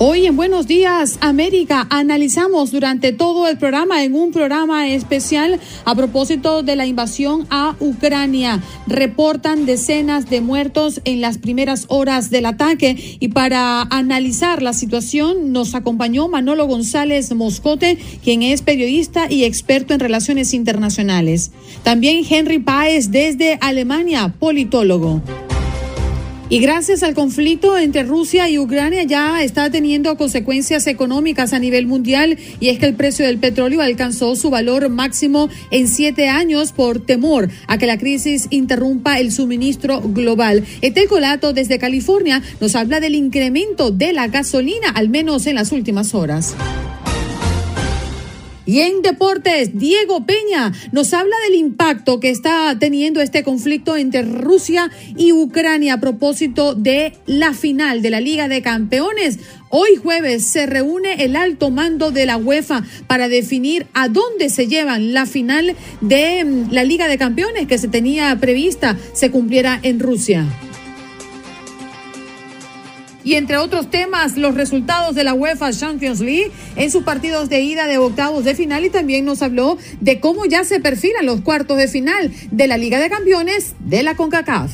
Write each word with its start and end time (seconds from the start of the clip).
Hoy 0.00 0.26
en 0.26 0.36
Buenos 0.36 0.68
Días 0.68 1.18
América 1.20 1.88
analizamos 1.90 2.70
durante 2.70 3.12
todo 3.12 3.48
el 3.48 3.58
programa, 3.58 4.04
en 4.04 4.14
un 4.14 4.30
programa 4.30 4.86
especial 4.86 5.58
a 5.84 5.94
propósito 5.96 6.62
de 6.62 6.76
la 6.76 6.86
invasión 6.86 7.48
a 7.50 7.74
Ucrania. 7.80 8.62
Reportan 8.86 9.66
decenas 9.66 10.30
de 10.30 10.40
muertos 10.40 11.00
en 11.04 11.20
las 11.20 11.38
primeras 11.38 11.86
horas 11.88 12.30
del 12.30 12.46
ataque 12.46 13.18
y 13.18 13.28
para 13.28 13.82
analizar 13.90 14.62
la 14.62 14.72
situación 14.72 15.50
nos 15.50 15.74
acompañó 15.74 16.28
Manolo 16.28 16.68
González 16.68 17.34
Moscote, 17.34 17.98
quien 18.22 18.44
es 18.44 18.62
periodista 18.62 19.28
y 19.28 19.42
experto 19.42 19.94
en 19.94 20.00
relaciones 20.00 20.54
internacionales. 20.54 21.50
También 21.82 22.24
Henry 22.30 22.60
Páez 22.60 23.10
desde 23.10 23.58
Alemania, 23.60 24.32
politólogo. 24.38 25.22
Y 26.50 26.60
gracias 26.60 27.02
al 27.02 27.14
conflicto 27.14 27.76
entre 27.76 28.04
Rusia 28.04 28.48
y 28.48 28.58
Ucrania 28.58 29.02
ya 29.02 29.42
está 29.42 29.70
teniendo 29.70 30.16
consecuencias 30.16 30.86
económicas 30.86 31.52
a 31.52 31.58
nivel 31.58 31.86
mundial 31.86 32.38
y 32.58 32.70
es 32.70 32.78
que 32.78 32.86
el 32.86 32.94
precio 32.94 33.26
del 33.26 33.36
petróleo 33.36 33.82
alcanzó 33.82 34.34
su 34.34 34.48
valor 34.48 34.88
máximo 34.88 35.50
en 35.70 35.88
siete 35.88 36.28
años 36.28 36.72
por 36.72 37.00
temor 37.04 37.50
a 37.66 37.76
que 37.76 37.86
la 37.86 37.98
crisis 37.98 38.46
interrumpa 38.48 39.18
el 39.18 39.30
suministro 39.30 40.00
global. 40.00 40.64
Etel 40.80 41.06
Colato 41.06 41.52
desde 41.52 41.78
California 41.78 42.42
nos 42.60 42.74
habla 42.76 43.00
del 43.00 43.14
incremento 43.14 43.90
de 43.90 44.14
la 44.14 44.28
gasolina, 44.28 44.88
al 44.94 45.10
menos 45.10 45.46
en 45.46 45.56
las 45.56 45.70
últimas 45.70 46.14
horas. 46.14 46.54
Y 48.68 48.80
en 48.80 49.00
deportes, 49.00 49.78
Diego 49.78 50.26
Peña 50.26 50.74
nos 50.92 51.14
habla 51.14 51.34
del 51.46 51.58
impacto 51.58 52.20
que 52.20 52.28
está 52.28 52.76
teniendo 52.78 53.22
este 53.22 53.42
conflicto 53.42 53.96
entre 53.96 54.20
Rusia 54.20 54.90
y 55.16 55.32
Ucrania 55.32 55.94
a 55.94 56.00
propósito 56.00 56.74
de 56.74 57.14
la 57.24 57.54
final 57.54 58.02
de 58.02 58.10
la 58.10 58.20
Liga 58.20 58.46
de 58.46 58.60
Campeones. 58.60 59.38
Hoy 59.70 59.96
jueves 59.96 60.50
se 60.50 60.66
reúne 60.66 61.24
el 61.24 61.34
alto 61.34 61.70
mando 61.70 62.10
de 62.10 62.26
la 62.26 62.36
UEFA 62.36 62.84
para 63.06 63.28
definir 63.28 63.86
a 63.94 64.08
dónde 64.08 64.50
se 64.50 64.66
llevan 64.66 65.14
la 65.14 65.24
final 65.24 65.74
de 66.02 66.44
mm, 66.44 66.70
la 66.70 66.84
Liga 66.84 67.08
de 67.08 67.16
Campeones 67.16 67.66
que 67.68 67.78
se 67.78 67.88
tenía 67.88 68.36
prevista 68.38 68.98
se 69.14 69.30
cumpliera 69.30 69.80
en 69.82 69.98
Rusia. 69.98 70.44
Y 73.28 73.34
entre 73.34 73.58
otros 73.58 73.90
temas, 73.90 74.38
los 74.38 74.54
resultados 74.54 75.14
de 75.14 75.22
la 75.22 75.34
UEFA 75.34 75.70
Champions 75.70 76.20
League 76.20 76.50
en 76.76 76.90
sus 76.90 77.02
partidos 77.02 77.50
de 77.50 77.60
ida 77.60 77.86
de 77.86 77.98
octavos 77.98 78.42
de 78.42 78.54
final 78.54 78.86
y 78.86 78.88
también 78.88 79.26
nos 79.26 79.42
habló 79.42 79.76
de 80.00 80.18
cómo 80.18 80.46
ya 80.46 80.64
se 80.64 80.80
perfilan 80.80 81.26
los 81.26 81.42
cuartos 81.42 81.76
de 81.76 81.88
final 81.88 82.32
de 82.50 82.66
la 82.66 82.78
Liga 82.78 82.98
de 82.98 83.10
Campeones 83.10 83.76
de 83.80 84.02
la 84.02 84.16
CONCACAF. 84.16 84.72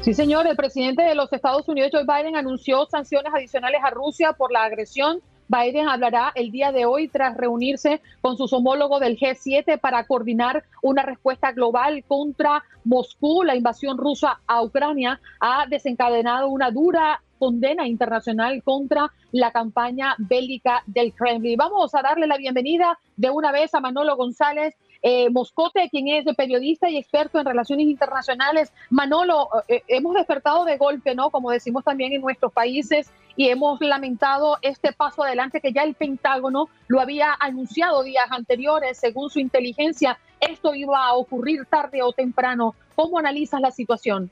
Sí, 0.00 0.14
señor, 0.14 0.46
el 0.46 0.56
presidente 0.56 1.02
de 1.02 1.14
los 1.14 1.30
Estados 1.30 1.68
Unidos, 1.68 1.90
Joe 1.92 2.04
Biden, 2.04 2.34
anunció 2.34 2.86
sanciones 2.86 3.30
adicionales 3.34 3.82
a 3.84 3.90
Rusia 3.90 4.32
por 4.32 4.50
la 4.50 4.64
agresión 4.64 5.20
Biden 5.48 5.88
hablará 5.88 6.30
el 6.34 6.50
día 6.50 6.72
de 6.72 6.84
hoy 6.84 7.08
tras 7.08 7.36
reunirse 7.36 8.02
con 8.20 8.36
sus 8.36 8.52
homólogos 8.52 9.00
del 9.00 9.18
G7 9.18 9.80
para 9.80 10.04
coordinar 10.06 10.64
una 10.82 11.02
respuesta 11.02 11.52
global 11.52 12.04
contra 12.06 12.62
Moscú. 12.84 13.42
La 13.44 13.56
invasión 13.56 13.96
rusa 13.96 14.40
a 14.46 14.62
Ucrania 14.62 15.20
ha 15.40 15.66
desencadenado 15.66 16.48
una 16.48 16.70
dura 16.70 17.22
condena 17.38 17.86
internacional 17.86 18.62
contra 18.62 19.10
la 19.32 19.50
campaña 19.50 20.14
bélica 20.18 20.82
del 20.86 21.14
Kremlin. 21.14 21.56
Vamos 21.56 21.94
a 21.94 22.02
darle 22.02 22.26
la 22.26 22.36
bienvenida 22.36 22.98
de 23.16 23.30
una 23.30 23.52
vez 23.52 23.74
a 23.74 23.80
Manolo 23.80 24.16
González 24.16 24.74
eh, 25.02 25.30
Moscote, 25.30 25.88
quien 25.90 26.08
es 26.08 26.24
periodista 26.36 26.90
y 26.90 26.96
experto 26.96 27.38
en 27.38 27.46
relaciones 27.46 27.86
internacionales. 27.86 28.72
Manolo, 28.90 29.48
eh, 29.68 29.76
eh, 29.76 29.82
hemos 29.88 30.14
despertado 30.14 30.64
de 30.64 30.76
golpe, 30.76 31.14
¿no? 31.14 31.30
Como 31.30 31.50
decimos 31.50 31.84
también 31.84 32.12
en 32.12 32.20
nuestros 32.20 32.52
países, 32.52 33.10
y 33.36 33.48
hemos 33.48 33.80
lamentado 33.80 34.58
este 34.62 34.92
paso 34.92 35.22
adelante 35.22 35.60
que 35.60 35.72
ya 35.72 35.82
el 35.84 35.94
Pentágono 35.94 36.68
lo 36.88 37.00
había 37.00 37.36
anunciado 37.38 38.02
días 38.02 38.26
anteriores, 38.30 38.98
según 38.98 39.30
su 39.30 39.38
inteligencia. 39.38 40.18
Esto 40.40 40.74
iba 40.74 41.06
a 41.06 41.14
ocurrir 41.14 41.64
tarde 41.66 42.02
o 42.02 42.12
temprano. 42.12 42.74
¿Cómo 42.96 43.18
analizas 43.18 43.60
la 43.60 43.70
situación? 43.70 44.30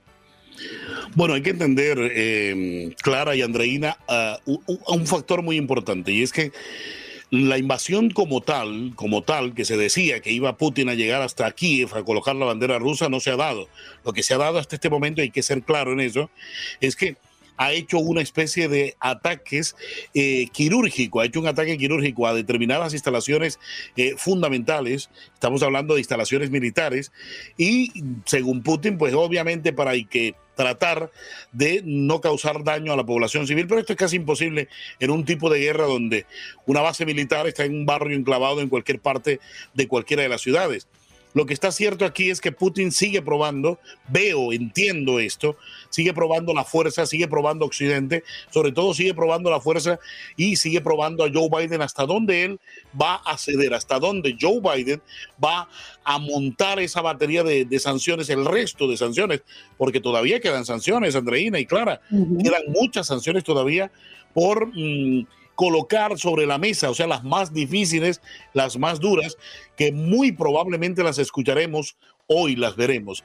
Bueno, 1.15 1.35
hay 1.35 1.43
que 1.43 1.51
entender, 1.51 2.95
Clara 3.03 3.37
y 3.37 3.43
Andreina, 3.43 3.99
uh, 4.47 4.59
un 4.89 5.07
factor 5.07 5.43
muy 5.43 5.57
importante, 5.57 6.11
y 6.11 6.23
es 6.23 6.33
que 6.33 6.51
la 7.31 7.59
invasión 7.59 8.11
como 8.11 8.41
tal, 8.41 8.93
como 8.95 9.23
tal, 9.23 9.55
que 9.55 9.65
se 9.65 9.77
decía 9.77 10.21
que 10.21 10.33
iba 10.33 10.57
Putin 10.57 10.89
a 10.89 10.95
llegar 10.95 11.23
hasta 11.23 11.51
Kiev 11.51 11.95
a 11.95 12.05
colocar 12.05 12.37
la 12.37 12.47
bandera 12.47 12.79
rusa, 12.79 13.09
no 13.09 13.21
se 13.21 13.31
ha 13.31 13.37
dado. 13.37 13.69
Lo 14.05 14.13
que 14.13 14.23
se 14.23 14.35
ha 14.35 14.39
dado 14.39 14.59
hasta 14.59 14.77
este 14.77 14.91
momento, 14.91 15.23
hay 15.23 15.31
que 15.31 15.43
ser 15.43 15.63
claro 15.63 15.93
en 15.93 16.01
eso, 16.01 16.31
es 16.81 16.95
que 16.95 17.17
ha 17.57 17.73
hecho 17.73 17.99
una 17.99 18.21
especie 18.21 18.69
de 18.69 18.97
ataques 19.01 19.77
eh, 20.15 20.49
quirúrgico, 20.53 21.21
ha 21.21 21.25
hecho 21.25 21.41
un 21.41 21.47
ataque 21.47 21.79
quirúrgico 21.79 22.27
a 22.27 22.35
determinadas 22.35 22.93
instalaciones 22.93 23.59
eh, 23.97 24.15
fundamentales, 24.17 25.11
estamos 25.35 25.63
hablando 25.63 25.95
de 25.95 26.01
instalaciones 26.01 26.51
militares, 26.51 27.13
y 27.57 27.93
según 28.25 28.63
Putin, 28.63 28.99
pues 28.99 29.15
obviamente 29.15 29.73
para 29.73 29.93
que 30.05 30.35
tratar 30.57 31.13
de 31.53 31.83
no 31.85 32.21
causar 32.21 32.65
daño 32.65 32.93
a 32.93 32.97
la 32.97 33.05
población 33.05 33.47
civil, 33.47 33.69
pero 33.69 33.81
esto 33.81 33.93
es 33.93 33.99
casi 33.99 34.17
imposible 34.17 34.69
en 34.99 35.11
un 35.11 35.25
tipo 35.25 35.49
de 35.51 35.61
guerra 35.61 35.85
donde 35.85 36.27
una 36.65 36.81
base 36.81 37.07
militar 37.07 37.47
está 37.47 37.65
en 37.65 37.75
un 37.75 37.87
barrio 37.87 38.17
enclavado 38.17 38.61
en 38.61 38.69
cualquier 38.69 38.99
parte 38.99 39.39
de 39.75 39.87
cualquiera 39.87 40.25
de 40.25 40.29
las 40.29 40.41
ciudades. 40.41 40.89
Lo 41.37 41.45
que 41.45 41.53
está 41.53 41.71
cierto 41.71 42.07
aquí 42.07 42.31
es 42.31 42.41
que 42.41 42.51
Putin 42.51 42.91
sigue 42.91 43.21
probando, 43.21 43.79
veo, 44.09 44.55
entiendo 44.55 45.21
esto, 45.21 45.59
sigue 45.91 46.15
probando 46.15 46.55
la 46.55 46.65
fuerza, 46.65 47.05
sigue 47.05 47.29
probando 47.29 47.67
Occidente, 47.67 48.25
sobre 48.51 48.73
todo 48.73 48.95
sigue 48.95 49.13
probando 49.13 49.51
la 49.51 49.61
fuerza 49.61 49.99
y 50.35 50.57
sigue 50.57 50.81
probando 50.81 51.27
a 51.27 51.31
Joe 51.31 51.51
Biden. 51.51 51.83
Hasta 51.83 52.07
dónde 52.07 52.45
él 52.45 52.61
va 52.99 53.17
a 53.17 53.37
ceder, 53.37 53.75
hasta 53.75 53.99
dónde 53.99 54.35
Joe 54.41 54.63
Biden 54.63 55.03
va 55.45 55.69
a 56.05 56.19
montar 56.19 56.81
esa 56.81 57.03
batería 57.03 57.43
de, 57.43 57.79
sanciones, 57.81 58.31
el 58.31 58.47
resto 58.47 58.89
de 58.89 58.97
sanciones, 58.97 59.43
porque 59.77 60.01
todavía 60.01 60.41
quedan 60.41 60.65
sanciones, 60.65 61.17
Andreina 61.17 61.61
y 61.61 61.67
Clara, 61.67 62.01
quedan 62.09 62.63
muchas 62.69 63.09
sanciones 63.09 63.45
todavía 63.45 63.91
por... 64.33 64.69
Mm, 64.75 65.27
colocar 65.57 66.17
sobre 66.19 66.47
la 66.47 66.59
mesa, 66.59 66.91
o 66.91 66.95
sea, 66.95 67.09
las 67.09 67.25
más 67.25 67.53
difíciles, 67.53 68.21
las 68.53 68.79
más 68.79 69.01
duras, 69.01 69.37
que 69.77 69.91
muy 69.91 70.31
probablemente 70.31 71.03
las 71.03 71.19
escucharemos 71.19 71.97
hoy, 72.29 72.55
las 72.55 72.77
veremos. 72.77 73.25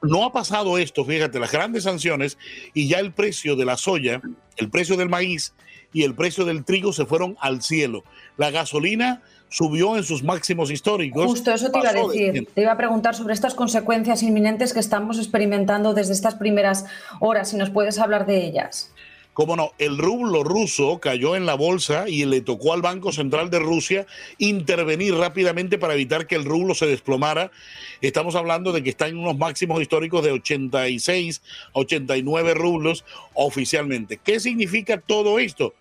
No 0.00 0.24
ha 0.24 0.32
pasado 0.32 0.78
esto, 0.78 1.04
fíjate, 1.04 1.38
las 1.38 1.52
grandes 1.52 1.84
sanciones 1.84 2.38
y 2.72 2.88
ya 2.88 2.98
el 2.98 3.12
precio 3.12 3.54
de 3.54 3.64
la 3.64 3.76
soya, 3.76 4.22
el 4.56 4.70
precio 4.70 4.96
del 4.96 5.08
maíz 5.08 5.52
y 5.92 6.04
el 6.04 6.14
precio 6.14 6.44
del 6.44 6.64
trigo 6.64 6.92
se 6.92 7.06
fueron 7.06 7.36
al 7.40 7.62
cielo. 7.62 8.02
La 8.36 8.50
gasolina 8.50 9.22
subió 9.48 9.96
en 9.96 10.02
sus 10.02 10.22
máximos 10.24 10.70
históricos. 10.70 11.26
Justo 11.26 11.52
eso 11.52 11.70
te 11.70 11.78
iba 11.78 11.90
a 11.90 11.92
decir. 11.92 12.48
te 12.52 12.62
iba 12.62 12.72
a 12.72 12.76
preguntar 12.76 13.14
sobre 13.14 13.34
estas 13.34 13.54
consecuencias 13.54 14.22
inminentes 14.22 14.72
que 14.72 14.80
estamos 14.80 15.18
experimentando 15.18 15.92
desde 15.92 16.14
estas 16.14 16.34
primeras 16.34 16.86
horas, 17.20 17.50
si 17.50 17.56
nos 17.56 17.70
puedes 17.70 17.98
hablar 17.98 18.26
de 18.26 18.44
ellas. 18.44 18.92
Cómo 19.34 19.56
no, 19.56 19.72
el 19.78 19.96
rublo 19.96 20.44
ruso 20.44 20.98
cayó 21.00 21.36
en 21.36 21.46
la 21.46 21.54
bolsa 21.54 22.06
y 22.06 22.26
le 22.26 22.42
tocó 22.42 22.74
al 22.74 22.82
Banco 22.82 23.12
Central 23.12 23.48
de 23.48 23.60
Rusia 23.60 24.06
intervenir 24.36 25.14
rápidamente 25.14 25.78
para 25.78 25.94
evitar 25.94 26.26
que 26.26 26.34
el 26.34 26.44
rublo 26.44 26.74
se 26.74 26.86
desplomara. 26.86 27.50
Estamos 28.02 28.34
hablando 28.34 28.72
de 28.72 28.82
que 28.82 28.90
está 28.90 29.08
en 29.08 29.16
unos 29.16 29.38
máximos 29.38 29.80
históricos 29.80 30.22
de 30.22 30.32
86 30.32 31.40
a 31.74 31.78
89 31.78 32.52
rublos 32.52 33.06
oficialmente. 33.32 34.18
¿Qué 34.18 34.38
significa 34.38 35.00
todo 35.00 35.38
esto? 35.38 35.74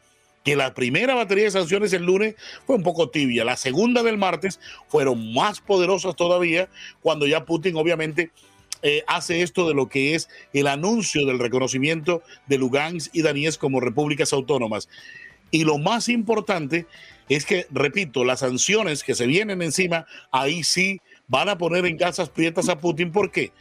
que 0.43 0.55
la 0.55 0.73
primera 0.73 1.13
batería 1.13 1.43
de 1.43 1.51
sanciones 1.51 1.93
el 1.93 2.03
lunes 2.03 2.35
fue 2.65 2.75
un 2.75 2.81
poco 2.81 3.09
tibia, 3.09 3.45
la 3.45 3.57
segunda 3.57 4.01
del 4.01 4.17
martes 4.17 4.59
fueron 4.87 5.35
más 5.35 5.61
poderosas 5.61 6.15
todavía 6.15 6.67
cuando 7.01 7.27
ya 7.27 7.45
Putin 7.45 7.75
obviamente 7.75 8.31
eh, 8.81 9.03
hace 9.07 9.41
esto 9.41 9.67
de 9.67 9.73
lo 9.73 9.89
que 9.89 10.15
es 10.15 10.29
el 10.53 10.67
anuncio 10.67 11.25
del 11.25 11.39
reconocimiento 11.39 12.23
de 12.47 12.57
Lugansk 12.57 13.13
y 13.13 13.21
Donetsk 13.21 13.59
como 13.59 13.79
repúblicas 13.79 14.33
autónomas. 14.33 14.89
Y 15.51 15.65
lo 15.65 15.77
más 15.77 16.09
importante 16.09 16.87
es 17.29 17.45
que, 17.45 17.67
repito, 17.69 18.23
las 18.23 18.39
sanciones 18.39 19.03
que 19.03 19.15
se 19.15 19.27
vienen 19.27 19.61
encima, 19.61 20.05
ahí 20.31 20.63
sí 20.63 21.01
van 21.27 21.49
a 21.49 21.57
poner 21.57 21.85
en 21.85 21.97
casas 21.97 22.29
prietas 22.29 22.69
a 22.69 22.79
Putin. 22.79 23.11
¿Por 23.11 23.31
qué? 23.31 23.51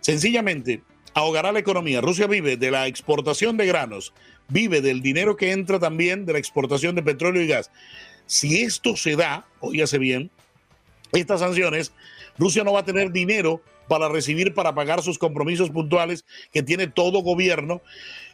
Sencillamente, 0.00 0.82
ahogará 1.14 1.52
la 1.52 1.58
economía. 1.58 2.00
Rusia 2.00 2.26
vive 2.26 2.56
de 2.56 2.70
la 2.70 2.86
exportación 2.86 3.56
de 3.56 3.66
granos, 3.66 4.12
vive 4.48 4.80
del 4.80 5.02
dinero 5.02 5.36
que 5.36 5.52
entra 5.52 5.78
también 5.78 6.26
de 6.26 6.34
la 6.34 6.38
exportación 6.38 6.94
de 6.94 7.02
petróleo 7.02 7.42
y 7.42 7.48
gas. 7.48 7.70
Si 8.26 8.62
esto 8.62 8.96
se 8.96 9.16
da, 9.16 9.46
oígase 9.60 9.98
bien, 9.98 10.30
estas 11.12 11.40
sanciones, 11.40 11.92
Rusia 12.38 12.64
no 12.64 12.72
va 12.72 12.80
a 12.80 12.84
tener 12.84 13.12
dinero 13.12 13.62
para 13.88 14.08
recibir, 14.08 14.54
para 14.54 14.74
pagar 14.74 15.02
sus 15.02 15.18
compromisos 15.18 15.70
puntuales 15.70 16.24
que 16.52 16.62
tiene 16.62 16.86
todo 16.86 17.22
gobierno. 17.22 17.82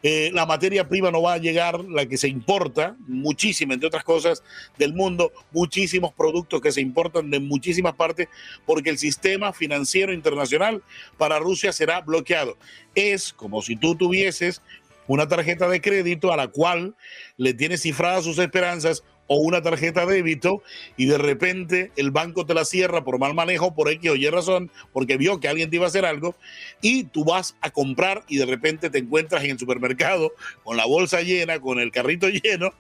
Eh, 0.03 0.31
la 0.33 0.47
materia 0.47 0.89
prima 0.89 1.11
no 1.11 1.23
va 1.23 1.35
a 1.35 1.39
llegar, 1.39 1.85
la 1.85 2.07
que 2.07 2.17
se 2.17 2.29
importa, 2.29 2.97
muchísima, 3.07 3.75
entre 3.75 3.89
otras 3.89 4.05
cosas, 4.05 4.45
del 4.79 4.95
mundo, 4.95 5.33
muchísimos 5.53 6.13
productos 6.13 6.61
que 6.61 6.73
se 6.73 6.81
importan 6.81 7.31
de 7.31 7.41
muchísimas 7.41 7.95
partes, 7.95 8.29
porque 8.65 8.91
el 8.91 8.99
sistema 8.99 9.53
financiero 9.53 10.13
internacional 10.13 10.83
para 11.17 11.39
Rusia 11.39 11.73
será 11.73 12.01
bloqueado. 12.01 12.57
Es 12.95 13.33
como 13.33 13.63
si 13.63 13.77
tú 13.77 13.97
tuvieses 13.97 14.63
una 15.09 15.27
tarjeta 15.27 15.69
de 15.69 15.81
crédito 15.81 16.33
a 16.33 16.37
la 16.37 16.49
cual 16.49 16.95
le 17.37 17.55
tienes 17.55 17.83
cifradas 17.83 18.25
sus 18.25 18.39
esperanzas 18.39 19.03
o 19.29 19.37
una 19.37 19.63
tarjeta 19.63 20.05
de 20.05 20.17
débito 20.17 20.63
y 20.97 21.07
de 21.07 21.19
repente 21.19 21.93
el 21.97 22.11
banco 22.11 22.45
te 22.45 22.55
la 22.55 22.65
cierra 22.65 23.05
por 23.05 23.19
mal 23.19 23.35
manejo, 23.35 23.75
por 23.75 23.89
X 23.89 24.11
o 24.11 24.17
Y 24.17 24.29
razón, 24.29 24.71
porque 24.93 25.17
vio 25.17 25.39
que 25.39 25.49
alguien 25.49 25.71
te 25.71 25.77
iba 25.77 25.85
a 25.85 25.89
hacer 25.89 26.05
algo 26.05 26.35
y 26.83 27.05
tú 27.05 27.25
vas 27.25 27.57
a 27.61 27.71
comprar 27.71 28.25
y 28.27 28.39
de 28.39 28.47
repente 28.47 28.91
te 28.91 28.99
encuentras 28.99 29.45
en 29.45 29.51
el 29.51 29.59
supermercado 29.59 30.33
con 30.65 30.77
la 30.77 30.87
bolsa 30.87 31.21
llena, 31.23 31.61
con 31.61 31.79
el 31.79 31.93
carrito 31.93 32.29
lleno 32.29 32.73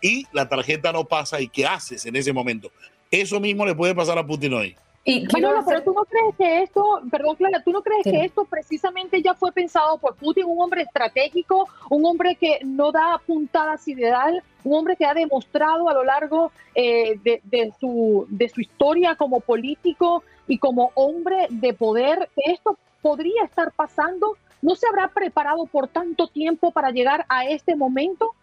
y 0.00 0.26
la 0.32 0.48
tarjeta 0.48 0.92
no 0.92 1.04
pasa 1.04 1.40
y 1.40 1.48
¿qué 1.48 1.66
haces 1.66 2.06
en 2.06 2.16
ese 2.16 2.32
momento? 2.32 2.72
Eso 3.10 3.38
mismo 3.38 3.66
le 3.66 3.74
puede 3.74 3.94
pasar 3.94 4.18
a 4.18 4.26
Putin 4.26 4.54
hoy. 4.54 4.76
Y 5.02 5.26
pero 5.28 5.64
tú 5.82 5.94
no 5.94 6.04
crees 6.04 6.36
que 6.36 6.62
esto, 6.62 7.00
perdón 7.10 7.36
Clara, 7.36 7.62
tú 7.64 7.72
no 7.72 7.82
crees 7.82 8.04
que 8.04 8.22
esto 8.22 8.44
precisamente 8.44 9.22
ya 9.22 9.34
fue 9.34 9.50
pensado 9.50 9.96
por 9.96 10.14
Putin, 10.14 10.44
un 10.46 10.60
hombre 10.60 10.82
estratégico, 10.82 11.66
un 11.88 12.04
hombre 12.04 12.36
que 12.36 12.58
no 12.64 12.92
da 12.92 13.18
puntadas 13.26 13.88
ideal, 13.88 14.42
un 14.62 14.78
hombre 14.78 14.96
que 14.96 15.06
ha 15.06 15.14
demostrado 15.14 15.88
a 15.88 15.94
lo 15.94 16.04
largo 16.04 16.52
eh, 16.74 17.18
de, 17.24 17.72
su, 17.80 18.26
de 18.28 18.50
su 18.50 18.60
historia 18.60 19.16
como 19.16 19.40
político 19.40 20.22
y 20.46 20.58
como 20.58 20.92
hombre 20.94 21.46
de 21.48 21.72
poder, 21.72 22.28
que 22.36 22.52
esto 22.52 22.76
podría 23.00 23.44
estar 23.44 23.72
pasando? 23.72 24.36
¿No 24.60 24.74
se 24.74 24.86
habrá 24.86 25.08
preparado 25.08 25.64
por 25.64 25.88
tanto 25.88 26.28
tiempo 26.28 26.72
para 26.72 26.90
llegar 26.90 27.24
a 27.30 27.46
este 27.46 27.74
momento? 27.74 28.34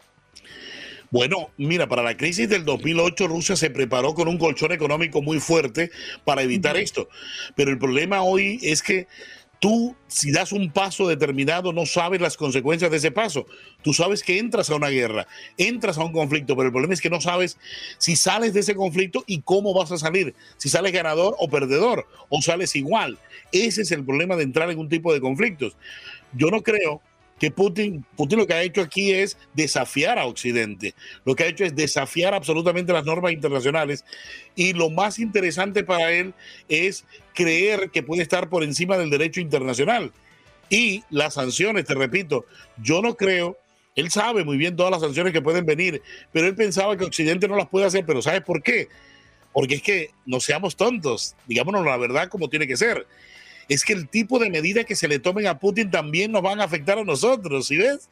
Bueno, 1.09 1.51
mira, 1.57 1.88
para 1.88 2.04
la 2.04 2.18
crisis 2.18 2.50
del 2.50 2.65
2008 2.65 3.27
Rusia 3.27 3.56
se 3.56 3.69
preparó 3.69 4.13
con 4.13 4.27
un 4.27 4.38
colchón 4.38 4.74
económico 4.74 5.21
muy 5.21 5.39
fuerte 5.39 5.89
para 6.25 6.42
evitar 6.42 6.75
esto. 6.75 7.07
Pero 7.56 7.71
el 7.71 7.77
problema 7.77 8.24
hoy 8.24 8.59
es 8.62 8.81
que 8.81 9.07
tú, 9.59 9.95
si 10.07 10.33
das 10.33 10.51
un 10.51 10.69
paso 10.69 11.07
determinado, 11.07 11.71
no 11.71 11.86
sabes 11.86 12.19
las 12.19 12.36
consecuencias 12.36 12.92
de 12.92 12.98
ese 12.98 13.12
paso. 13.12 13.45
Tú 13.83 13.94
sabes 13.94 14.21
que 14.21 14.38
entras 14.38 14.69
a 14.69 14.75
una 14.75 14.89
guerra, 14.89 15.27
entras 15.57 15.98
a 15.98 16.04
un 16.04 16.12
conflicto, 16.12 16.57
pero 16.57 16.68
el 16.68 16.74
problema 16.74 16.94
es 16.94 17.01
que 17.01 17.10
no 17.10 17.21
sabes 17.21 17.57
si 17.98 18.18
sales 18.18 18.53
de 18.53 18.60
ese 18.60 18.75
conflicto 18.75 19.24
y 19.27 19.42
cómo 19.44 19.74
vas 19.74 19.94
a 19.94 19.98
salir. 19.98 20.36
Si 20.57 20.68
sales 20.68 20.92
ganador 20.92 21.36
o 21.39 21.50
perdedor, 21.50 22.06
o 22.27 22.42
sales 22.42 22.75
igual. 22.75 23.18
Ese 23.53 23.83
es 23.83 23.92
el 23.92 24.03
problema 24.03 24.36
de 24.36 24.44
entrar 24.44 24.69
en 24.69 24.77
un 24.77 24.89
tipo 24.89 25.13
de 25.13 25.21
conflictos. 25.21 25.77
Yo 26.33 26.51
no 26.51 26.63
creo 26.63 27.01
que 27.39 27.51
Putin, 27.51 28.06
Putin 28.16 28.39
lo 28.39 28.48
que 28.48 28.54
ha 28.54 28.63
hecho 28.63 28.81
aquí 28.81 29.12
es 29.12 29.38
desafiar 29.54 30.18
a 30.18 30.25
Occidente, 30.25 30.95
lo 31.24 31.36
que 31.36 31.44
ha 31.44 31.48
hecho 31.48 31.66
es 31.66 31.75
desafiar 31.75 32.34
absolutamente 32.34 32.94
las 32.94 33.06
normas 33.06 33.31
internacionales 33.31 34.04
y 34.56 34.74
lo 34.74 34.89
más 34.89 35.19
interesante 35.19 35.84
para 35.84 36.12
él 36.12 36.34
es 36.68 37.06
creer 37.34 37.92
que 37.92 38.04
puede 38.04 38.24
estar 38.24 38.50
por 38.50 38.63
encima 38.63 38.98
del 38.98 39.10
derecho 39.10 39.39
internacional. 39.39 40.12
Y 40.69 41.04
las 41.10 41.36
sanciones, 41.36 41.86
te 41.86 41.94
repito, 41.94 42.45
yo 42.81 43.01
no 43.01 43.16
creo, 43.16 43.57
él 43.95 44.12
sabe 44.12 44.44
muy 44.44 44.57
bien 44.57 44.75
todas 44.75 44.92
las 44.92 45.01
sanciones 45.01 45.31
que 45.31 45.42
pueden 45.42 45.66
venir, 45.66 46.01
pero 46.34 46.48
él 46.48 46.56
pensaba 46.56 46.98
que 46.98 47.06
Occidente 47.06 47.48
no 47.48 47.56
las 47.56 47.69
puede 47.69 47.86
hacer, 47.86 48.06
pero 48.06 48.22
¿sabes 48.22 48.42
por 48.42 48.62
qué? 48.62 48.89
Porque 49.54 49.75
es 49.75 49.81
que 49.81 50.12
no 50.25 50.39
seamos 50.39 50.75
tontos, 50.75 51.36
digámonos 51.48 51.86
la 51.86 51.98
verdad 51.98 52.28
como 52.28 52.50
tiene 52.50 52.68
que 52.68 52.75
ser 52.75 53.07
es 53.69 53.84
que 53.84 53.94
el 53.94 54.08
tipo 54.08 54.40
de 54.40 54.50
medidas 54.50 54.86
que 54.86 54.96
se 54.96 55.08
le 55.08 55.19
tomen 55.19 55.48
a 55.48 55.60
Putin 55.60 55.92
también 55.92 56.31
nos 56.31 56.42
van 56.42 56.60
a 56.60 56.66
afectar 56.66 56.98
a 56.98 57.04
nosotros, 57.04 57.68
¿sí 57.68 57.78
ves? 57.78 58.10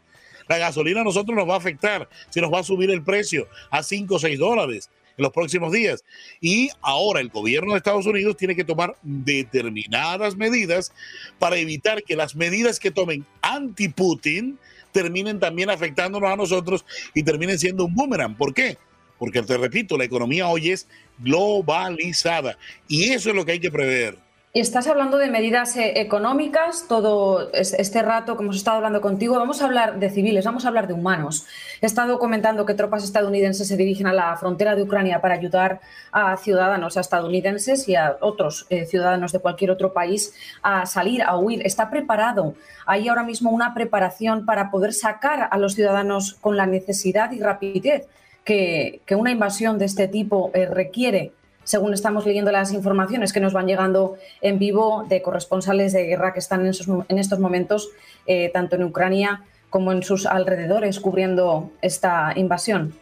La 0.47 0.57
gasolina 0.57 1.01
a 1.01 1.03
nosotros 1.03 1.35
nos 1.35 1.47
va 1.47 1.55
a 1.55 1.57
afectar 1.57 2.07
si 2.29 2.39
nos 2.39 2.53
va 2.53 2.59
a 2.59 2.63
subir 2.63 2.91
el 2.91 3.03
precio 3.03 3.47
a 3.71 3.81
5 3.81 4.15
o 4.15 4.19
6 4.19 4.37
dólares 4.37 4.89
en 5.17 5.23
los 5.23 5.31
próximos 5.31 5.71
días. 5.71 6.03
Y 6.41 6.69
ahora 6.81 7.19
el 7.19 7.29
gobierno 7.29 7.71
de 7.71 7.77
Estados 7.77 8.05
Unidos 8.05 8.37
tiene 8.37 8.55
que 8.55 8.63
tomar 8.63 8.95
determinadas 9.01 10.35
medidas 10.35 10.93
para 11.39 11.57
evitar 11.57 12.03
que 12.03 12.15
las 12.15 12.35
medidas 12.35 12.79
que 12.79 12.91
tomen 12.91 13.25
anti-Putin 13.41 14.59
terminen 14.91 15.39
también 15.39 15.69
afectándonos 15.69 16.31
a 16.31 16.35
nosotros 16.35 16.85
y 17.13 17.23
terminen 17.23 17.59
siendo 17.59 17.85
un 17.85 17.95
boomerang. 17.95 18.35
¿Por 18.37 18.53
qué? 18.53 18.77
Porque 19.17 19.41
te 19.41 19.57
repito, 19.57 19.97
la 19.97 20.03
economía 20.03 20.47
hoy 20.47 20.71
es 20.71 20.87
globalizada 21.19 22.57
y 22.87 23.11
eso 23.11 23.29
es 23.29 23.35
lo 23.35 23.45
que 23.45 23.53
hay 23.53 23.59
que 23.59 23.71
prever. 23.71 24.24
Estás 24.55 24.87
hablando 24.87 25.17
de 25.17 25.29
medidas 25.29 25.75
eh, 25.75 25.99
económicas 25.99 26.85
todo 26.87 27.51
este 27.51 28.01
rato 28.01 28.37
que 28.37 28.43
hemos 28.43 28.55
estado 28.55 28.77
hablando 28.77 29.01
contigo. 29.01 29.35
Vamos 29.35 29.61
a 29.61 29.65
hablar 29.65 29.99
de 29.99 30.09
civiles, 30.09 30.45
vamos 30.45 30.63
a 30.63 30.69
hablar 30.69 30.87
de 30.87 30.93
humanos. 30.93 31.45
He 31.81 31.85
estado 31.85 32.19
comentando 32.19 32.65
que 32.65 32.73
tropas 32.73 33.03
estadounidenses 33.03 33.67
se 33.67 33.75
dirigen 33.75 34.07
a 34.07 34.13
la 34.13 34.37
frontera 34.37 34.77
de 34.77 34.83
Ucrania 34.83 35.19
para 35.19 35.33
ayudar 35.33 35.81
a 36.13 36.37
ciudadanos 36.37 36.95
estadounidenses 36.95 37.89
y 37.89 37.97
a 37.97 38.15
otros 38.21 38.65
eh, 38.69 38.85
ciudadanos 38.85 39.33
de 39.33 39.39
cualquier 39.39 39.71
otro 39.71 39.91
país 39.91 40.33
a 40.61 40.85
salir, 40.85 41.21
a 41.21 41.35
huir. 41.35 41.61
Está 41.67 41.89
preparado. 41.89 42.53
Hay 42.85 43.09
ahora 43.09 43.23
mismo 43.23 43.51
una 43.51 43.73
preparación 43.73 44.45
para 44.45 44.71
poder 44.71 44.93
sacar 44.93 45.49
a 45.51 45.57
los 45.57 45.75
ciudadanos 45.75 46.33
con 46.35 46.55
la 46.55 46.65
necesidad 46.65 47.33
y 47.33 47.41
rapidez 47.41 48.07
que, 48.45 49.01
una 49.17 49.31
invasión 49.31 49.77
de 49.77 49.83
este 49.83 50.07
tipo 50.07 50.51
eh, 50.53 50.65
requiere 50.65 51.33
según 51.65 51.93
estamos 51.93 52.25
leyendo 52.25 52.51
las 52.51 52.71
informaciones 52.71 53.33
que 53.33 53.41
nos 53.41 53.51
van 53.51 53.67
llegando 53.67 54.15
en 54.39 54.57
vivo 54.57 55.05
de 55.09 55.21
corresponsales 55.21 55.91
de 55.91 56.05
guerra 56.05 56.31
que 56.31 56.39
están 56.39 56.61
en, 56.61 57.19
estos 57.19 57.39
momentos, 57.39 57.89
eh, 58.27 58.49
tanto 58.53 58.77
en 58.77 58.83
Ucrania 58.83 59.43
como 59.69 59.91
en 59.91 60.03
sus 60.03 60.25
alrededores, 60.25 61.01
cubriendo 61.01 61.71
esta 61.81 62.31
invasión. 62.37 62.93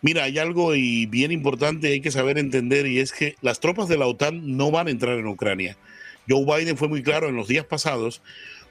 Mira, 0.00 0.24
hay 0.24 0.38
algo 0.38 0.74
y 0.74 1.04
bien 1.04 1.30
importante 1.30 1.88
hay 1.88 2.00
que 2.00 2.10
saber 2.10 2.38
entender 2.38 2.86
y 2.86 3.00
es 3.00 3.12
que 3.12 3.34
las 3.42 3.60
tropas 3.60 3.88
de 3.88 3.98
la 3.98 4.06
OTAN 4.06 4.56
no 4.56 4.70
van 4.70 4.86
a 4.86 4.90
entrar 4.90 5.18
en 5.18 5.26
Ucrania. 5.26 5.76
Joe 6.26 6.46
Biden 6.46 6.78
fue 6.78 6.88
muy 6.88 7.02
claro 7.02 7.28
en 7.28 7.36
los 7.36 7.48
días 7.48 7.66
pasados 7.66 8.22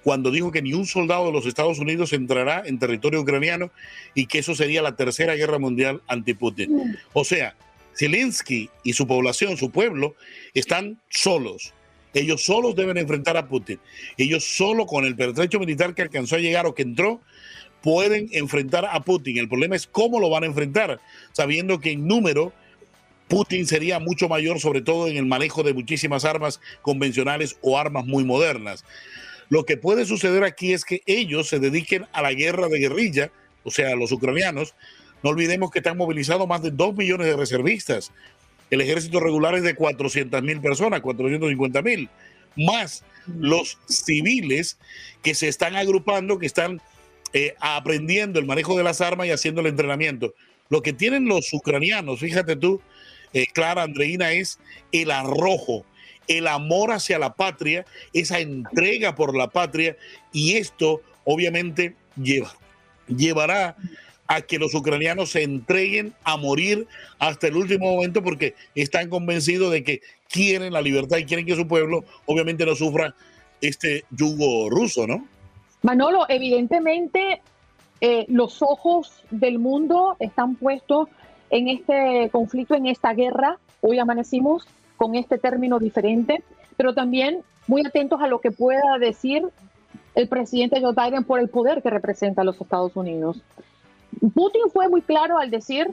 cuando 0.03 0.31
dijo 0.31 0.51
que 0.51 0.61
ni 0.61 0.73
un 0.73 0.85
soldado 0.85 1.27
de 1.27 1.33
los 1.33 1.45
Estados 1.45 1.77
Unidos 1.77 2.13
entrará 2.13 2.63
en 2.65 2.79
territorio 2.79 3.21
ucraniano 3.21 3.69
y 4.15 4.25
que 4.25 4.39
eso 4.39 4.55
sería 4.55 4.81
la 4.81 4.95
tercera 4.95 5.35
guerra 5.35 5.59
mundial 5.59 6.01
anti-Putin. 6.07 6.73
Mm. 6.73 6.95
O 7.13 7.23
sea, 7.23 7.55
Zelensky 7.95 8.69
y 8.83 8.93
su 8.93 9.07
población, 9.07 9.57
su 9.57 9.71
pueblo, 9.71 10.15
están 10.53 10.99
solos. 11.09 11.73
Ellos 12.13 12.43
solos 12.43 12.75
deben 12.75 12.97
enfrentar 12.97 13.37
a 13.37 13.47
Putin. 13.47 13.79
Ellos 14.17 14.43
solo 14.43 14.85
con 14.85 15.05
el 15.05 15.15
pertrecho 15.15 15.59
militar 15.59 15.93
que 15.93 16.01
alcanzó 16.01 16.35
a 16.35 16.39
llegar 16.39 16.65
o 16.65 16.73
que 16.73 16.81
entró, 16.81 17.21
pueden 17.81 18.29
enfrentar 18.31 18.85
a 18.85 19.01
Putin. 19.01 19.37
El 19.37 19.47
problema 19.47 19.75
es 19.75 19.87
cómo 19.87 20.19
lo 20.19 20.29
van 20.29 20.43
a 20.43 20.47
enfrentar, 20.47 20.99
sabiendo 21.33 21.79
que 21.79 21.91
en 21.91 22.07
número 22.07 22.51
Putin 23.27 23.67
sería 23.67 23.99
mucho 23.99 24.27
mayor, 24.27 24.59
sobre 24.59 24.81
todo 24.81 25.07
en 25.07 25.17
el 25.17 25.25
manejo 25.25 25.63
de 25.63 25.73
muchísimas 25.73 26.25
armas 26.25 26.59
convencionales 26.81 27.57
o 27.61 27.77
armas 27.77 28.05
muy 28.05 28.23
modernas. 28.23 28.83
Lo 29.49 29.65
que 29.65 29.77
puede 29.77 30.05
suceder 30.05 30.43
aquí 30.43 30.73
es 30.73 30.83
que 30.83 31.01
ellos 31.05 31.47
se 31.47 31.59
dediquen 31.59 32.05
a 32.11 32.21
la 32.21 32.33
guerra 32.33 32.67
de 32.67 32.79
guerrilla, 32.79 33.31
o 33.63 33.71
sea, 33.71 33.95
los 33.95 34.11
ucranianos, 34.11 34.73
no 35.23 35.29
olvidemos 35.29 35.71
que 35.71 35.79
están 35.79 35.97
movilizados 35.97 36.47
más 36.47 36.61
de 36.61 36.71
2 36.71 36.95
millones 36.95 37.27
de 37.27 37.35
reservistas. 37.35 38.11
El 38.69 38.81
ejército 38.81 39.19
regular 39.19 39.55
es 39.55 39.63
de 39.63 39.75
400 39.75 40.41
mil 40.43 40.61
personas, 40.61 41.01
450 41.01 41.81
mil, 41.81 42.09
más 42.55 43.03
los 43.37 43.77
civiles 43.87 44.77
que 45.21 45.35
se 45.35 45.47
están 45.47 45.75
agrupando, 45.75 46.39
que 46.39 46.45
están 46.45 46.81
eh, 47.33 47.55
aprendiendo 47.59 48.39
el 48.39 48.45
manejo 48.45 48.77
de 48.77 48.83
las 48.83 49.01
armas 49.01 49.27
y 49.27 49.31
haciendo 49.31 49.61
el 49.61 49.67
entrenamiento. 49.67 50.33
Lo 50.69 50.81
que 50.81 50.93
tienen 50.93 51.25
los 51.25 51.51
ucranianos, 51.53 52.19
fíjate 52.19 52.55
tú, 52.55 52.81
eh, 53.33 53.47
Clara 53.53 53.83
Andreina, 53.83 54.31
es 54.31 54.59
el 54.91 55.11
arrojo, 55.11 55.85
el 56.27 56.47
amor 56.47 56.91
hacia 56.91 57.19
la 57.19 57.33
patria, 57.33 57.85
esa 58.13 58.39
entrega 58.39 59.15
por 59.15 59.35
la 59.35 59.49
patria, 59.49 59.97
y 60.31 60.57
esto 60.57 61.01
obviamente 61.25 61.95
lleva, 62.15 62.55
llevará 63.07 63.75
a 64.29 64.41
que 64.41 64.59
los 64.59 64.75
ucranianos 64.75 65.31
se 65.31 65.41
entreguen 65.41 66.13
a 66.23 66.37
morir 66.37 66.87
hasta 67.17 67.47
el 67.47 67.55
último 67.57 67.91
momento 67.91 68.23
porque 68.23 68.53
están 68.75 69.09
convencidos 69.09 69.71
de 69.71 69.83
que 69.83 70.01
quieren 70.29 70.71
la 70.71 70.81
libertad 70.81 71.17
y 71.17 71.25
quieren 71.25 71.47
que 71.47 71.55
su 71.55 71.67
pueblo 71.67 72.05
obviamente 72.27 72.63
no 72.63 72.75
sufra 72.75 73.15
este 73.59 74.05
yugo 74.11 74.69
ruso, 74.69 75.07
¿no? 75.07 75.25
Manolo, 75.81 76.25
evidentemente 76.29 77.41
eh, 78.01 78.25
los 78.27 78.61
ojos 78.61 79.23
del 79.31 79.57
mundo 79.57 80.15
están 80.19 80.55
puestos 80.55 81.09
en 81.49 81.67
este 81.67 82.29
conflicto, 82.31 82.75
en 82.75 82.85
esta 82.85 83.13
guerra. 83.15 83.57
Hoy 83.81 83.97
amanecimos 83.97 84.67
con 84.95 85.15
este 85.15 85.39
término 85.39 85.79
diferente, 85.79 86.43
pero 86.77 86.93
también 86.93 87.41
muy 87.65 87.83
atentos 87.83 88.21
a 88.21 88.27
lo 88.27 88.41
que 88.41 88.51
pueda 88.51 88.99
decir 88.99 89.43
el 90.13 90.27
presidente 90.27 90.81
Joe 90.81 90.93
Biden 90.93 91.23
por 91.23 91.39
el 91.39 91.49
poder 91.49 91.81
que 91.81 91.89
representa 91.89 92.43
a 92.43 92.45
los 92.45 92.61
Estados 92.61 92.95
Unidos. 92.95 93.41
Putin 94.33 94.63
fue 94.71 94.89
muy 94.89 95.01
claro 95.01 95.37
al 95.37 95.49
decir, 95.49 95.87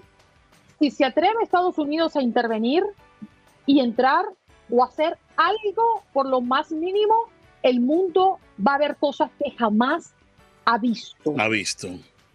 si 0.79 0.91
se 0.91 1.05
atreve 1.05 1.35
Estados 1.43 1.79
Unidos 1.79 2.17
a 2.17 2.23
intervenir 2.23 2.83
y 3.65 3.81
entrar 3.81 4.25
o 4.71 4.85
hacer 4.85 5.17
algo 5.37 6.03
por 6.13 6.27
lo 6.27 6.41
más 6.41 6.71
mínimo, 6.71 7.15
el 7.63 7.81
mundo 7.81 8.39
va 8.65 8.75
a 8.75 8.79
ver 8.79 8.97
cosas 8.97 9.31
que 9.43 9.51
jamás 9.53 10.15
ha 10.65 10.79
visto. 10.79 11.35
Ha 11.39 11.49
visto. 11.49 11.89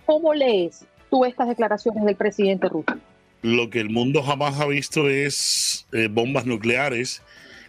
¿Cómo 0.05 0.33
lees 0.33 0.85
tú 1.09 1.25
estas 1.25 1.47
declaraciones 1.47 2.03
del 2.05 2.15
presidente 2.15 2.69
ruso? 2.69 2.93
Lo 3.41 3.69
que 3.69 3.79
el 3.79 3.89
mundo 3.89 4.21
jamás 4.21 4.59
ha 4.59 4.67
visto 4.67 5.09
es 5.09 5.87
eh, 5.93 6.07
bombas 6.09 6.45
nucleares, 6.45 7.21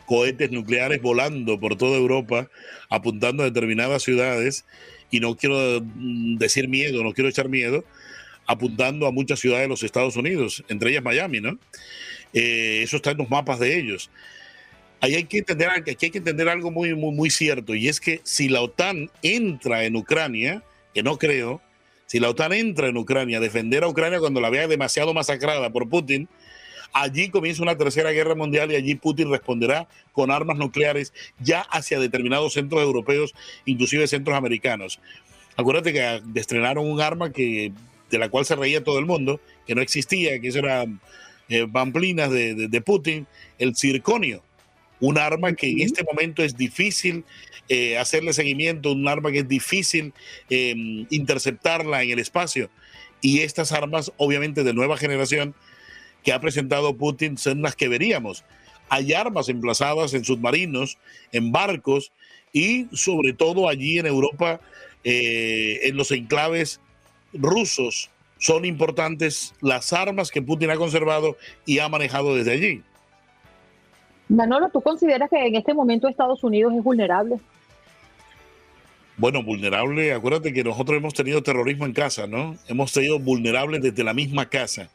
cohetes 0.07 0.51
nucleares 0.51 1.01
volando 1.01 1.59
por 1.59 1.77
toda 1.77 1.97
Europa, 1.97 2.49
apuntando 2.91 3.43
a 3.43 3.47
determinadas 3.47 4.03
ciudades, 4.03 4.65
y 5.11 5.21
no 5.21 5.37
quiero 5.37 5.81
mm, 5.83 6.37
decir 6.37 6.69
miedo, 6.69 7.03
no 7.03 7.13
quiero 7.13 7.31
echar 7.31 7.49
miedo, 7.49 7.85
apuntando 8.53 9.07
a 9.07 9.13
muchas 9.13 9.41
ciudades 9.41 9.65
de 9.65 9.69
los 9.69 9.83
Estados 9.83 10.17
Unidos, 10.17 10.65
entre 10.69 10.91
ellas 10.91 11.03
Miami, 11.03 11.41
¿no? 11.41 11.59
Eh, 12.33 12.81
eso 12.83 12.97
está 12.97 13.11
en 13.11 13.19
los 13.19 13.31
mapas 13.31 13.59
de 13.59 13.79
ellos. 13.79 14.11
Ahí 15.01 15.15
hay 15.17 15.25
que 15.25 15.39
entender, 15.39 15.69
aquí 15.71 16.07
hay 16.07 16.11
que 16.11 16.19
entender 16.19 16.49
algo 16.49 16.71
muy, 16.71 16.95
muy, 16.95 17.13
muy 17.13 17.31
cierto, 17.31 17.75
y 17.75 17.89
es 17.89 18.01
que 18.01 18.21
si 18.23 18.49
la 18.49 18.61
OTAN 18.61 19.11
entra 19.23 19.85
en 19.85 19.97
Ucrania, 19.97 20.63
que 20.95 21.03
no 21.03 21.19
creo, 21.19 21.61
si 22.07 22.21
la 22.21 22.31
OTAN 22.31 22.53
entra 22.53 22.89
en 22.89 22.97
Ucrania 22.97 23.39
a 23.39 23.41
defender 23.41 23.85
a 23.85 23.89
Ucrania 23.89 24.21
cuando 24.21 24.41
la 24.41 24.51
vea 24.51 24.69
demasiado 24.69 25.13
masacrada 25.15 25.71
por 25.71 25.89
Putin, 25.89 26.29
allí 26.93 27.31
comienza 27.31 27.63
una 27.63 27.77
tercera 27.77 28.13
guerra 28.13 28.35
mundial 28.35 28.71
y 28.71 28.77
allí 28.77 28.95
Putin 28.95 29.31
responderá 29.31 29.89
con 30.13 30.31
armas 30.31 30.59
nucleares 30.59 31.13
ya 31.41 31.63
hacia 31.63 31.99
determinados 31.99 32.53
centros 32.53 32.83
europeos, 32.83 33.35
inclusive 33.65 34.07
centros 34.07 34.37
americanos. 34.37 35.01
Acuérdate 35.57 35.93
que 35.93 36.23
estrenaron 36.35 36.89
un 36.89 37.01
arma 37.01 37.33
que, 37.33 37.73
de 38.13 38.19
la 38.19 38.29
cual 38.29 38.45
se 38.45 38.55
reía 38.55 38.85
todo 38.85 39.01
el 39.01 39.07
mundo, 39.07 39.41
que 39.67 39.75
no 39.75 39.83
existía, 39.83 40.41
que 40.41 40.49
eso 40.49 40.61
era 40.61 40.87
eh, 41.49 41.67
pamplinas 41.67 42.31
de 42.31 42.83
Putin, 42.87 43.27
el 43.59 43.75
circonio 43.75 44.45
un 45.03 45.19
arma 45.19 45.53
que 45.53 45.69
en 45.69 45.81
este 45.81 46.05
momento 46.05 46.45
es 46.45 46.57
difícil 46.57 47.25
eh, 47.69 47.99
hacerle 47.99 48.33
seguimiento, 48.33 48.93
un 48.93 49.09
arma 49.09 49.33
que 49.33 49.41
es 49.41 49.49
difícil 49.49 50.15
em, 50.49 51.07
interceptarla 51.11 52.05
en 52.05 52.13
el 52.13 52.21
espacio. 52.21 52.71
Y 53.21 53.41
estas 53.41 53.73
armas, 53.73 54.13
obviamente 54.17 54.63
de 54.63 54.73
nueva 54.73 54.97
generación, 54.97 55.57
que 56.23 56.33
ha 56.33 56.41
presentado 56.41 56.97
Putin, 56.97 57.37
son 57.37 57.63
las 57.63 57.75
que 57.75 57.89
veríamos. 57.89 58.45
Hay 58.89 59.13
armas 59.13 59.49
emplazadas 59.49 60.15
en 60.15 60.25
submarinos, 60.25 60.99
en 61.33 61.51
barcos 61.51 62.13
y 62.53 62.87
sobre 62.93 63.33
todo 63.33 63.69
allí 63.69 63.99
en 63.99 64.07
Europa, 64.07 64.61
eh, 65.03 65.81
en 65.83 65.97
los 65.97 66.13
enclaves 66.13 66.81
rusos, 67.33 68.11
son 68.39 68.65
importantes 68.65 69.55
las 69.61 69.93
armas 69.93 70.31
que 70.31 70.43
Putin 70.43 70.71
ha 70.71 70.77
conservado 70.77 71.37
y 71.65 71.79
ha 71.79 71.89
manejado 71.89 72.35
desde 72.35 72.53
allí. 72.53 72.83
Manolo, 74.29 74.69
¿tú 74.71 74.81
consideras 74.81 75.29
que 75.31 75.47
en 75.47 75.57
este 75.57 75.75
momento 75.75 76.09
Estados 76.09 76.43
Unidos 76.43 76.73
es 76.77 76.83
vulnerable? 76.83 77.39
Bueno, 79.17 79.43
vulnerable, 79.43 80.13
acuérdate 80.13 80.53
que 80.53 80.65
nosotros 80.65 80.97
hemos 80.97 81.15
tenido 81.15 81.43
terrorismo 81.43 81.85
en 81.85 81.93
casa, 81.93 82.27
¿no? 82.27 82.57
Hemos 82.67 82.93
tenido 82.93 83.19
vulnerables 83.19 83.83
desde 83.83 84.03
la 84.03 84.15
misma 84.15 84.49
casa. 84.49 84.91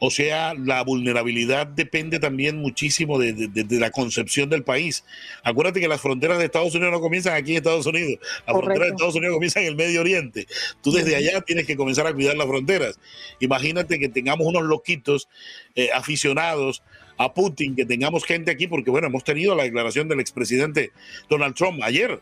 O 0.00 0.10
sea, 0.10 0.54
la 0.54 0.82
vulnerabilidad 0.84 1.66
depende 1.66 2.20
también 2.20 2.56
muchísimo 2.58 3.18
de, 3.18 3.50
la 3.70 3.90
concepción 3.90 4.48
del 4.48 4.62
país. 4.62 5.04
Acuérdate 5.42 5.80
que 5.80 5.88
las 5.88 6.00
fronteras 6.00 6.38
de 6.38 6.44
Estados 6.44 6.74
Unidos 6.74 6.92
no 6.92 7.00
comienzan 7.00 7.34
aquí 7.34 7.52
en 7.52 7.56
Estados 7.58 7.86
Unidos. 7.86 8.20
Las 8.46 8.56
fronteras 8.56 8.88
de 8.88 8.94
Estados 8.94 9.14
Unidos 9.16 9.34
comienzan 9.34 9.64
en 9.64 9.68
el 9.70 9.76
Medio 9.76 10.00
Oriente. 10.00 10.46
Tú 10.82 10.92
desde 10.92 11.16
allá 11.16 11.40
tienes 11.40 11.66
que 11.66 11.76
comenzar 11.76 12.06
a 12.06 12.14
cuidar 12.14 12.36
las 12.36 12.46
fronteras. 12.46 12.98
Imagínate 13.40 13.98
que 13.98 14.08
tengamos 14.08 14.46
unos 14.46 14.62
loquitos 14.62 15.28
eh, 15.74 15.90
aficionados 15.92 16.82
a 17.16 17.34
Putin, 17.34 17.74
que 17.74 17.84
tengamos 17.84 18.24
gente 18.24 18.52
aquí, 18.52 18.68
porque 18.68 18.90
bueno, 18.90 19.08
hemos 19.08 19.24
tenido 19.24 19.56
la 19.56 19.64
declaración 19.64 20.08
del 20.08 20.20
expresidente 20.20 20.92
Donald 21.28 21.56
Trump 21.56 21.80
ayer, 21.82 22.20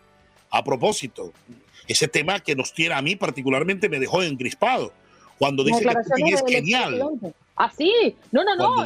a 0.50 0.64
propósito, 0.64 1.34
ese 1.86 2.08
tema 2.08 2.40
que 2.40 2.56
nos 2.56 2.72
tiene 2.72 2.94
a 2.94 3.02
mí 3.02 3.14
particularmente 3.16 3.90
me 3.90 4.00
dejó 4.00 4.22
encrispado, 4.22 4.94
cuando 5.38 5.62
dice 5.62 5.84
que 5.84 5.94
Putin 5.94 6.28
es 6.28 6.42
genial. 6.48 7.34
Así, 7.56 8.16
no, 8.32 8.44
no, 8.44 8.54
no, 8.54 8.84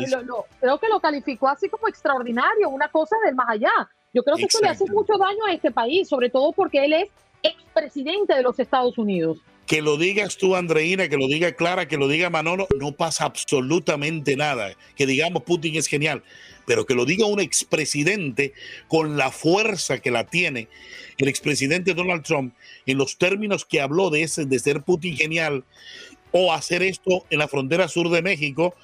creo 0.61 0.79
que 0.79 0.89
lo 0.89 1.01
calificó 1.01 1.49
así 1.49 1.69
como 1.69 1.89
extraordinario, 1.89 2.69
una 2.69 2.89
cosa 2.89 3.17
del 3.25 3.35
más 3.35 3.49
allá. 3.49 3.73
Yo 4.15 4.23
creo 4.23 4.37
que 4.37 4.45
esto 4.45 4.61
le 4.63 4.69
hace 4.69 4.85
mucho 4.87 5.19
daño 5.19 5.45
a 5.49 5.53
este 5.53 5.71
país, 5.71 6.09
sobre 6.09 6.31
todo 6.31 6.53
porque 6.53 6.85
él 6.85 6.93
es 6.93 7.09
expresidente 7.43 8.35
de 8.35 8.43
los 8.43 8.59
Estados 8.59 8.97
Unidos 8.99 9.39
que 9.71 9.83
lo 9.83 9.97
digas 9.97 10.37
tú, 10.37 10.57
Andreina, 10.57 11.09
que 11.09 11.17
lo 11.17 11.29
diga 11.29 11.53
Clara, 11.53 11.87
que 11.87 11.97
lo 11.97 12.09
diga 12.09 12.29
Manolo, 12.29 12.67
no 12.81 12.91
pasa 12.91 13.25
absolutamente 13.25 14.35
nada. 14.35 14.75
Que 14.97 15.07
digamos 15.07 15.45
Putin 15.45 15.77
es 15.77 15.87
genial, 15.87 16.25
pero 16.67 16.87
que 16.87 16.97
lo 16.97 17.05
diga 17.05 17.27
un 17.27 17.39
expresidente 17.39 18.53
con 18.89 19.17
la 19.17 19.31
fuerza 19.31 20.01
que 20.01 20.11
la 20.11 20.27
tiene, 20.27 20.67
el 21.19 21.29
expresidente 21.29 21.95
Donald 21.95 22.25
Trump, 22.25 22.53
en 22.85 22.99
los 22.99 23.17
términos 23.17 23.65
que 23.65 23.81
habló 23.81 24.11
de, 24.11 24.25
ese, 24.25 24.45
de 24.45 24.59
ser 24.59 24.83
Putin 24.83 25.17
genial 25.17 25.63
o 26.33 26.53
hacer 26.53 26.83
esto 26.83 27.25
en 27.31 27.39
la 27.39 27.49
frontera 27.49 27.89
sur 27.89 28.11
de 28.11 28.23
México, 28.23 28.75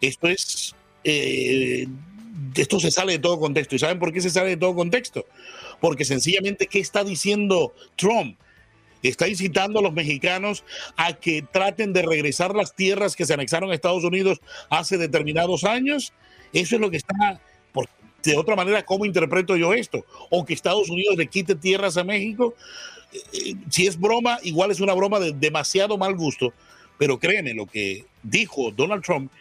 esto 0.00 0.28
es... 0.28 0.74
Eh, 1.04 1.86
esto 2.56 2.80
se 2.80 2.90
sale 2.90 3.12
de 3.12 3.18
todo 3.18 3.38
contexto. 3.38 3.74
¿Y 3.76 3.78
saben 3.78 3.98
por 3.98 4.12
qué 4.12 4.20
se 4.20 4.30
sale 4.30 4.50
de 4.50 4.56
todo 4.56 4.74
contexto? 4.74 5.24
Porque 5.80 6.04
sencillamente, 6.04 6.66
¿qué 6.66 6.80
está 6.80 7.04
diciendo 7.04 7.74
Trump? 7.96 8.36
está 9.02 9.26
incitando 9.26 9.80
a 9.80 9.82
los 9.82 9.92
mexicanos 9.92 10.62
a 10.96 11.14
que 11.14 11.42
traten 11.42 11.92
de 11.92 12.02
regresar 12.02 12.54
las 12.54 12.76
tierras 12.76 13.16
que 13.16 13.26
se 13.26 13.34
anexaron 13.34 13.72
a 13.72 13.74
Estados 13.74 14.04
Unidos 14.04 14.40
hace 14.70 14.96
determinados 14.96 15.64
años. 15.64 16.12
Eso 16.52 16.76
es 16.76 16.80
lo 16.80 16.88
que 16.88 16.98
está, 16.98 17.40
de 18.22 18.36
otra 18.36 18.56
manera, 18.56 18.84
¿cómo 18.84 19.04
interpreto 19.04 19.56
yo 19.56 19.72
esto? 19.72 20.04
O 20.30 20.44
que 20.44 20.54
Estados 20.54 20.88
Unidos 20.88 21.16
le 21.16 21.26
quite 21.26 21.54
tierras 21.54 21.96
a 21.96 22.04
México. 22.04 22.54
Eh, 23.12 23.18
eh, 23.32 23.54
si 23.70 23.86
es 23.86 23.98
broma, 23.98 24.38
igual 24.42 24.70
es 24.70 24.80
una 24.80 24.94
broma 24.94 25.18
de 25.18 25.32
demasiado 25.32 25.98
mal 25.98 26.14
gusto, 26.14 26.52
pero 27.02 27.18
créeme, 27.18 27.52
lo 27.52 27.66
que 27.66 28.04
dijo 28.22 28.70
Donald 28.70 29.02
Trump 29.02 29.32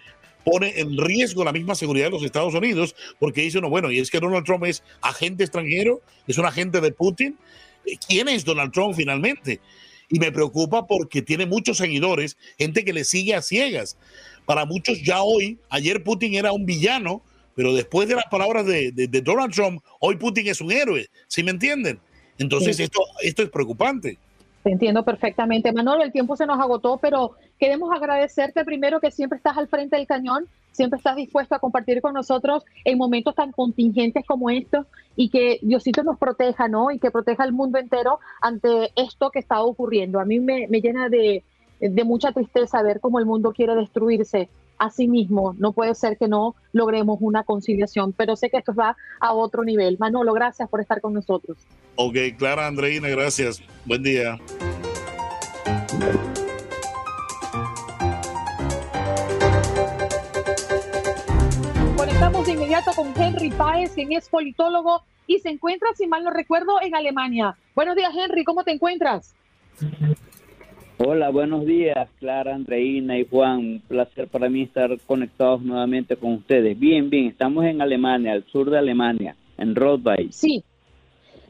pone 0.43 0.79
en 0.79 0.97
riesgo 0.97 1.43
la 1.43 1.51
misma 1.51 1.75
seguridad 1.75 2.07
de 2.07 2.09
los 2.13 2.23
Estados 2.23 2.55
Unidos, 2.55 2.95
porque 3.19 3.41
dice 3.41 3.59
uno, 3.59 3.69
bueno, 3.69 3.91
y 3.91 3.99
es 3.99 4.09
que 4.09 4.19
Donald 4.19 4.47
Trump 4.47 4.65
es 4.65 4.81
agente 4.99 5.43
extranjero, 5.43 6.01
es 6.25 6.39
un 6.39 6.47
agente 6.47 6.81
de 6.81 6.91
Putin, 6.91 7.37
quién 8.07 8.29
es 8.29 8.45
Donald 8.45 8.71
Trump 8.71 8.95
finalmente. 8.95 9.59
Y 10.09 10.17
me 10.17 10.31
preocupa 10.31 10.87
porque 10.87 11.21
tiene 11.21 11.45
muchos 11.45 11.77
seguidores, 11.77 12.35
gente 12.57 12.83
que 12.83 12.93
le 12.93 13.03
sigue 13.03 13.35
a 13.35 13.43
ciegas. 13.43 13.95
Para 14.47 14.65
muchos 14.65 14.99
ya 15.03 15.21
hoy, 15.21 15.59
ayer 15.69 16.01
Putin 16.01 16.33
era 16.33 16.53
un 16.53 16.65
villano, 16.65 17.21
pero 17.53 17.75
después 17.75 18.09
de 18.09 18.15
las 18.15 18.25
palabras 18.25 18.65
de, 18.65 18.91
Donald 19.23 19.53
Trump, 19.53 19.83
hoy 19.99 20.15
Putin 20.15 20.47
es 20.47 20.61
un 20.61 20.71
héroe, 20.71 21.11
¿sí 21.27 21.43
me 21.43 21.51
entienden? 21.51 21.99
Entonces 22.39 22.79
esto, 22.79 23.01
esto 23.21 23.43
es 23.43 23.49
preocupante. 23.51 24.17
Te 24.63 24.71
entiendo 24.71 25.03
perfectamente. 25.03 25.71
Manolo, 25.71 26.03
el 26.03 26.11
tiempo 26.11 26.35
se 26.35 26.45
nos 26.45 26.59
agotó, 26.59 26.97
pero 26.97 27.31
queremos 27.59 27.91
agradecerte 27.91 28.63
primero 28.63 28.99
que 28.99 29.09
siempre 29.09 29.37
estás 29.37 29.57
al 29.57 29.67
frente 29.67 29.95
del 29.95 30.05
cañón, 30.05 30.45
siempre 30.71 30.97
estás 30.97 31.15
dispuesto 31.15 31.55
a 31.55 31.59
compartir 31.59 31.99
con 32.01 32.13
nosotros 32.13 32.63
en 32.85 32.97
momentos 32.97 33.33
tan 33.33 33.51
contingentes 33.51 34.23
como 34.25 34.49
estos 34.51 34.85
y 35.15 35.29
que 35.29 35.59
Diosito 35.63 36.03
nos 36.03 36.19
proteja, 36.19 36.67
¿no? 36.67 36.91
Y 36.91 36.99
que 36.99 37.09
proteja 37.09 37.43
al 37.43 37.53
mundo 37.53 37.79
entero 37.79 38.19
ante 38.39 38.91
esto 38.95 39.31
que 39.31 39.39
está 39.39 39.61
ocurriendo. 39.63 40.19
A 40.19 40.25
mí 40.25 40.39
me, 40.39 40.67
llena 40.67 41.09
de, 41.09 41.43
de 41.79 42.03
mucha 42.03 42.31
tristeza 42.31 42.83
ver 42.83 42.99
cómo 42.99 43.17
el 43.17 43.25
mundo 43.25 43.53
quiere 43.53 43.75
destruirse 43.75 44.47
a 44.81 44.89
sí 44.89 45.07
mismo. 45.07 45.55
No 45.59 45.73
puede 45.73 45.93
ser 45.93 46.17
que 46.17 46.27
no 46.27 46.55
logremos 46.73 47.19
una 47.21 47.43
conciliación, 47.43 48.13
pero 48.13 48.35
sé 48.35 48.49
que 48.49 48.57
esto 48.57 48.73
va 48.73 48.97
a 49.19 49.31
otro 49.31 49.63
nivel. 49.63 49.97
Manolo, 49.99 50.33
gracias 50.33 50.67
por 50.67 50.81
estar 50.81 51.01
con 51.01 51.13
nosotros. 51.13 51.59
Ok, 51.97 52.15
Clara 52.35 52.65
Andreina, 52.65 53.07
gracias. 53.09 53.61
Buen 53.85 54.01
día. 54.01 54.39
Conectamos 61.95 62.47
de 62.47 62.51
inmediato 62.53 62.91
con 62.95 63.13
Henry 63.15 63.51
Páez, 63.51 63.91
quien 63.91 64.11
es 64.13 64.29
politólogo 64.29 65.03
y 65.27 65.37
se 65.41 65.49
encuentra, 65.49 65.89
si 65.95 66.07
mal 66.07 66.23
no 66.23 66.31
recuerdo, 66.31 66.81
en 66.81 66.95
Alemania. 66.95 67.55
Buenos 67.75 67.95
días, 67.95 68.11
Henry, 68.17 68.43
¿cómo 68.43 68.63
te 68.63 68.71
encuentras? 68.71 69.35
Hola, 71.03 71.31
buenos 71.31 71.65
días, 71.65 72.07
Clara, 72.19 72.53
Andreina 72.53 73.17
y 73.17 73.25
Juan. 73.27 73.57
Un 73.57 73.83
placer 73.87 74.27
para 74.27 74.49
mí 74.49 74.61
estar 74.61 74.99
conectados 75.07 75.59
nuevamente 75.63 76.15
con 76.15 76.33
ustedes. 76.33 76.77
Bien, 76.77 77.09
bien, 77.09 77.25
estamos 77.25 77.65
en 77.65 77.81
Alemania, 77.81 78.33
al 78.33 78.45
sur 78.45 78.69
de 78.69 78.77
Alemania, 78.77 79.35
en 79.57 79.73
Rottweil. 79.73 80.31
Sí. 80.31 80.63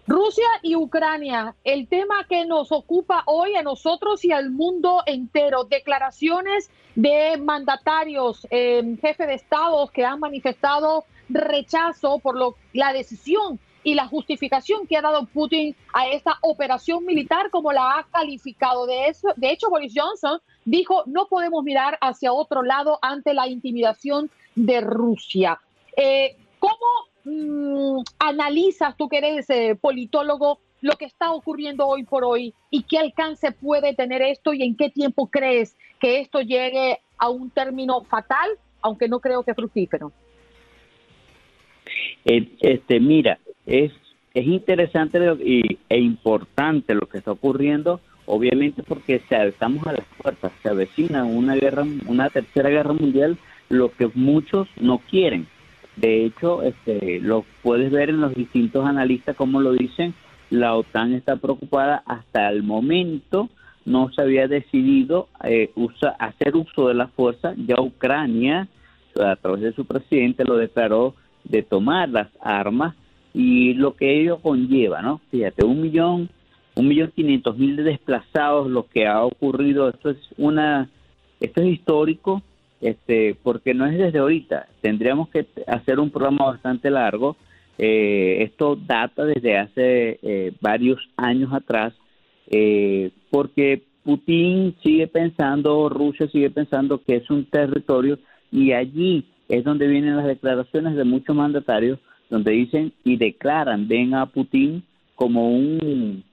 Rusia 0.07 0.47
y 0.63 0.77
Ucrania, 0.77 1.53
el 1.65 1.89
tema 1.89 2.25
que 2.29 2.45
nos 2.45 2.71
ocupa 2.71 3.23
hoy 3.25 3.55
a 3.55 3.61
nosotros 3.61 4.23
y 4.23 4.31
al 4.31 4.51
mundo 4.51 5.03
entero. 5.05 5.65
Declaraciones 5.65 6.71
de 6.95 7.37
mandatarios, 7.37 8.47
eh, 8.51 8.95
jefe 9.01 9.27
de 9.27 9.33
estados 9.33 9.91
que 9.91 10.05
han 10.05 10.21
manifestado 10.21 11.03
rechazo 11.27 12.19
por 12.19 12.37
lo, 12.37 12.55
la 12.71 12.93
decisión 12.93 13.59
y 13.83 13.95
la 13.95 14.07
justificación 14.07 14.87
que 14.87 14.97
ha 14.97 15.01
dado 15.01 15.25
Putin 15.25 15.75
a 15.93 16.07
esta 16.07 16.37
operación 16.41 17.05
militar, 17.05 17.49
como 17.49 17.71
la 17.71 17.99
ha 17.99 18.03
calificado. 18.11 18.85
De, 18.85 19.07
eso, 19.07 19.29
de 19.35 19.51
hecho, 19.51 19.69
Boris 19.69 19.93
Johnson 19.95 20.39
dijo, 20.65 21.03
no 21.05 21.27
podemos 21.27 21.63
mirar 21.63 21.97
hacia 22.01 22.33
otro 22.33 22.63
lado 22.63 22.99
ante 23.01 23.33
la 23.33 23.47
intimidación 23.47 24.29
de 24.55 24.81
Rusia. 24.81 25.59
Eh, 25.97 26.35
¿Cómo 26.59 26.75
mm, 27.25 28.03
analizas, 28.19 28.95
tú 28.97 29.09
que 29.09 29.17
eres 29.17 29.49
eh, 29.49 29.75
politólogo, 29.79 30.59
lo 30.81 30.93
que 30.93 31.05
está 31.05 31.31
ocurriendo 31.31 31.87
hoy 31.87 32.03
por 32.03 32.23
hoy 32.23 32.53
y 32.71 32.83
qué 32.83 32.97
alcance 32.97 33.51
puede 33.51 33.93
tener 33.93 34.21
esto 34.21 34.53
y 34.53 34.63
en 34.63 34.75
qué 34.75 34.89
tiempo 34.89 35.27
crees 35.27 35.77
que 35.99 36.19
esto 36.19 36.41
llegue 36.41 36.99
a 37.17 37.29
un 37.29 37.51
término 37.51 38.03
fatal, 38.03 38.49
aunque 38.81 39.07
no 39.07 39.19
creo 39.19 39.43
que 39.43 39.53
fructífero? 39.53 40.11
Eh, 42.25 42.51
este, 42.59 42.99
mira, 42.99 43.39
es, 43.65 43.91
es 44.33 44.45
interesante 44.45 45.19
y, 45.43 45.77
e 45.89 45.99
importante 45.99 46.95
lo 46.95 47.07
que 47.07 47.19
está 47.19 47.31
ocurriendo, 47.31 47.99
obviamente 48.25 48.83
porque 48.83 49.21
se, 49.27 49.47
estamos 49.47 49.85
a 49.87 49.93
las 49.93 50.05
puertas, 50.21 50.51
se 50.61 50.69
avecina 50.69 51.23
una 51.23 51.55
guerra, 51.55 51.85
una 52.07 52.29
tercera 52.29 52.69
guerra 52.69 52.93
mundial, 52.93 53.37
lo 53.69 53.91
que 53.91 54.09
muchos 54.13 54.67
no 54.79 54.99
quieren. 54.99 55.47
De 55.95 56.25
hecho, 56.25 56.63
este, 56.63 57.19
lo 57.19 57.45
puedes 57.61 57.91
ver 57.91 58.09
en 58.09 58.21
los 58.21 58.33
distintos 58.33 58.85
analistas 58.85 59.35
como 59.35 59.59
lo 59.59 59.73
dicen, 59.73 60.13
la 60.49 60.75
OTAN 60.75 61.13
está 61.13 61.37
preocupada 61.37 62.03
hasta 62.05 62.49
el 62.49 62.63
momento 62.63 63.49
no 63.85 64.11
se 64.11 64.21
había 64.21 64.47
decidido 64.47 65.27
eh, 65.43 65.71
hacer 66.19 66.55
uso 66.55 66.87
de 66.87 66.93
la 66.93 67.07
fuerza, 67.07 67.53
ya 67.57 67.81
Ucrania 67.81 68.67
a 69.19 69.35
través 69.35 69.61
de 69.61 69.73
su 69.73 69.85
presidente 69.85 70.45
lo 70.45 70.55
declaró 70.55 71.15
de 71.43 71.63
tomar 71.63 72.09
las 72.09 72.29
armas 72.39 72.95
y 73.33 73.73
lo 73.73 73.95
que 73.95 74.21
ello 74.21 74.39
conlleva, 74.39 75.01
¿no? 75.01 75.21
Fíjate, 75.31 75.65
un 75.65 75.81
millón, 75.81 76.29
un 76.75 76.87
millón 76.87 77.11
quinientos 77.15 77.57
mil 77.57 77.75
de 77.75 77.83
desplazados, 77.83 78.69
lo 78.69 78.87
que 78.87 79.07
ha 79.07 79.23
ocurrido, 79.23 79.89
esto 79.89 80.09
es 80.09 80.17
una, 80.37 80.89
esto 81.39 81.61
es 81.61 81.67
histórico, 81.67 82.41
este, 82.81 83.35
porque 83.43 83.73
no 83.73 83.85
es 83.85 83.97
desde 83.97 84.19
ahorita, 84.19 84.67
tendríamos 84.81 85.29
que 85.29 85.45
hacer 85.67 85.99
un 85.99 86.09
programa 86.09 86.45
bastante 86.45 86.89
largo, 86.89 87.37
eh, 87.77 88.43
esto 88.43 88.75
data 88.75 89.25
desde 89.25 89.57
hace 89.57 90.19
eh, 90.21 90.51
varios 90.61 90.99
años 91.15 91.53
atrás, 91.53 91.93
eh, 92.47 93.11
porque 93.29 93.83
Putin 94.03 94.75
sigue 94.83 95.07
pensando, 95.07 95.87
Rusia 95.89 96.27
sigue 96.27 96.49
pensando 96.49 97.01
que 97.03 97.17
es 97.17 97.29
un 97.29 97.45
territorio 97.45 98.19
y 98.51 98.73
allí 98.73 99.25
es 99.47 99.63
donde 99.63 99.87
vienen 99.87 100.17
las 100.17 100.25
declaraciones 100.25 100.95
de 100.95 101.03
muchos 101.03 101.35
mandatarios 101.35 101.99
donde 102.31 102.53
dicen 102.53 102.93
y 103.03 103.17
declaran, 103.17 103.87
ven 103.87 104.15
a 104.15 104.25
Putin 104.25 104.83
como 105.15 105.51
un 105.51 106.23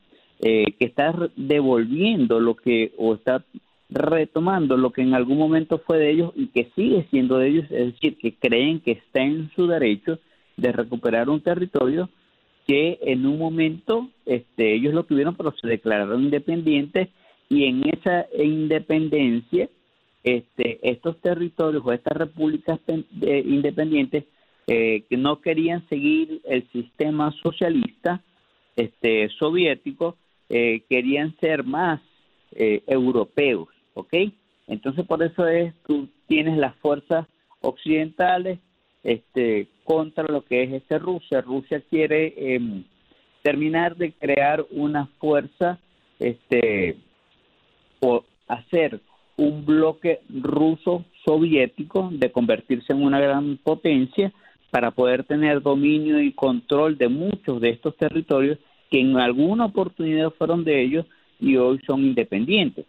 eh, 0.41 0.73
que 0.79 0.87
está 0.87 1.13
devolviendo 1.37 2.39
lo 2.41 2.55
que 2.55 2.93
o 2.97 3.15
está 3.15 3.45
retomando 3.91 4.77
lo 4.77 4.93
que 4.93 5.03
en 5.03 5.15
algún 5.15 5.39
momento 5.39 5.79
fue 5.79 5.99
de 5.99 6.11
ellos 6.11 6.33
y 6.37 6.49
que 6.49 6.71
sigue 6.77 7.07
siendo 7.11 7.39
de 7.39 7.49
ellos, 7.49 7.65
es 7.71 7.93
decir, 7.93 8.17
que 8.19 8.35
creen 8.35 8.81
que 8.81 8.93
está 8.93 9.23
en 9.23 9.51
su 9.57 9.67
derecho 9.67 10.19
de 10.57 10.73
recuperar 10.73 11.29
un 11.29 11.41
territorio 11.41 12.09
que 12.67 12.99
en 13.03 13.27
un 13.27 13.39
momento 13.39 14.09
este, 14.27 14.75
ellos 14.75 14.95
lo 14.95 15.05
tuvieron, 15.05 15.35
pero 15.35 15.53
se 15.61 15.67
declararon 15.67 16.23
independientes 16.23 17.09
y 17.49 17.65
en 17.65 17.83
esa 17.89 18.27
independencia 18.39 19.69
este, 20.23 20.79
estos 20.83 21.19
territorios 21.21 21.83
o 21.85 21.93
estas 21.93 22.17
repúblicas 22.17 22.79
independientes 23.21 24.25
eh, 24.71 25.05
que 25.09 25.17
no 25.17 25.41
querían 25.41 25.89
seguir 25.89 26.43
el 26.45 26.69
sistema 26.73 27.33
socialista 27.43 28.23
este, 28.77 29.31
soviético, 29.31 30.19
eh, 30.51 30.83
querían 30.91 31.35
ser 31.41 31.65
más 31.65 32.03
eh, 32.53 32.83
europeos, 32.87 33.69
¿ok? 33.95 34.13
Entonces 34.67 35.07
por 35.07 35.23
eso 35.23 35.49
es, 35.49 35.73
tú 35.87 36.09
tienes 36.27 36.59
las 36.59 36.77
fuerzas 36.77 37.27
occidentales 37.63 38.59
este, 39.05 39.69
contra 39.85 40.25
lo 40.25 40.45
que 40.45 40.65
es 40.65 40.73
este 40.75 40.99
Rusia. 40.99 41.41
Rusia 41.41 41.83
quiere 41.89 42.35
em, 42.37 42.85
terminar 43.43 43.97
de 43.97 44.13
crear 44.13 44.67
una 44.71 45.07
fuerza, 45.19 45.79
este, 46.19 46.97
o 48.01 48.23
hacer 48.47 49.01
un 49.39 49.65
bloque 49.65 50.21
ruso 50.29 51.07
soviético 51.25 52.11
de 52.13 52.31
convertirse 52.31 52.93
en 52.93 53.03
una 53.03 53.19
gran 53.19 53.57
potencia 53.57 54.31
para 54.71 54.91
poder 54.91 55.25
tener 55.25 55.63
dominio 55.63 56.21
y 56.21 56.33
control 56.33 56.99
de 56.99 57.09
muchos 57.09 57.61
de 57.61 57.71
estos 57.71 57.97
territorios 57.97 58.59
que 58.91 59.01
en 59.01 59.17
alguna 59.17 59.67
oportunidad 59.67 60.31
fueron 60.31 60.65
de 60.65 60.83
ellos 60.83 61.07
y 61.41 61.57
hoy 61.57 61.81
son 61.87 62.05
independientes. 62.05 62.87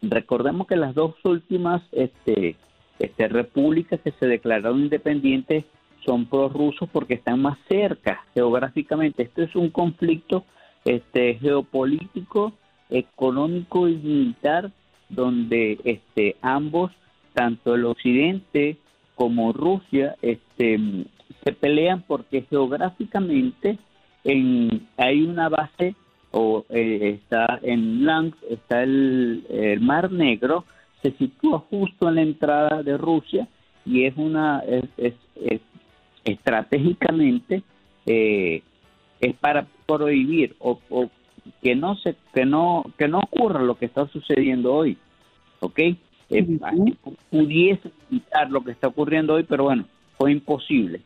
Recordemos 0.00 0.66
que 0.66 0.76
las 0.76 0.94
dos 0.94 1.14
últimas 1.24 1.82
este, 1.92 2.56
este, 2.98 3.28
repúblicas 3.28 4.00
que 4.00 4.12
se 4.12 4.26
declararon 4.26 4.80
independientes 4.80 5.64
son 6.04 6.26
prorrusos 6.26 6.88
porque 6.90 7.14
están 7.14 7.40
más 7.40 7.58
cerca 7.68 8.24
geográficamente. 8.34 9.24
Este 9.24 9.44
es 9.44 9.56
un 9.56 9.70
conflicto 9.70 10.44
este, 10.84 11.34
geopolítico, 11.34 12.52
económico 12.88 13.88
y 13.88 13.96
militar 13.96 14.70
donde 15.08 15.78
este, 15.84 16.36
ambos, 16.42 16.92
tanto 17.34 17.74
el 17.74 17.84
occidente 17.86 18.76
como 19.18 19.52
Rusia 19.52 20.14
este, 20.22 20.78
se 21.42 21.52
pelean 21.52 22.02
porque 22.06 22.46
geográficamente 22.48 23.76
en, 24.22 24.86
hay 24.96 25.22
una 25.22 25.48
base 25.48 25.96
o 26.30 26.64
eh, 26.68 27.18
está 27.20 27.58
en 27.62 28.06
Lang, 28.06 28.32
está 28.48 28.84
el, 28.84 29.42
Mar 29.80 30.12
Negro, 30.12 30.64
se 31.02 31.10
sitúa 31.12 31.58
justo 31.68 32.08
en 32.08 32.14
la 32.14 32.22
entrada 32.22 32.82
de 32.84 32.96
Rusia 32.96 33.48
y 33.84 34.04
es 34.04 34.16
una 34.16 34.62
es, 34.96 35.14
estratégicamente 36.24 37.62
eh, 38.06 38.62
es 39.20 39.34
para 39.36 39.66
prohibir 39.86 40.54
o, 40.60 40.78
que 41.60 41.74
no 41.74 41.96
se 41.96 42.14
que 42.32 42.44
no 42.44 42.84
que 42.96 43.08
no 43.08 43.18
ocurra 43.18 43.62
lo 43.62 43.78
que 43.78 43.86
está 43.86 44.06
sucediendo 44.08 44.74
hoy, 44.74 44.96
¿ok? 45.58 45.80
Eh, 46.30 46.46
pudiese 47.30 47.90
evitar 48.10 48.50
lo 48.50 48.62
que 48.62 48.72
está 48.72 48.88
ocurriendo 48.88 49.34
hoy, 49.34 49.44
pero 49.44 49.64
bueno, 49.64 49.84
fue 50.18 50.32
imposible. 50.32 51.02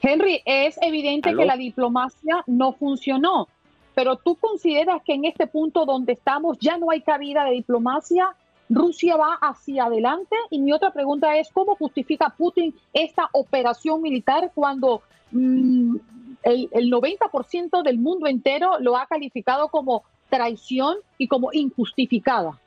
Henry, 0.00 0.42
es 0.44 0.76
evidente 0.82 1.34
que 1.34 1.44
la 1.44 1.56
diplomacia 1.56 2.42
no 2.48 2.72
funcionó, 2.72 3.48
pero 3.94 4.16
tú 4.16 4.34
consideras 4.34 5.00
que 5.04 5.14
en 5.14 5.26
este 5.26 5.46
punto 5.46 5.86
donde 5.86 6.14
estamos 6.14 6.58
ya 6.58 6.76
no 6.76 6.90
hay 6.90 7.02
cabida 7.02 7.44
de 7.44 7.52
diplomacia, 7.52 8.34
Rusia 8.68 9.16
va 9.16 9.34
hacia 9.40 9.84
adelante. 9.84 10.34
Y 10.50 10.58
mi 10.58 10.72
otra 10.72 10.92
pregunta 10.92 11.36
es, 11.38 11.50
¿cómo 11.52 11.76
justifica 11.76 12.34
Putin 12.36 12.74
esta 12.92 13.28
operación 13.32 14.02
militar 14.02 14.50
cuando 14.54 15.02
mm, 15.30 15.96
el, 16.42 16.68
el 16.72 16.90
90% 16.90 17.82
del 17.84 17.98
mundo 17.98 18.26
entero 18.26 18.80
lo 18.80 18.96
ha 18.96 19.06
calificado 19.06 19.68
como 19.68 20.02
traición 20.30 20.96
y 21.16 21.28
como 21.28 21.52
injustificada? 21.52 22.58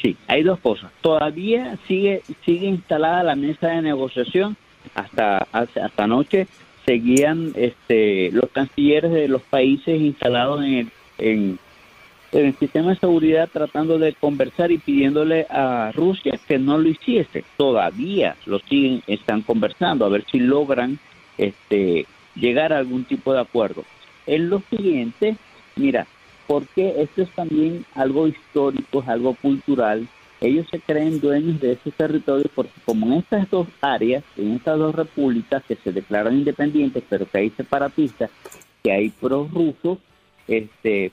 Sí, 0.00 0.16
hay 0.26 0.42
dos 0.42 0.58
cosas. 0.60 0.90
Todavía 1.00 1.78
sigue 1.86 2.22
sigue 2.44 2.66
instalada 2.66 3.22
la 3.22 3.36
mesa 3.36 3.68
de 3.68 3.82
negociación 3.82 4.56
hasta 4.94 5.46
hasta 5.52 6.04
anoche 6.04 6.46
seguían 6.84 7.52
este 7.54 8.30
los 8.32 8.50
cancilleres 8.50 9.12
de 9.12 9.28
los 9.28 9.42
países 9.42 10.00
instalados 10.00 10.64
en 10.64 10.74
el, 10.74 10.88
en, 11.18 11.58
el 12.32 12.54
sistema 12.56 12.90
de 12.90 12.96
seguridad 12.96 13.48
tratando 13.52 13.98
de 13.98 14.14
conversar 14.14 14.72
y 14.72 14.78
pidiéndole 14.78 15.46
a 15.50 15.92
Rusia 15.94 16.38
que 16.48 16.58
no 16.58 16.78
lo 16.78 16.88
hiciese. 16.88 17.44
Todavía 17.56 18.36
lo 18.46 18.58
siguen 18.60 19.02
están 19.06 19.42
conversando 19.42 20.04
a 20.04 20.08
ver 20.08 20.24
si 20.30 20.38
logran 20.40 20.98
este 21.36 22.06
llegar 22.34 22.72
a 22.72 22.78
algún 22.78 23.04
tipo 23.04 23.34
de 23.34 23.40
acuerdo. 23.40 23.84
En 24.26 24.48
lo 24.48 24.62
siguiente, 24.70 25.36
mira, 25.76 26.06
porque 26.52 27.00
esto 27.00 27.22
es 27.22 27.30
también 27.30 27.86
algo 27.94 28.28
histórico, 28.28 29.00
es 29.00 29.08
algo 29.08 29.34
cultural. 29.36 30.06
Ellos 30.38 30.66
se 30.70 30.80
creen 30.80 31.18
dueños 31.18 31.58
de 31.62 31.72
esos 31.72 31.94
territorios 31.94 32.50
porque 32.54 32.74
como 32.84 33.06
en 33.06 33.14
estas 33.14 33.48
dos 33.50 33.68
áreas, 33.80 34.22
en 34.36 34.56
estas 34.56 34.78
dos 34.78 34.94
repúblicas 34.94 35.62
que 35.66 35.76
se 35.76 35.92
declaran 35.92 36.36
independientes, 36.36 37.04
pero 37.08 37.24
que 37.24 37.38
hay 37.38 37.50
separatistas, 37.56 38.30
que 38.82 38.92
hay 38.92 39.08
prorrusos, 39.08 39.96
este, 40.46 41.10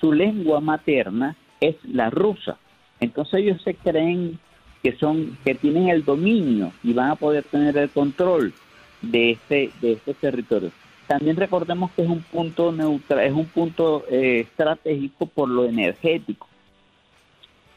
su 0.00 0.14
lengua 0.14 0.62
materna 0.62 1.36
es 1.60 1.76
la 1.84 2.08
rusa. 2.08 2.56
Entonces 3.00 3.40
ellos 3.40 3.60
se 3.62 3.74
creen 3.74 4.38
que 4.82 4.96
son 4.96 5.36
que 5.44 5.56
tienen 5.56 5.90
el 5.90 6.06
dominio 6.06 6.72
y 6.82 6.94
van 6.94 7.10
a 7.10 7.16
poder 7.16 7.44
tener 7.44 7.76
el 7.76 7.90
control 7.90 8.54
de 9.02 9.32
este 9.32 9.70
de 9.82 9.92
este 9.92 10.14
territorio. 10.14 10.70
También 11.08 11.36
recordemos 11.36 11.90
que 11.92 12.02
es 12.02 12.08
un 12.08 12.22
punto 12.22 12.70
neutral, 12.70 13.20
es 13.20 13.32
un 13.32 13.46
punto 13.46 14.04
eh, 14.08 14.40
estratégico 14.40 15.26
por 15.26 15.48
lo 15.48 15.64
energético. 15.64 16.46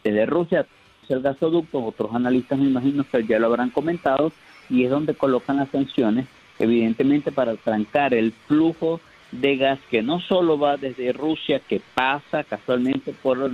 Desde 0.03 0.25
Rusia 0.27 0.67
el 1.11 1.21
gasoducto, 1.21 1.83
otros 1.83 2.13
analistas 2.13 2.59
me 2.59 2.65
imagino 2.65 3.03
que 3.03 3.25
ya 3.25 3.39
lo 3.39 3.47
habrán 3.47 3.69
comentado, 3.69 4.31
y 4.69 4.83
es 4.83 4.89
donde 4.89 5.13
colocan 5.13 5.57
las 5.57 5.69
sanciones, 5.69 6.27
evidentemente 6.59 7.31
para 7.31 7.55
trancar 7.55 8.13
el 8.13 8.31
flujo 8.31 9.01
de 9.31 9.57
gas 9.57 9.79
que 9.89 10.01
no 10.01 10.19
solo 10.19 10.57
va 10.57 10.77
desde 10.77 11.13
Rusia, 11.13 11.59
que 11.59 11.81
pasa 11.93 12.43
casualmente 12.43 13.13
por, 13.21 13.51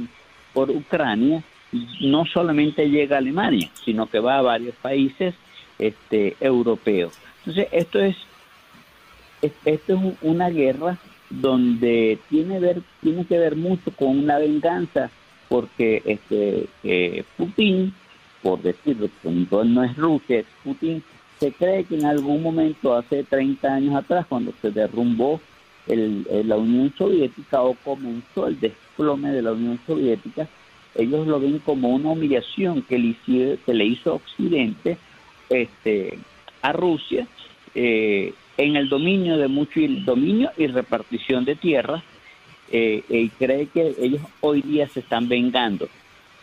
por 0.53 0.69
Ucrania, 0.69 1.43
no 2.01 2.25
solamente 2.25 2.89
llega 2.89 3.17
a 3.17 3.19
Alemania, 3.19 3.69
sino 3.83 4.07
que 4.07 4.19
va 4.19 4.37
a 4.37 4.41
varios 4.41 4.75
países 4.75 5.35
este, 5.79 6.35
europeos. 6.39 7.13
Entonces, 7.39 7.67
esto 7.71 7.99
es, 7.99 8.15
esto 9.41 9.93
es 9.93 10.13
una 10.21 10.50
guerra 10.50 10.97
donde 11.30 12.19
tiene, 12.30 12.60
ver, 12.60 12.82
tiene 13.02 13.26
que 13.26 13.38
ver 13.38 13.56
mucho 13.56 13.91
con 13.91 14.19
una 14.19 14.38
venganza, 14.38 15.10
porque 15.50 16.02
este, 16.06 17.23
Putin, 17.38 17.93
por 18.41 18.62
decirlo, 18.62 19.10
no 19.65 19.84
es 19.84 19.95
Rusia, 19.97 20.39
es 20.39 20.45
Putin, 20.63 21.04
se 21.39 21.52
cree 21.52 21.84
que 21.84 21.95
en 21.95 22.06
algún 22.06 22.41
momento, 22.41 22.95
hace 22.95 23.23
30 23.23 23.67
años 23.67 23.95
atrás, 23.95 24.26
cuando 24.28 24.54
se 24.62 24.71
derrumbó 24.71 25.39
el, 25.88 26.26
la 26.45 26.58
Unión 26.58 26.93
Soviética 26.97 27.62
o 27.62 27.76
comenzó 27.76 28.47
el 28.47 28.60
desplome 28.60 29.32
de 29.32 29.41
la 29.41 29.52
Unión 29.52 29.80
Soviética, 29.86 30.47
ellos 30.95 31.28
lo 31.28 31.39
ven 31.39 31.60
como 31.60 31.89
una 31.89 32.10
humillación 32.10 32.82
que 32.82 32.97
le, 32.97 33.15
que 33.65 33.73
le 33.73 33.86
hizo 33.86 34.15
Occidente 34.15 34.97
este, 35.50 36.17
a 36.62 36.73
Rusia 36.73 37.28
eh, 37.76 38.34
en 38.58 38.76
el 38.76 38.89
dominio 38.89 39.38
de 39.38 39.48
mucho 39.48 39.80
dominio 40.06 40.52
y 40.58 40.67
repartición 40.67 41.46
de 41.46 41.56
tierras 41.56 42.04
eh, 42.72 43.04
y 43.08 43.30
cree 43.30 43.67
que 43.67 43.96
ellos 44.00 44.22
hoy 44.41 44.62
día 44.62 44.88
se 44.88 45.00
están 45.00 45.30
vengando 45.30 45.88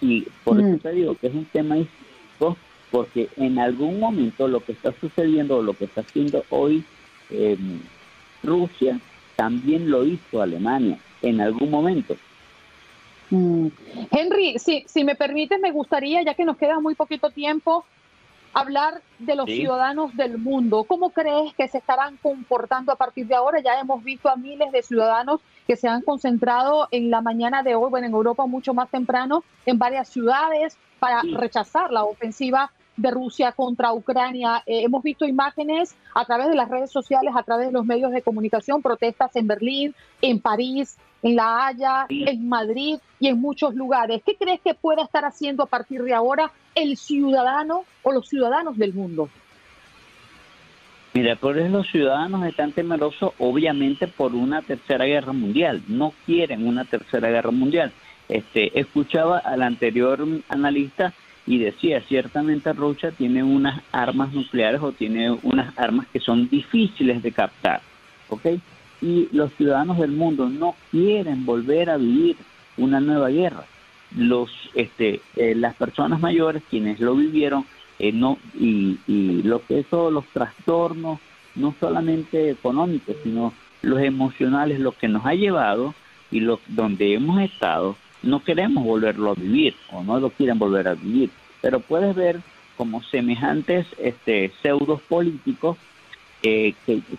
y 0.00 0.26
por 0.42 0.58
eso 0.58 0.68
mm. 0.68 0.78
te 0.78 0.92
digo 0.92 1.14
que 1.16 1.26
es 1.26 1.34
un 1.34 1.44
tema 1.46 1.78
histórico 1.78 2.56
porque 2.90 3.28
en 3.36 3.58
algún 3.58 3.98
momento 3.98 4.46
lo 4.46 4.60
que 4.60 4.72
está 4.72 4.92
sucediendo 5.00 5.62
lo 5.62 5.74
que 5.74 5.84
está 5.86 6.02
haciendo 6.02 6.44
hoy 6.50 6.84
eh, 7.30 7.56
Rusia 8.42 9.00
también 9.36 9.90
lo 9.90 10.04
hizo 10.04 10.40
Alemania 10.40 10.98
en 11.22 11.40
algún 11.40 11.70
momento 11.70 12.16
Mm. 13.30 13.68
Henry, 14.10 14.58
si, 14.58 14.84
si 14.86 15.04
me 15.04 15.14
permites, 15.14 15.58
me 15.60 15.72
gustaría, 15.72 16.22
ya 16.22 16.34
que 16.34 16.44
nos 16.44 16.56
queda 16.56 16.80
muy 16.80 16.94
poquito 16.94 17.30
tiempo, 17.30 17.84
hablar 18.54 19.02
de 19.18 19.34
los 19.34 19.46
ciudadanos 19.46 20.16
del 20.16 20.38
mundo. 20.38 20.84
¿Cómo 20.84 21.10
crees 21.10 21.52
que 21.54 21.68
se 21.68 21.78
estarán 21.78 22.16
comportando 22.18 22.92
a 22.92 22.96
partir 22.96 23.26
de 23.26 23.34
ahora? 23.34 23.60
Ya 23.60 23.78
hemos 23.78 24.02
visto 24.02 24.28
a 24.28 24.36
miles 24.36 24.70
de 24.72 24.82
ciudadanos 24.82 25.40
que 25.66 25.76
se 25.76 25.88
han 25.88 26.02
concentrado 26.02 26.88
en 26.90 27.10
la 27.10 27.20
mañana 27.20 27.62
de 27.62 27.74
hoy, 27.74 27.90
bueno, 27.90 28.06
en 28.06 28.12
Europa 28.12 28.46
mucho 28.46 28.72
más 28.72 28.88
temprano, 28.90 29.44
en 29.66 29.78
varias 29.78 30.08
ciudades 30.08 30.78
para 30.98 31.22
rechazar 31.22 31.90
la 31.90 32.04
ofensiva 32.04 32.70
de 32.96 33.10
Rusia 33.10 33.52
contra 33.52 33.92
Ucrania. 33.92 34.62
Eh, 34.66 34.82
hemos 34.84 35.02
visto 35.02 35.24
imágenes 35.24 35.96
a 36.14 36.24
través 36.24 36.48
de 36.48 36.54
las 36.54 36.68
redes 36.68 36.90
sociales, 36.90 37.34
a 37.36 37.42
través 37.42 37.66
de 37.66 37.72
los 37.72 37.84
medios 37.84 38.12
de 38.12 38.22
comunicación, 38.22 38.82
protestas 38.82 39.34
en 39.36 39.46
Berlín, 39.46 39.94
en 40.22 40.40
París, 40.40 40.96
en 41.22 41.36
La 41.36 41.66
Haya, 41.66 42.06
en 42.08 42.48
Madrid 42.48 42.98
y 43.18 43.28
en 43.28 43.40
muchos 43.40 43.74
lugares. 43.74 44.22
¿Qué 44.24 44.36
crees 44.36 44.60
que 44.60 44.74
pueda 44.74 45.02
estar 45.02 45.24
haciendo 45.24 45.62
a 45.62 45.66
partir 45.66 46.02
de 46.02 46.14
ahora 46.14 46.52
el 46.74 46.96
ciudadano 46.96 47.84
o 48.02 48.12
los 48.12 48.28
ciudadanos 48.28 48.76
del 48.76 48.92
mundo? 48.92 49.28
Mira, 51.14 51.36
por 51.36 51.56
eso 51.56 51.68
los 51.68 51.86
ciudadanos 51.88 52.44
están 52.44 52.72
temerosos 52.72 53.32
obviamente 53.38 54.08
por 54.08 54.34
una 54.34 54.62
tercera 54.62 55.04
guerra 55.04 55.32
mundial. 55.32 55.82
No 55.86 56.12
quieren 56.26 56.66
una 56.66 56.84
tercera 56.84 57.30
guerra 57.30 57.52
mundial. 57.52 57.92
Este, 58.28 58.78
escuchaba 58.78 59.38
al 59.38 59.62
anterior 59.62 60.26
analista 60.48 61.14
y 61.46 61.58
decía, 61.58 62.00
ciertamente 62.02 62.72
Rusia 62.72 63.10
tiene 63.10 63.42
unas 63.42 63.82
armas 63.92 64.32
nucleares 64.32 64.80
o 64.80 64.92
tiene 64.92 65.30
unas 65.42 65.76
armas 65.78 66.06
que 66.12 66.20
son 66.20 66.48
difíciles 66.48 67.22
de 67.22 67.32
captar, 67.32 67.80
¿ok? 68.28 68.46
y 69.04 69.28
los 69.32 69.52
ciudadanos 69.52 69.98
del 69.98 70.12
mundo 70.12 70.48
no 70.48 70.74
quieren 70.90 71.44
volver 71.44 71.90
a 71.90 71.98
vivir 71.98 72.36
una 72.78 73.00
nueva 73.00 73.28
guerra. 73.28 73.64
Los, 74.16 74.50
este, 74.74 75.20
eh, 75.36 75.54
las 75.54 75.74
personas 75.74 76.20
mayores, 76.20 76.62
quienes 76.70 77.00
lo 77.00 77.14
vivieron, 77.14 77.66
eh, 77.98 78.12
no, 78.12 78.38
y, 78.58 78.96
lo 79.42 79.64
que 79.66 79.84
son 79.90 80.14
los 80.14 80.24
trastornos, 80.28 81.20
no 81.54 81.74
solamente 81.78 82.50
económicos, 82.50 83.16
sino 83.22 83.52
los 83.82 84.00
emocionales, 84.00 84.80
lo 84.80 84.92
que 84.92 85.08
nos 85.08 85.26
ha 85.26 85.34
llevado 85.34 85.94
y 86.30 86.40
lo, 86.40 86.58
donde 86.68 87.12
hemos 87.14 87.40
estado, 87.42 87.96
no 88.24 88.42
queremos 88.42 88.84
volverlo 88.84 89.30
a 89.30 89.34
vivir 89.34 89.74
o 89.92 90.02
no 90.02 90.18
lo 90.18 90.30
quieren 90.30 90.58
volver 90.58 90.88
a 90.88 90.94
vivir. 90.94 91.30
Pero 91.60 91.80
puedes 91.80 92.14
ver 92.14 92.40
como 92.76 93.02
semejantes 93.02 93.86
este, 93.98 94.52
pseudos 94.62 95.00
políticos 95.02 95.76
que 96.42 96.74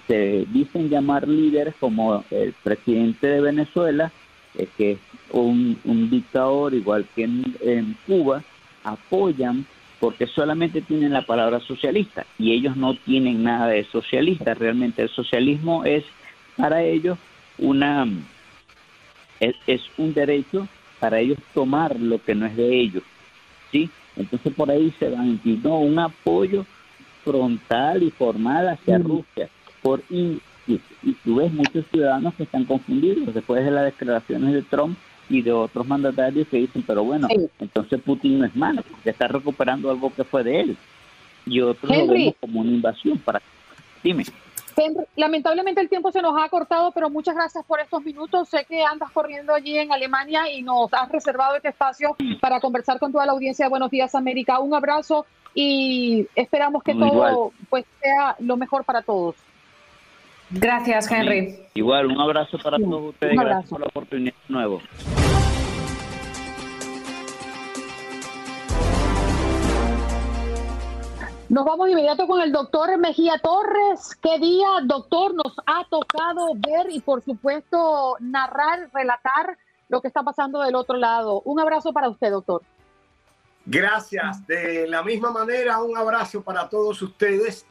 se 0.07 0.45
dicen 0.49 0.89
llamar 0.89 1.27
líderes 1.27 1.73
como 1.79 2.23
el 2.29 2.53
presidente 2.53 3.25
de 3.25 3.41
Venezuela, 3.41 4.11
eh, 4.55 4.67
que 4.77 4.91
es 4.91 4.99
un, 5.31 5.79
dictador 6.11 6.75
igual 6.75 7.07
que 7.15 7.23
en, 7.23 7.97
Cuba, 8.05 8.43
apoyan 8.83 9.65
porque 9.99 10.27
solamente 10.27 10.81
tienen 10.81 11.13
la 11.13 11.23
palabra 11.23 11.59
socialista 11.61 12.27
y 12.37 12.51
ellos 12.51 12.77
no 12.77 12.93
tienen 12.93 13.41
nada 13.41 13.67
de 13.67 13.83
socialista. 13.85 14.53
Realmente 14.53 15.01
el 15.01 15.09
socialismo 15.09 15.85
es 15.85 16.03
para 16.55 16.83
ellos 16.83 17.17
una 17.57 18.07
es, 19.39 19.55
es, 19.65 19.81
un 19.97 20.13
derecho 20.13 20.67
para 20.99 21.19
ellos 21.19 21.37
tomar 21.53 21.99
lo 21.99 22.21
que 22.23 22.35
no 22.35 22.45
es 22.45 22.55
de 22.55 22.81
ellos, 22.81 23.03
sí. 23.71 23.89
Entonces 24.15 24.53
por 24.53 24.71
ahí 24.71 24.93
se 24.97 25.09
van 25.09 25.39
y 25.43 25.51
no 25.61 25.79
un 25.79 25.99
apoyo 25.99 26.65
frontal 27.23 28.03
y 28.03 28.11
formal 28.11 28.69
hacia 28.69 28.97
Rusia. 28.97 29.49
Por, 29.81 30.01
y, 30.09 30.39
y, 30.67 30.79
tú 31.23 31.35
ves 31.35 31.51
muchos 31.51 31.85
ciudadanos 31.91 32.33
que 32.35 32.43
están 32.43 32.65
confundidos 32.65 33.33
después 33.33 33.63
de 33.65 33.71
las 33.71 33.85
declaraciones 33.85 34.53
de 34.53 34.61
Trump 34.61 34.97
y 35.29 35.41
de 35.41 35.51
otros 35.51 35.87
mandatarios 35.87 36.47
que 36.47 36.57
dicen, 36.57 36.83
pero 36.85 37.03
bueno, 37.03 37.27
entonces 37.59 37.99
Putin 38.01 38.39
no 38.39 38.45
es 38.45 38.55
malo, 38.55 38.83
porque 38.89 39.09
está 39.09 39.27
recuperando 39.27 39.89
algo 39.89 40.13
que 40.13 40.23
fue 40.23 40.43
de 40.43 40.61
él. 40.61 40.77
Y 41.47 41.61
otros 41.61 41.95
lo 41.95 42.07
vemos 42.07 42.35
como 42.39 42.61
una 42.61 42.71
invasión. 42.71 43.17
Para... 43.19 43.41
Dime. 44.03 44.23
Lamentablemente 45.15 45.81
el 45.81 45.89
tiempo 45.89 46.11
se 46.11 46.21
nos 46.21 46.35
ha 46.41 46.49
cortado, 46.49 46.91
pero 46.91 47.09
muchas 47.09 47.35
gracias 47.35 47.63
por 47.65 47.79
estos 47.79 48.03
minutos. 48.03 48.49
Sé 48.49 48.65
que 48.67 48.83
andas 48.83 49.11
corriendo 49.11 49.53
allí 49.53 49.77
en 49.77 49.91
Alemania 49.91 50.51
y 50.51 50.61
nos 50.61 50.93
has 50.93 51.09
reservado 51.09 51.55
este 51.55 51.69
espacio 51.69 52.15
para 52.41 52.59
conversar 52.59 52.99
con 52.99 53.11
toda 53.11 53.25
la 53.25 53.31
audiencia 53.31 53.65
de 53.65 53.69
Buenos 53.69 53.91
Días 53.91 54.15
América. 54.15 54.59
Un 54.59 54.73
abrazo 54.73 55.25
y 55.53 56.27
esperamos 56.35 56.83
que 56.83 56.93
todo 56.93 57.51
pues 57.69 57.85
sea 58.01 58.35
lo 58.39 58.57
mejor 58.57 58.83
para 58.83 59.01
todos. 59.01 59.35
Gracias, 60.51 61.09
Henry. 61.11 61.55
Igual, 61.73 62.07
un 62.07 62.19
abrazo 62.19 62.57
para 62.61 62.77
todos 62.77 63.13
ustedes. 63.13 63.35
Gracias 63.37 63.69
por 63.69 63.79
la 63.79 63.87
oportunidad 63.87 64.33
de 64.47 64.53
nuevo. 64.53 64.81
Nos 71.47 71.63
vamos 71.63 71.89
inmediato 71.89 72.25
con 72.25 72.41
el 72.41 72.51
doctor 72.51 72.97
Mejía 72.97 73.37
Torres. 73.37 74.15
¿Qué 74.19 74.39
día, 74.39 74.67
doctor, 74.83 75.35
nos 75.35 75.55
ha 75.67 75.85
tocado 75.87 76.47
ver 76.55 76.87
y, 76.89 77.01
por 77.01 77.23
supuesto, 77.23 78.15
narrar, 78.19 78.89
relatar 78.91 79.55
lo 79.87 80.01
que 80.01 80.07
está 80.07 80.23
pasando 80.23 80.61
del 80.61 80.73
otro 80.73 80.97
lado? 80.97 81.43
Un 81.45 81.59
abrazo 81.59 81.93
para 81.93 82.09
usted, 82.09 82.31
doctor. 82.31 82.63
Gracias. 83.63 84.45
De 84.47 84.87
la 84.87 85.03
misma 85.03 85.31
manera, 85.31 85.83
un 85.83 85.95
abrazo 85.95 86.41
para 86.41 86.67
todos 86.67 86.99
ustedes 87.03 87.67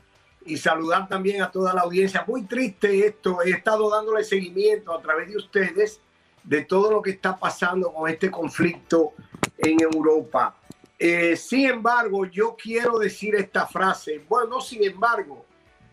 y 0.47 0.57
saludar 0.57 1.09
también 1.09 1.43
a 1.43 1.51
toda 1.51 1.75
la 1.75 1.81
audiencia. 1.81 2.25
Muy 2.29 2.43
triste 2.43 3.05
esto. 3.05 3.43
He 3.43 3.51
estado 3.51 3.91
dándole 3.91 4.23
seguimiento 4.23 4.93
a 4.93 5.03
través 5.03 5.29
de 5.31 5.37
ustedes 5.37 6.01
de 6.45 6.65
todo 6.65 6.93
lo 6.93 7.03
que 7.03 7.11
está 7.11 7.37
pasando 7.37 7.93
con 7.93 8.09
este 8.09 8.31
conflicto 8.31 9.15
en 9.59 9.81
Europa. 9.81 10.55
Eh, 10.99 11.37
sin 11.37 11.67
embargo, 11.67 12.25
yo 12.27 12.57
quiero 12.57 12.99
decir 12.99 13.35
esta 13.35 13.67
frase. 13.67 14.25
Bueno, 14.29 14.51
no 14.51 14.61
sin 14.61 14.85
embargo, 14.85 15.45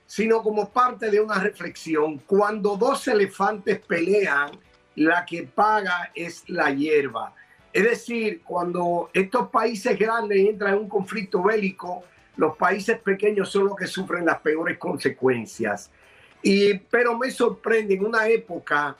sino 0.05 0.41
como 0.43 0.69
parte 0.69 1.09
de 1.09 1.19
una 1.19 1.35
reflexión. 1.35 2.19
Cuando 2.19 2.75
dos 2.75 3.07
elefantes 3.07 3.79
pelean, 3.79 4.51
la 4.95 5.25
que 5.25 5.43
paga 5.43 6.11
es 6.13 6.43
la 6.49 6.69
hierba. 6.71 7.33
Es 7.73 7.83
decir, 7.83 8.41
cuando 8.43 9.09
estos 9.13 9.49
países 9.49 9.97
grandes 9.97 10.37
entran 10.37 10.73
en 10.73 10.79
un 10.81 10.89
conflicto 10.89 11.41
bélico, 11.41 12.03
los 12.35 12.57
países 12.57 12.99
pequeños 12.99 13.49
son 13.49 13.65
los 13.65 13.75
que 13.75 13.87
sufren 13.87 14.25
las 14.25 14.39
peores 14.39 14.77
consecuencias. 14.77 15.89
Y, 16.43 16.73
pero 16.73 17.17
me 17.17 17.31
sorprende 17.31 17.93
en 17.93 18.05
una 18.05 18.27
época 18.27 18.97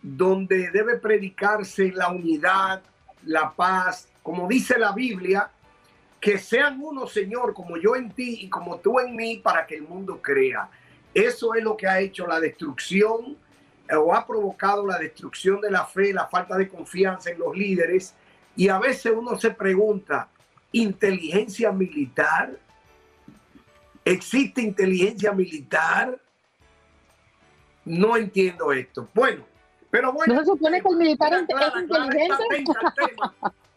donde 0.00 0.70
debe 0.70 0.96
predicarse 0.96 1.90
la 1.92 2.10
unidad, 2.10 2.82
la 3.24 3.52
paz, 3.52 4.08
como 4.28 4.46
dice 4.46 4.78
la 4.78 4.92
Biblia, 4.92 5.50
que 6.20 6.36
sean 6.36 6.78
uno, 6.82 7.06
Señor, 7.06 7.54
como 7.54 7.78
yo 7.78 7.96
en 7.96 8.10
ti 8.10 8.40
y 8.42 8.50
como 8.50 8.78
tú 8.78 9.00
en 9.00 9.16
mí, 9.16 9.38
para 9.38 9.66
que 9.66 9.76
el 9.76 9.84
mundo 9.84 10.20
crea. 10.20 10.68
Eso 11.14 11.54
es 11.54 11.64
lo 11.64 11.78
que 11.78 11.86
ha 11.86 11.98
hecho 11.98 12.26
la 12.26 12.38
destrucción 12.38 13.38
eh, 13.88 13.96
o 13.96 14.14
ha 14.14 14.26
provocado 14.26 14.86
la 14.86 14.98
destrucción 14.98 15.62
de 15.62 15.70
la 15.70 15.86
fe, 15.86 16.12
la 16.12 16.26
falta 16.26 16.58
de 16.58 16.68
confianza 16.68 17.30
en 17.30 17.38
los 17.38 17.56
líderes. 17.56 18.14
Y 18.54 18.68
a 18.68 18.78
veces 18.78 19.14
uno 19.16 19.38
se 19.38 19.50
pregunta, 19.50 20.28
¿inteligencia 20.72 21.72
militar? 21.72 22.54
¿Existe 24.04 24.60
inteligencia 24.60 25.32
militar? 25.32 26.20
No 27.86 28.14
entiendo 28.14 28.74
esto. 28.74 29.08
Bueno, 29.14 29.46
pero 29.90 30.12
bueno. 30.12 30.34
¿No 30.34 30.40
se 30.40 30.46
supone 30.48 30.82
que 30.82 30.88
el 30.90 30.96
militar 30.96 31.32
es 31.32 31.40
inteligente? 31.80 32.64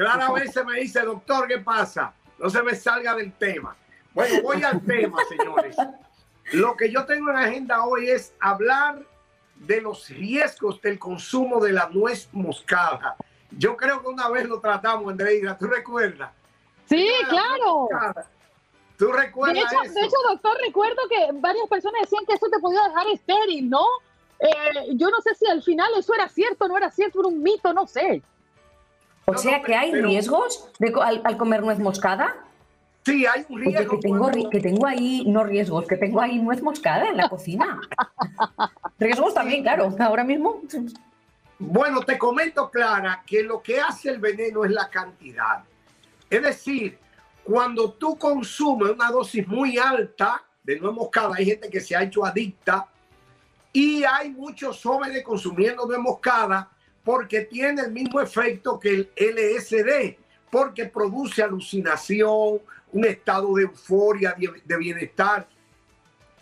Clara 0.00 0.28
a 0.28 0.32
veces 0.32 0.64
me 0.64 0.80
dice, 0.80 1.02
doctor, 1.02 1.46
¿qué 1.46 1.58
pasa? 1.58 2.14
No 2.38 2.48
se 2.48 2.62
me 2.62 2.74
salga 2.74 3.14
del 3.14 3.34
tema. 3.34 3.76
Bueno, 4.14 4.40
voy 4.42 4.62
al 4.62 4.80
tema, 4.80 5.18
señores. 5.28 5.76
Lo 6.52 6.74
que 6.74 6.90
yo 6.90 7.04
tengo 7.04 7.28
en 7.28 7.36
la 7.36 7.42
agenda 7.42 7.84
hoy 7.84 8.08
es 8.08 8.32
hablar 8.40 9.02
de 9.56 9.82
los 9.82 10.08
riesgos 10.08 10.80
del 10.80 10.98
consumo 10.98 11.60
de 11.60 11.72
la 11.72 11.90
nuez 11.90 12.30
moscada. 12.32 13.14
Yo 13.50 13.76
creo 13.76 14.00
que 14.00 14.08
una 14.08 14.30
vez 14.30 14.48
lo 14.48 14.58
tratamos, 14.58 15.10
Andreina, 15.10 15.58
¿tú 15.58 15.66
recuerdas? 15.66 16.32
Sí, 16.88 17.06
claro. 17.28 17.88
¿Tú 18.96 19.12
recuerdas 19.12 19.54
de 19.54 19.60
hecho, 19.60 19.92
de 19.92 20.00
hecho, 20.00 20.16
doctor, 20.30 20.56
recuerdo 20.64 21.02
que 21.10 21.28
varias 21.34 21.68
personas 21.68 22.00
decían 22.00 22.24
que 22.24 22.36
eso 22.36 22.48
te 22.48 22.58
podía 22.58 22.88
dejar 22.88 23.06
estéril, 23.08 23.68
¿no? 23.68 23.84
Eh, 24.38 24.94
yo 24.94 25.10
no 25.10 25.20
sé 25.20 25.34
si 25.34 25.46
al 25.46 25.62
final 25.62 25.92
eso 25.98 26.14
era 26.14 26.26
cierto, 26.30 26.68
no 26.68 26.78
era 26.78 26.90
cierto, 26.90 27.20
era 27.20 27.28
un 27.28 27.42
mito, 27.42 27.74
no 27.74 27.86
sé. 27.86 28.22
O 29.30 29.38
sea 29.38 29.62
que 29.62 29.74
hay 29.74 29.92
riesgos 29.92 30.68
de, 30.78 30.92
al, 31.00 31.36
comer 31.36 31.62
nuez 31.62 31.78
moscada. 31.78 32.36
Sí, 33.04 33.24
hay 33.26 33.46
un 33.48 33.60
riesgo. 33.60 33.96
que, 33.96 34.08
tengo, 34.08 34.30
que 34.50 34.60
tengo 34.60 34.86
ahí, 34.86 35.24
no 35.26 35.44
riesgos, 35.44 35.86
que 35.86 35.96
tengo 35.96 36.20
ahí 36.20 36.38
nuez 36.38 36.62
moscada 36.62 37.08
en 37.08 37.16
la 37.16 37.28
cocina. 37.28 37.80
riesgos 38.98 39.32
también, 39.34 39.62
claro, 39.62 39.94
ahora 39.98 40.24
mismo. 40.24 40.60
Bueno, 41.58 42.00
te 42.02 42.18
comento, 42.18 42.70
Clara, 42.70 43.22
que 43.26 43.42
lo 43.42 43.62
que 43.62 43.80
hace 43.80 44.10
el 44.10 44.18
veneno 44.18 44.64
es 44.64 44.70
la 44.70 44.88
cantidad. 44.88 45.62
Es 46.28 46.42
decir, 46.42 46.98
cuando 47.42 47.92
tú 47.92 48.16
consumes 48.16 48.90
una 48.92 49.10
dosis 49.10 49.46
muy 49.46 49.78
alta 49.78 50.42
de 50.62 50.78
nuez 50.78 50.94
moscada, 50.94 51.34
hay 51.36 51.46
gente 51.46 51.70
que 51.70 51.80
se 51.80 51.96
ha 51.96 52.02
hecho 52.02 52.24
adicta 52.24 52.86
y 53.72 54.04
hay 54.04 54.30
muchos 54.30 54.82
jóvenes 54.82 55.22
consumiendo 55.22 55.86
nuez 55.86 55.98
moscada 56.00 56.70
porque 57.04 57.42
tiene 57.42 57.82
el 57.82 57.92
mismo 57.92 58.20
efecto 58.20 58.78
que 58.78 58.90
el 58.90 59.10
LSD, 59.16 60.16
porque 60.50 60.86
produce 60.86 61.42
alucinación, 61.42 62.60
un 62.92 63.04
estado 63.04 63.54
de 63.54 63.62
euforia, 63.62 64.34
de 64.64 64.76
bienestar. 64.76 65.46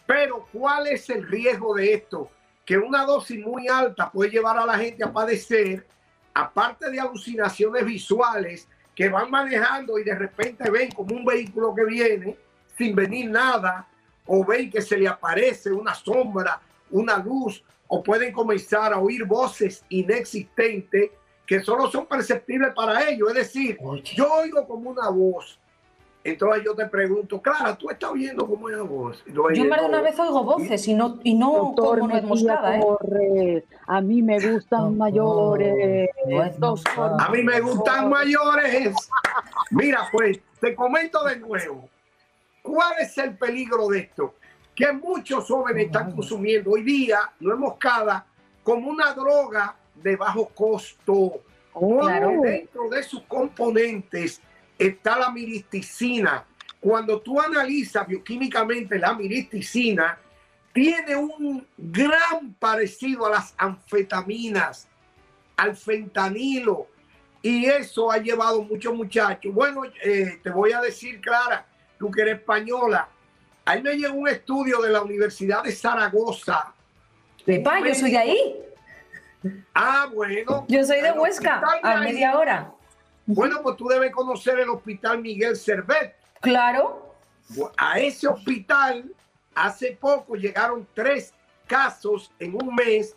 Pero 0.07 0.47
¿cuál 0.53 0.87
es 0.87 1.09
el 1.11 1.27
riesgo 1.27 1.75
de 1.75 1.95
esto? 1.95 2.31
Que 2.65 2.79
una 2.79 3.05
dosis 3.05 3.45
muy 3.45 3.69
alta 3.69 4.11
puede 4.11 4.31
llevar 4.31 4.59
a 4.59 4.67
la 4.67 4.79
gente 4.79 5.05
a 5.05 5.13
padecer, 5.13 5.87
aparte 6.35 6.91
de 6.91 7.01
alucinaciones 7.01 7.85
visuales, 7.85 8.69
que 8.95 9.09
van 9.09 9.31
manejando 9.31 9.99
y 9.99 10.05
de 10.05 10.15
repente 10.15 10.69
ven 10.71 10.91
como 10.91 11.15
un 11.15 11.25
vehículo 11.25 11.75
que 11.75 11.85
viene 11.85 12.37
sin 12.77 12.95
venir 12.95 13.31
nada, 13.31 13.87
o 14.27 14.45
ven 14.45 14.71
que 14.71 14.83
se 14.83 14.97
le 14.97 15.09
aparece 15.09 15.71
una 15.73 15.95
sombra, 15.95 16.61
una 16.91 17.19
luz, 17.19 17.63
o 17.89 18.03
pueden 18.03 18.33
comenzar 18.33 18.93
a 18.93 18.99
oír 18.99 19.25
voces 19.25 19.85
inexistentes 19.89 21.11
que 21.47 21.61
solo 21.61 21.91
son 21.91 22.07
perceptibles 22.07 22.73
para 22.75 23.09
ellos. 23.09 23.31
Es 23.31 23.35
decir, 23.35 23.79
yo 24.15 24.33
oigo 24.35 24.67
como 24.67 24.91
una 24.91 25.09
voz. 25.09 25.59
Entonces 26.23 26.63
yo 26.65 26.75
te 26.75 26.85
pregunto, 26.87 27.41
Clara, 27.41 27.77
tú 27.77 27.89
estás 27.89 28.11
oyendo 28.11 28.47
como 28.47 28.67
una 28.67 28.83
voz. 28.83 29.25
yo 29.27 29.65
más 29.65 29.81
de 29.81 29.87
una 29.87 30.03
vez 30.03 30.19
oigo 30.19 30.45
voces 30.45 30.87
y 30.87 30.93
no, 30.93 31.19
y 31.23 31.35
no 31.35 31.75
como 31.75 32.09
no 32.09 32.17
es 32.17 32.45
¿eh? 32.45 33.65
A 33.87 34.01
mí 34.03 34.23
me 34.23 34.39
gustan 34.39 34.99
mayores. 34.99 36.11
a 37.19 37.29
mí 37.31 37.43
me 37.43 37.61
gustan 37.61 38.11
mayores. 38.11 38.95
Mira, 39.71 40.09
pues 40.13 40.39
te 40.61 40.75
comento 40.75 41.25
de 41.25 41.37
nuevo. 41.37 41.89
¿Cuál 42.63 42.95
es 43.01 43.17
el 43.17 43.39
peligro 43.39 43.89
de 43.89 44.01
esto? 44.01 44.35
Que 44.79 44.93
muchos 44.93 45.45
jóvenes 45.49 45.87
están 45.87 46.13
consumiendo 46.13 46.71
hoy 46.71 46.85
día 46.85 47.19
no 47.41 47.53
es 47.53 47.59
moscada 47.59 48.25
como 48.63 48.89
una 48.89 49.13
droga 49.13 49.75
de 49.93 50.15
bajo 50.15 50.47
costo. 50.51 51.43
Claro. 51.75 52.43
Dentro 52.43 52.89
de 52.89 53.03
sus 53.03 53.23
componentes 53.23 54.41
está 54.79 55.19
la 55.19 55.33
miristicina. 55.33 56.45
Cuando 56.79 57.21
tú 57.21 57.41
analizas 57.41 58.07
bioquímicamente 58.07 59.01
la 59.01 59.15
miristicina, 59.15 60.17
tiene 60.73 61.17
un 61.17 61.67
gran 61.77 62.55
parecido 62.57 63.27
a 63.27 63.31
las 63.31 63.55
anfetaminas, 63.59 64.87
al 65.57 65.75
fentanilo, 65.75 66.87
y 67.43 67.65
eso 67.65 68.13
ha 68.13 68.19
llevado 68.19 68.63
muchos 68.63 68.95
muchachos. 68.95 69.53
Bueno, 69.53 69.83
eh, 70.05 70.39
te 70.41 70.51
voy 70.51 70.71
a 70.71 70.81
decir, 70.81 71.21
Clara, 71.21 71.67
tú 71.99 72.13
que 72.13 72.23
eres 72.23 72.39
española, 72.39 73.09
Ahí 73.69 73.83
me 73.83 73.99
llegó 73.99 74.15
un 74.15 74.29
estudio 74.29 74.81
de 74.81 74.89
la 74.89 75.03
Universidad 75.03 75.63
de 75.63 75.73
Zaragoza. 75.73 76.73
Pepa, 77.45 77.81
yo 77.87 77.95
soy 77.95 78.13
de 78.13 78.17
ahí. 78.17 78.57
Ah, 79.75 80.09
bueno. 80.11 80.65
Yo 80.69 80.83
soy 80.85 81.03
de 81.03 81.13
Huesca, 81.13 81.63
a 81.83 82.01
media 82.01 82.39
hora. 82.39 82.73
Bueno, 83.27 83.61
pues 83.63 83.77
tú 83.77 83.89
debes 83.89 84.11
conocer 84.11 84.59
el 84.59 84.71
Hospital 84.71 85.21
Miguel 85.21 85.55
Servet. 85.55 86.17
Claro. 86.41 87.15
A 87.77 88.01
ese 88.01 88.27
hospital 88.27 89.05
hace 89.55 89.99
poco 90.01 90.35
llegaron 90.35 90.89
tres 90.95 91.35
casos 91.67 92.33
en 92.39 92.55
un 92.55 92.75
mes 92.75 93.15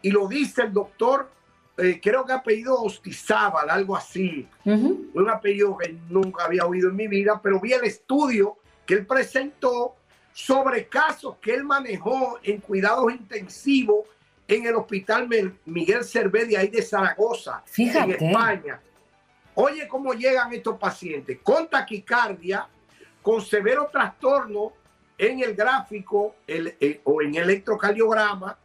y 0.00 0.10
lo 0.10 0.26
dice 0.26 0.62
el 0.62 0.72
doctor, 0.72 1.30
eh, 1.76 2.00
creo 2.02 2.24
que 2.24 2.32
apellido 2.32 2.80
Ostizábal, 2.80 3.68
algo 3.68 3.94
así. 3.94 4.48
Un 4.64 5.28
apellido 5.28 5.76
que 5.76 5.94
nunca 6.08 6.46
había 6.46 6.64
oído 6.64 6.88
en 6.88 6.96
mi 6.96 7.08
vida, 7.08 7.38
pero 7.42 7.60
vi 7.60 7.74
el 7.74 7.84
estudio 7.84 8.56
que 8.86 8.94
él 8.94 9.06
presentó 9.06 9.96
sobre 10.32 10.86
casos 10.86 11.36
que 11.40 11.54
él 11.54 11.64
manejó 11.64 12.38
en 12.42 12.60
cuidados 12.60 13.12
intensivos 13.12 14.06
en 14.48 14.66
el 14.66 14.74
hospital 14.76 15.28
Miguel 15.64 16.04
Cervé 16.04 16.56
ahí 16.56 16.68
de 16.68 16.82
Zaragoza, 16.82 17.62
en 17.76 18.10
España. 18.10 18.80
Oye 19.54 19.86
cómo 19.86 20.14
llegan 20.14 20.52
estos 20.52 20.78
pacientes 20.78 21.38
con 21.42 21.68
taquicardia, 21.68 22.66
con 23.20 23.40
severo 23.42 23.88
trastorno 23.92 24.72
en 25.18 25.40
el 25.40 25.54
gráfico 25.54 26.36
eh, 26.46 27.00
o 27.04 27.22
en 27.22 27.34
el 27.34 27.44
electrocardiograma, 27.44 28.58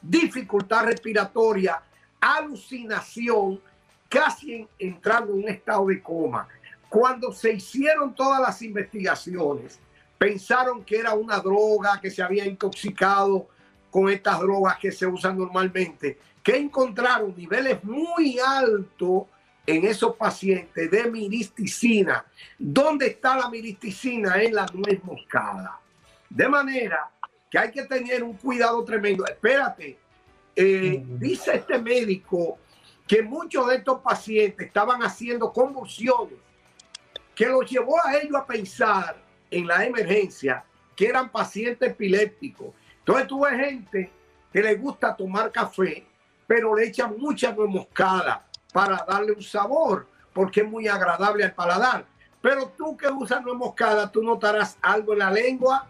dificultad 0.00 0.84
respiratoria, 0.84 1.82
alucinación, 2.20 3.60
casi 4.08 4.68
entrando 4.78 5.32
en 5.32 5.44
un 5.44 5.48
estado 5.48 5.86
de 5.86 6.02
coma. 6.02 6.46
Cuando 6.92 7.32
se 7.32 7.54
hicieron 7.54 8.14
todas 8.14 8.38
las 8.38 8.60
investigaciones, 8.60 9.80
pensaron 10.18 10.84
que 10.84 10.98
era 10.98 11.14
una 11.14 11.38
droga, 11.38 11.98
que 11.98 12.10
se 12.10 12.22
había 12.22 12.44
intoxicado 12.44 13.48
con 13.90 14.10
estas 14.10 14.38
drogas 14.40 14.76
que 14.76 14.92
se 14.92 15.06
usan 15.06 15.38
normalmente, 15.38 16.18
que 16.42 16.54
encontraron 16.54 17.34
niveles 17.34 17.82
muy 17.82 18.38
altos 18.38 19.22
en 19.64 19.86
esos 19.86 20.16
pacientes 20.16 20.90
de 20.90 21.10
miristicina. 21.10 22.26
¿Dónde 22.58 23.06
está 23.06 23.38
la 23.38 23.48
miristicina? 23.48 24.42
En 24.42 24.54
la 24.54 24.66
nuez 24.74 25.02
moscada. 25.02 25.80
De 26.28 26.46
manera 26.46 27.08
que 27.50 27.58
hay 27.58 27.70
que 27.70 27.84
tener 27.84 28.22
un 28.22 28.34
cuidado 28.34 28.84
tremendo. 28.84 29.24
Espérate, 29.24 29.96
eh, 30.54 31.02
dice 31.06 31.54
este 31.54 31.78
médico 31.78 32.58
que 33.06 33.22
muchos 33.22 33.66
de 33.68 33.76
estos 33.76 34.00
pacientes 34.02 34.66
estaban 34.66 35.02
haciendo 35.02 35.50
convulsiones 35.54 36.51
que 37.34 37.46
los 37.46 37.68
llevó 37.70 37.96
a 38.04 38.16
ellos 38.16 38.36
a 38.36 38.46
pensar 38.46 39.16
en 39.50 39.66
la 39.66 39.84
emergencia 39.84 40.64
que 40.94 41.06
eran 41.06 41.30
pacientes 41.30 41.90
epilépticos. 41.90 42.68
Entonces 42.98 43.26
tuve 43.26 43.56
gente 43.56 44.10
que 44.52 44.62
le 44.62 44.74
gusta 44.76 45.16
tomar 45.16 45.50
café, 45.50 46.06
pero 46.46 46.74
le 46.74 46.86
echan 46.86 47.16
mucha 47.18 47.54
moscada 47.54 48.46
para 48.72 49.04
darle 49.08 49.32
un 49.32 49.42
sabor, 49.42 50.06
porque 50.32 50.60
es 50.60 50.68
muy 50.68 50.88
agradable 50.88 51.44
al 51.44 51.52
paladar. 51.52 52.04
Pero 52.40 52.72
tú 52.76 52.96
que 52.96 53.08
usas 53.08 53.42
nuez 53.42 53.56
moscada, 53.56 54.10
tú 54.10 54.22
notarás 54.22 54.76
algo 54.82 55.12
en 55.12 55.20
la 55.20 55.30
lengua, 55.30 55.86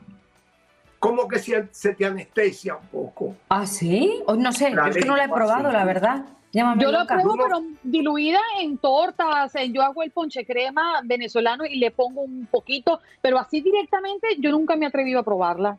como 0.99 1.27
que 1.27 1.39
se, 1.39 1.69
se 1.73 1.95
te 1.95 2.05
anestesia 2.05 2.77
un 2.77 2.87
poco. 2.87 3.37
¿Ah, 3.49 3.67
sí? 3.67 4.23
no 4.27 4.53
sé, 4.53 4.73
yo 4.73 4.85
es 4.85 4.97
que 4.97 5.05
no 5.05 5.17
la 5.17 5.25
he 5.25 5.29
probado, 5.29 5.73
la 5.73 5.85
verdad 5.85 6.25
yo 6.53 6.93
lo 6.93 7.07
pruebo, 7.07 7.37
pero 7.37 7.63
diluida 7.83 8.41
en 8.61 8.77
tortas. 8.79 9.53
yo 9.71 9.83
hago 9.83 10.03
el 10.03 10.11
ponche 10.11 10.45
crema 10.45 11.01
venezolano 11.05 11.65
y 11.65 11.77
le 11.77 11.91
pongo 11.91 12.23
un 12.23 12.47
poquito, 12.47 13.01
pero 13.21 13.39
así 13.39 13.61
directamente 13.61 14.37
yo 14.39 14.51
nunca 14.51 14.77
me 14.77 14.85
he 14.85 14.89
atrevido 14.89 15.21
a 15.21 15.23
probarla. 15.23 15.79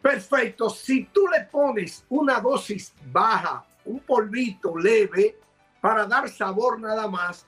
Perfecto. 0.00 0.68
Si 0.68 1.04
tú 1.04 1.28
le 1.28 1.44
pones 1.44 2.04
una 2.08 2.40
dosis 2.40 2.92
baja, 3.12 3.64
un 3.84 4.00
polvito 4.00 4.76
leve, 4.76 5.36
para 5.80 6.06
dar 6.06 6.28
sabor 6.28 6.80
nada 6.80 7.06
más, 7.08 7.46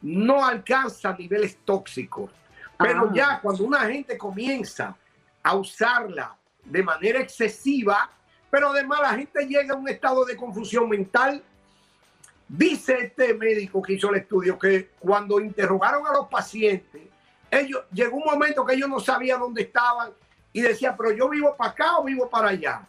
no 0.00 0.44
alcanza 0.44 1.14
niveles 1.16 1.58
tóxicos. 1.64 2.30
Pero 2.78 3.04
Ah. 3.08 3.12
ya 3.14 3.40
cuando 3.40 3.64
una 3.64 3.80
gente 3.80 4.18
comienza 4.18 4.96
a 5.42 5.54
usarla 5.54 6.36
de 6.64 6.82
manera 6.82 7.20
excesiva, 7.20 8.10
pero 8.50 8.70
además 8.70 9.00
la 9.00 9.14
gente 9.14 9.46
llega 9.46 9.74
a 9.74 9.76
un 9.76 9.88
estado 9.88 10.24
de 10.24 10.36
confusión 10.36 10.88
mental. 10.88 11.42
Dice 12.54 12.98
este 13.04 13.32
médico 13.32 13.80
que 13.80 13.94
hizo 13.94 14.10
el 14.10 14.16
estudio 14.16 14.58
que 14.58 14.90
cuando 14.98 15.40
interrogaron 15.40 16.06
a 16.06 16.12
los 16.12 16.28
pacientes, 16.28 17.00
ellos 17.50 17.82
llegó 17.90 18.18
un 18.18 18.24
momento 18.24 18.66
que 18.66 18.74
ellos 18.74 18.90
no 18.90 19.00
sabían 19.00 19.40
dónde 19.40 19.62
estaban 19.62 20.10
y 20.52 20.60
decían, 20.60 20.94
pero 20.94 21.12
yo 21.12 21.30
vivo 21.30 21.56
para 21.56 21.70
acá 21.70 21.96
o 21.96 22.04
vivo 22.04 22.28
para 22.28 22.50
allá. 22.50 22.86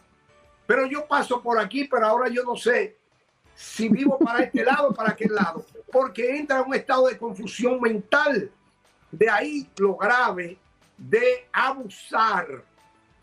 Pero 0.66 0.84
yo 0.84 1.06
paso 1.06 1.42
por 1.42 1.58
aquí, 1.58 1.84
pero 1.84 2.06
ahora 2.06 2.28
yo 2.28 2.44
no 2.44 2.56
sé 2.56 2.98
si 3.54 3.88
vivo 3.88 4.18
para 4.18 4.40
este 4.40 4.62
lado 4.66 4.88
o 4.88 4.94
para 4.94 5.12
aquel 5.12 5.34
lado, 5.34 5.64
porque 5.90 6.36
entra 6.36 6.58
en 6.60 6.66
un 6.66 6.74
estado 6.74 7.06
de 7.06 7.16
confusión 7.16 7.80
mental. 7.80 8.50
De 9.10 9.30
ahí 9.30 9.66
lo 9.78 9.96
grave 9.96 10.58
de 10.98 11.48
abusar 11.50 12.62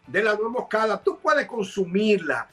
de 0.08 0.24
la 0.24 0.34
nuez 0.34 0.50
moscada. 0.50 1.00
Tú 1.00 1.20
puedes 1.20 1.46
consumirla, 1.46 2.50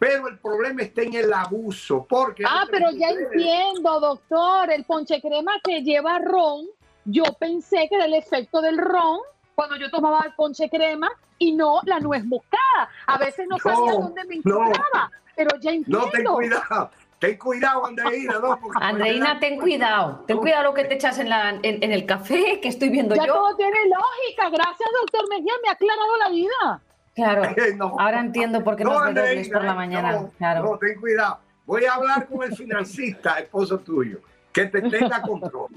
pero 0.00 0.26
el 0.28 0.38
problema 0.40 0.82
está 0.82 1.02
en 1.02 1.14
el 1.14 1.32
abuso. 1.32 2.04
Porque 2.08 2.42
Ah, 2.44 2.64
pero 2.70 2.90
ya 2.90 3.10
entiendo, 3.10 4.00
doctor. 4.00 4.72
El 4.72 4.84
ponche 4.84 5.20
crema 5.20 5.52
que 5.62 5.82
lleva 5.82 6.18
ron, 6.18 6.66
yo 7.04 7.22
pensé 7.38 7.86
que 7.88 7.94
era 7.96 8.06
el 8.06 8.14
efecto 8.14 8.60
del 8.62 8.78
ron 8.78 9.20
cuando 9.54 9.76
yo 9.76 9.90
tomaba 9.90 10.22
el 10.26 10.34
ponche 10.34 10.68
crema 10.70 11.10
y 11.38 11.52
no 11.52 11.80
la 11.84 12.00
nuez 12.00 12.24
moscada. 12.24 12.88
A 13.06 13.18
veces 13.18 13.46
no, 13.46 13.56
No, 13.56 13.62
sabía 13.62 13.92
dónde 13.92 14.24
me 14.24 14.36
no. 14.42 14.62
encontraba, 14.62 15.10
pero 15.36 15.50
ya 15.60 15.70
entiendo. 15.70 16.06
No, 16.06 16.10
ten 16.10 16.24
cuidado. 16.24 16.90
Ten 17.18 17.36
cuidado, 17.36 17.84
Andreina. 17.84 18.38
No, 18.38 18.58
Andreina, 18.80 19.38
ten 19.38 19.60
cuidado. 19.60 20.24
Ten 20.26 20.38
cuidado 20.38 20.62
lo 20.64 20.72
que 20.74 20.84
te 20.84 20.94
echas 20.94 21.18
en, 21.18 21.28
la, 21.28 21.50
en, 21.50 21.62
en 21.62 21.92
el 21.92 22.06
café 22.06 22.58
que 22.62 22.68
estoy 22.68 22.88
viendo 22.88 23.14
Ya 23.14 23.26
yo. 23.26 23.34
todo 23.34 23.56
tiene 23.56 23.76
lógica. 23.84 24.48
Gracias, 24.48 24.88
doctor 24.98 25.28
Mejía. 25.28 25.52
Me 25.62 25.68
ha 25.68 25.72
aclarado 25.72 26.16
la 26.16 26.28
vida. 26.30 26.80
Claro. 27.20 27.54
No. 27.76 27.96
Ahora 27.98 28.20
entiendo 28.20 28.62
por 28.64 28.76
qué 28.76 28.84
No, 28.84 29.04
nos 29.04 29.14
dobles 29.14 29.48
por 29.48 29.64
la 29.64 29.74
mañana. 29.74 30.12
no, 30.12 30.30
claro. 30.38 30.64
No, 30.64 30.78
ten 30.78 31.00
cuidado. 31.00 31.38
Voy 31.66 31.84
a 31.84 31.94
hablar 31.94 32.26
con 32.26 32.42
el 32.42 32.56
financista, 32.56 33.38
esposo 33.38 33.78
tuyo, 33.78 34.20
que 34.52 34.66
te 34.66 34.82
tenga 34.82 35.22
control. 35.22 35.68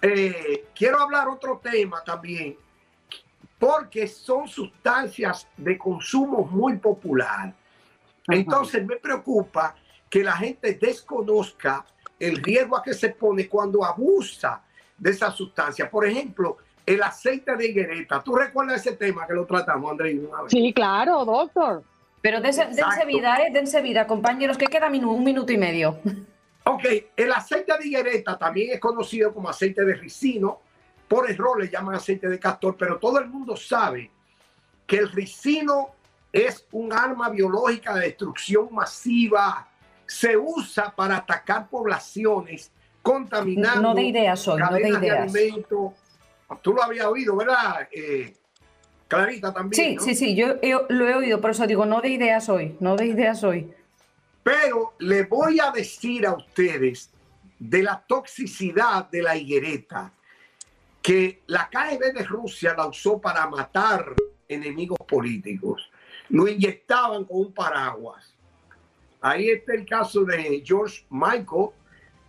Eh, 0.00 0.66
quiero 0.74 1.00
hablar 1.00 1.28
otro 1.28 1.60
tema 1.62 2.02
también, 2.02 2.56
porque 3.58 4.08
son 4.08 4.48
sustancias 4.48 5.46
de 5.56 5.76
consumo 5.76 6.44
muy 6.44 6.78
popular. 6.78 7.52
Entonces 8.28 8.84
me 8.86 8.96
preocupa 8.96 9.74
que 10.08 10.24
la 10.24 10.32
gente 10.32 10.74
desconozca 10.74 11.84
el 12.18 12.36
riesgo 12.42 12.76
a 12.76 12.82
que 12.82 12.94
se 12.94 13.10
pone 13.10 13.48
cuando 13.48 13.84
abusa 13.84 14.62
de 14.96 15.10
esa 15.10 15.30
sustancia. 15.30 15.90
Por 15.90 16.06
ejemplo, 16.06 16.58
el 16.86 17.02
aceite 17.02 17.56
de 17.56 17.66
higuereta. 17.68 18.22
¿Tú 18.22 18.34
recuerdas 18.34 18.84
ese 18.86 18.96
tema 18.96 19.26
que 19.26 19.34
lo 19.34 19.46
tratamos, 19.46 19.90
Andrés? 19.90 20.16
una 20.18 20.42
vez? 20.42 20.50
Sí, 20.52 20.72
claro, 20.72 21.24
doctor. 21.24 21.82
Pero 22.20 22.40
dense, 22.40 22.66
vida, 23.06 23.36
¿eh? 23.38 23.50
Dense 23.52 23.80
vida, 23.82 24.06
compañeros, 24.06 24.56
que 24.56 24.66
queda 24.66 24.88
minu- 24.88 25.12
un 25.14 25.24
minuto 25.24 25.52
y 25.52 25.58
medio. 25.58 25.98
Ok, 26.64 26.84
el 27.16 27.32
aceite 27.32 27.76
de 27.76 27.86
higuereta 27.88 28.38
también 28.38 28.70
es 28.72 28.80
conocido 28.80 29.34
como 29.34 29.48
aceite 29.48 29.84
de 29.84 29.94
ricino. 29.94 30.60
Por 31.08 31.28
error 31.28 31.60
le 31.60 31.68
llaman 31.68 31.96
aceite 31.96 32.28
de 32.28 32.38
castor, 32.38 32.76
pero 32.78 32.98
todo 32.98 33.18
el 33.18 33.28
mundo 33.28 33.56
sabe 33.56 34.10
que 34.86 34.98
el 34.98 35.10
ricino 35.10 35.88
es 36.32 36.64
un 36.72 36.92
arma 36.92 37.28
biológica 37.28 37.94
de 37.94 38.02
destrucción 38.02 38.68
masiva. 38.72 39.66
Se 40.06 40.36
usa 40.36 40.92
para 40.94 41.16
atacar 41.16 41.68
poblaciones 41.68 42.70
contaminando 43.02 43.82
No 43.88 43.94
de 43.94 44.02
ideas 44.02 44.46
hoy, 44.46 44.60
no 44.60 44.72
de 44.72 44.88
ideas. 44.88 45.34
alimentos. 45.34 45.92
Tú 46.60 46.72
lo 46.74 46.82
habías 46.82 47.06
oído, 47.06 47.36
¿verdad? 47.36 47.88
Eh, 47.92 48.34
Clarita 49.08 49.52
también. 49.52 49.82
Sí, 49.82 49.96
¿no? 49.96 50.02
sí, 50.02 50.14
sí, 50.14 50.34
yo 50.34 50.56
he- 50.62 50.78
lo 50.88 51.08
he 51.08 51.14
oído, 51.14 51.40
por 51.40 51.50
eso 51.50 51.66
digo, 51.66 51.84
no 51.86 52.00
de 52.00 52.08
ideas 52.08 52.48
hoy, 52.48 52.76
no 52.80 52.96
de 52.96 53.06
ideas 53.06 53.44
hoy. 53.44 53.72
Pero 54.42 54.94
le 54.98 55.24
voy 55.24 55.60
a 55.60 55.70
decir 55.70 56.26
a 56.26 56.34
ustedes 56.34 57.10
de 57.58 57.82
la 57.82 58.02
toxicidad 58.06 59.08
de 59.10 59.22
la 59.22 59.36
higuereta, 59.36 60.12
que 61.00 61.42
la 61.46 61.68
KGB 61.68 62.12
de 62.12 62.24
Rusia 62.24 62.74
la 62.76 62.86
usó 62.86 63.20
para 63.20 63.46
matar 63.48 64.14
enemigos 64.48 64.98
políticos. 65.06 65.90
Lo 66.28 66.48
inyectaban 66.48 67.24
con 67.24 67.38
un 67.40 67.52
paraguas. 67.52 68.34
Ahí 69.20 69.50
está 69.50 69.74
el 69.74 69.86
caso 69.86 70.24
de 70.24 70.62
George 70.64 71.04
Michael, 71.10 71.68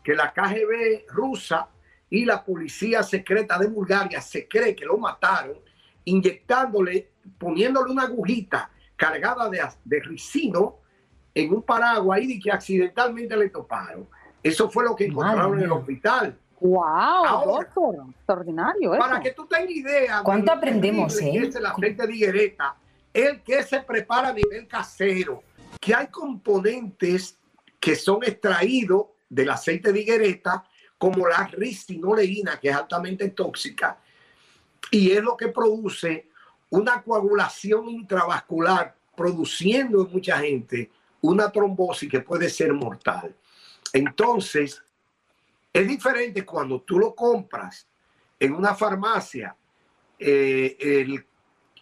que 0.04 0.14
la 0.14 0.32
KGB 0.34 1.06
rusa 1.10 1.68
y 2.14 2.26
la 2.26 2.46
policía 2.46 3.02
secreta 3.02 3.58
de 3.58 3.66
Bulgaria 3.66 4.22
se 4.22 4.48
cree 4.48 4.76
que 4.76 4.86
lo 4.86 5.00
mataron, 5.00 5.58
inyectándole, 6.06 7.10
poniéndole 7.40 7.92
una 7.92 8.04
agujita 8.04 8.70
cargada 8.96 9.50
de, 9.50 9.60
de 9.84 10.00
ricino 10.00 10.76
en 11.34 11.52
un 11.52 11.64
paraguas 11.64 12.22
y 12.22 12.40
que 12.40 12.52
accidentalmente 12.52 13.36
le 13.36 13.50
toparon. 13.50 14.08
Eso 14.44 14.70
fue 14.70 14.84
lo 14.84 14.96
que 14.96 15.06
encontraron 15.06 15.58
en 15.58 15.64
el 15.66 15.72
hospital. 15.72 16.38
Wow, 16.60 16.84
Ahora, 16.84 17.64
doctor. 17.64 17.96
Extraordinario. 18.12 18.92
Para 18.92 19.16
eso. 19.16 19.24
que 19.24 19.32
tú 19.32 19.48
tengas 19.48 19.72
idea. 19.72 20.18
de 20.20 20.24
¿Cuánto 20.24 20.52
lo 20.52 20.58
aprendemos, 20.60 21.20
eh? 21.20 21.32
Es 21.36 21.56
el 21.56 21.66
aceite 21.66 22.06
de 22.06 22.14
higuereta, 22.14 22.76
el 23.12 23.42
que 23.42 23.64
se 23.64 23.80
prepara 23.80 24.28
a 24.28 24.34
nivel 24.34 24.68
casero, 24.68 25.42
que 25.82 25.96
hay 25.96 26.06
componentes 26.10 27.40
que 27.80 27.96
son 27.96 28.20
extraídos 28.24 29.08
del 29.28 29.50
aceite 29.50 29.92
de 29.92 30.02
higuereta, 30.02 30.64
como 31.04 31.28
la 31.28 31.46
ricinoleína, 31.48 32.58
que 32.62 32.70
es 32.70 32.76
altamente 32.78 33.28
tóxica, 33.32 34.00
y 34.90 35.12
es 35.12 35.22
lo 35.22 35.36
que 35.36 35.50
produce 35.50 36.30
una 36.70 37.04
coagulación 37.04 37.90
intravascular, 37.90 38.96
produciendo 39.14 40.06
en 40.06 40.14
mucha 40.14 40.38
gente 40.40 40.90
una 41.20 41.52
trombosis 41.52 42.10
que 42.10 42.22
puede 42.22 42.50
ser 42.50 42.72
mortal. 42.72 43.36
Entonces, 43.92 44.82
es 45.74 45.86
diferente 45.86 46.46
cuando 46.46 46.80
tú 46.84 46.98
lo 46.98 47.14
compras 47.14 47.86
en 48.40 48.54
una 48.54 48.74
farmacia, 48.74 49.54
eh, 50.18 50.78
el, 50.80 51.26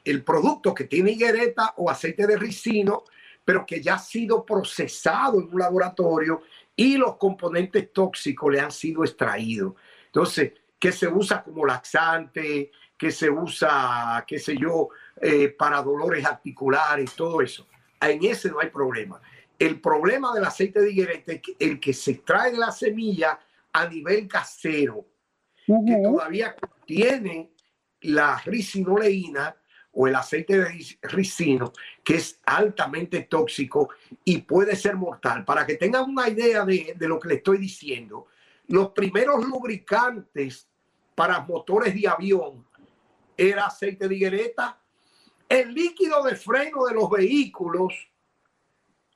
el 0.04 0.24
producto 0.24 0.74
que 0.74 0.86
tiene 0.86 1.12
higuereta 1.12 1.76
o 1.78 1.92
aceite 1.92 2.26
de 2.26 2.38
ricino, 2.38 3.04
pero 3.46 3.68
que 3.68 3.84
ya 3.84 3.94
ha 3.94 4.00
sido 4.00 4.44
procesado 4.44 5.40
en 5.40 5.54
un 5.54 5.60
laboratorio 5.60 6.42
y 6.76 6.98
los 6.98 7.18
componentes 7.18 7.92
tóxicos 7.94 8.52
le 8.52 8.60
han 8.60 8.72
sido 8.72 9.04
extraídos. 9.04 9.74
Entonces, 10.06 10.54
que 10.80 10.92
se 10.92 11.08
usa 11.08 11.44
como 11.44 11.66
laxante, 11.66 12.72
que 12.98 13.12
se 13.12 13.30
usa, 13.30 14.24
qué 14.28 14.40
sé 14.40 14.58
yo, 14.58 14.90
eh, 15.20 15.50
para 15.50 15.82
dolores 15.82 16.26
articulares, 16.26 17.14
todo 17.16 17.42
eso. 17.42 17.68
En 18.00 18.24
ese 18.24 18.50
no 18.50 18.60
hay 18.60 18.70
problema. 18.70 19.22
El 19.58 19.80
problema 19.80 20.34
del 20.34 20.46
aceite 20.46 20.82
de 20.82 20.92
higuereta 20.92 21.34
es 21.34 21.42
que 21.42 21.56
el 21.60 21.80
que 21.80 21.94
se 21.94 22.12
extrae 22.12 22.52
de 22.52 22.58
la 22.58 22.72
semilla 22.72 23.40
a 23.74 23.88
nivel 23.88 24.28
casero, 24.28 25.06
que 25.66 26.00
todavía 26.04 26.56
contiene 26.56 27.52
la 28.02 28.42
ricinoleína 28.44 29.56
o 29.94 30.08
el 30.08 30.16
aceite 30.16 30.58
de 30.58 30.66
ric- 30.66 31.00
ricino, 31.02 31.74
que 32.04 32.16
es 32.16 32.40
altamente 32.46 33.24
tóxico 33.24 33.90
y 34.24 34.40
puede 34.40 34.76
ser 34.76 34.96
mortal. 34.96 35.44
Para 35.44 35.66
que 35.66 35.76
tengan 35.76 36.10
una 36.10 36.30
idea 36.30 36.64
de, 36.66 36.94
de 36.98 37.08
lo 37.08 37.20
que 37.20 37.28
le 37.28 37.36
estoy 37.36 37.58
diciendo, 37.58 38.28
los 38.68 38.92
primeros 38.92 39.46
lubricantes 39.46 40.68
para 41.14 41.42
motores 41.42 41.94
de 41.94 42.08
avión 42.08 42.66
era 43.36 43.66
aceite 43.66 44.08
de 44.08 44.16
higuereta. 44.16 44.80
El 45.50 45.74
líquido 45.74 46.24
de 46.24 46.36
freno 46.36 46.86
de 46.86 46.94
los 46.94 47.10
vehículos 47.10 47.94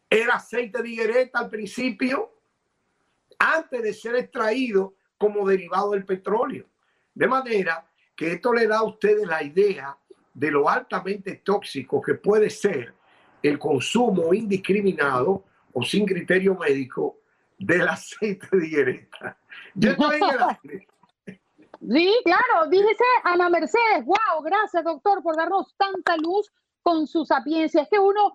era 0.09 0.35
aceite 0.35 0.81
de 0.81 0.89
higuereta 0.89 1.39
al 1.39 1.49
principio, 1.49 2.31
antes 3.39 3.81
de 3.81 3.93
ser 3.93 4.15
extraído 4.15 4.95
como 5.17 5.47
derivado 5.47 5.91
del 5.91 6.05
petróleo. 6.05 6.65
De 7.13 7.27
manera 7.27 7.89
que 8.15 8.33
esto 8.33 8.53
le 8.53 8.67
da 8.67 8.79
a 8.79 8.83
ustedes 8.83 9.25
la 9.25 9.41
idea 9.41 9.97
de 10.35 10.51
lo 10.51 10.69
altamente 10.69 11.37
tóxico 11.37 12.01
que 12.01 12.15
puede 12.15 12.49
ser 12.49 12.93
el 13.41 13.57
consumo 13.57 14.33
indiscriminado 14.33 15.45
o 15.73 15.83
sin 15.83 16.05
criterio 16.05 16.55
médico 16.55 17.19
del 17.57 17.87
aceite 17.87 18.47
de 18.51 18.67
higuereta. 18.67 19.37
Yo 19.73 19.91
estoy 19.91 20.17
en 20.17 20.23
el 20.23 20.43
aire. 20.63 20.87
Sí, 21.91 22.15
claro, 22.23 22.67
dice 22.71 23.03
Ana 23.25 23.49
Mercedes, 23.49 24.05
wow, 24.05 24.41
gracias 24.43 24.83
doctor 24.83 25.21
por 25.21 25.35
darnos 25.35 25.75
tanta 25.77 26.15
luz 26.17 26.51
con 26.81 27.05
su 27.05 27.25
sapiencia. 27.25 27.83
Es 27.83 27.89
que 27.89 27.99
uno 27.99 28.33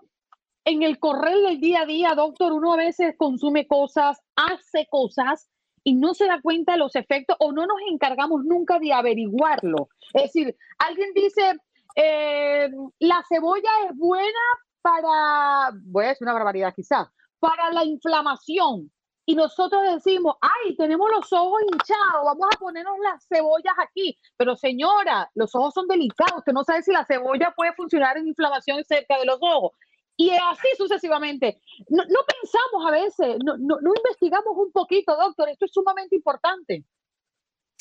en 0.64 0.82
el 0.82 1.00
correr 1.00 1.36
del 1.38 1.58
día 1.58 1.80
a 1.80 1.86
día, 1.86 2.14
doctor, 2.14 2.52
uno 2.52 2.74
a 2.74 2.76
veces 2.76 3.14
consume 3.16 3.66
cosas, 3.66 4.20
hace 4.36 4.86
cosas 4.88 5.48
y 5.82 5.94
no 5.94 6.14
se 6.14 6.26
da 6.26 6.40
cuenta 6.40 6.72
de 6.72 6.78
los 6.78 6.94
efectos 6.94 7.36
o 7.40 7.50
no 7.50 7.66
nos 7.66 7.78
encargamos 7.90 8.44
nunca 8.44 8.78
de 8.78 8.92
averiguarlo. 8.92 9.88
Es 10.12 10.24
decir, 10.24 10.56
alguien 10.78 11.12
dice, 11.14 11.56
eh, 11.96 12.70
la 13.00 13.24
cebolla 13.28 13.70
es 13.88 13.96
buena 13.96 14.40
para, 14.82 15.70
voy 15.84 16.04
a 16.04 16.08
decir 16.08 16.24
una 16.24 16.34
barbaridad 16.34 16.74
quizás, 16.74 17.08
para 17.38 17.72
la 17.72 17.84
inflamación. 17.84 18.90
Y 19.26 19.36
nosotros 19.36 19.82
decimos, 19.94 20.36
ay, 20.40 20.74
tenemos 20.76 21.08
los 21.10 21.32
ojos 21.32 21.62
hinchados, 21.62 22.24
vamos 22.24 22.48
a 22.52 22.58
ponernos 22.58 22.98
las 23.00 23.24
cebollas 23.28 23.74
aquí. 23.78 24.18
Pero 24.36 24.56
señora, 24.56 25.30
los 25.34 25.54
ojos 25.54 25.72
son 25.74 25.86
delicados, 25.86 26.38
usted 26.38 26.52
no 26.52 26.64
sabe 26.64 26.82
si 26.82 26.90
la 26.92 27.04
cebolla 27.04 27.52
puede 27.54 27.72
funcionar 27.74 28.16
en 28.16 28.26
inflamación 28.26 28.82
cerca 28.84 29.18
de 29.18 29.26
los 29.26 29.38
ojos. 29.40 29.72
Y 30.16 30.30
así 30.30 30.68
sucesivamente. 30.76 31.60
No, 31.88 32.02
pensamos 32.04 32.86
a 32.86 32.90
veces, 32.90 33.36
no, 33.44 33.56
no, 33.56 33.78
no 33.80 33.92
investigamos 33.96 34.54
un 34.56 34.72
poquito, 34.72 35.16
doctor, 35.16 35.48
esto 35.48 35.64
es 35.64 35.72
sumamente 35.72 36.16
importante. 36.16 36.84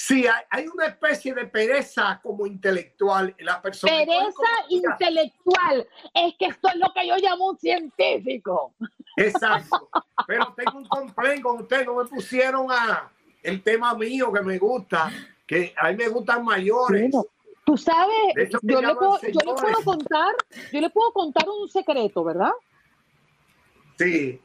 Sí, 0.01 0.25
hay, 0.49 0.65
una 0.65 0.85
especie 0.85 1.33
de 1.33 1.45
pereza 1.45 2.21
como 2.23 2.47
intelectual 2.47 3.35
en 3.37 3.45
la 3.45 3.61
persona. 3.61 3.91
Pereza 3.97 4.47
intelectual. 4.69 5.85
Es 6.13 6.35
que 6.39 6.45
esto 6.45 6.69
es 6.69 6.75
lo 6.77 6.93
que 6.93 7.05
yo 7.05 7.17
llamo 7.17 7.49
un 7.49 7.59
científico. 7.59 8.73
Exacto. 9.17 9.89
Pero 10.25 10.53
tengo 10.55 10.77
un 10.77 10.85
complejo 10.85 11.49
con 11.49 11.61
usted. 11.63 11.85
No 11.85 11.95
me 11.95 12.05
pusieron 12.05 12.71
a 12.71 13.11
el 13.43 13.61
tema 13.61 13.93
mío 13.93 14.31
que 14.31 14.39
me 14.39 14.57
gusta, 14.57 15.11
que 15.45 15.73
a 15.77 15.89
mí 15.89 15.97
me 15.97 16.07
gustan 16.07 16.45
mayores. 16.45 17.11
tú 17.65 17.75
sabes, 17.75 18.33
yo 18.61 18.81
le, 18.81 18.95
puedo, 18.95 19.19
yo 19.21 19.39
le 19.45 19.61
puedo 19.61 19.83
contar, 19.83 20.33
yo 20.71 20.79
le 20.79 20.89
puedo 20.91 21.11
contar 21.11 21.43
un 21.49 21.67
secreto, 21.67 22.23
¿verdad? 22.23 22.53
Sí. 23.97 24.41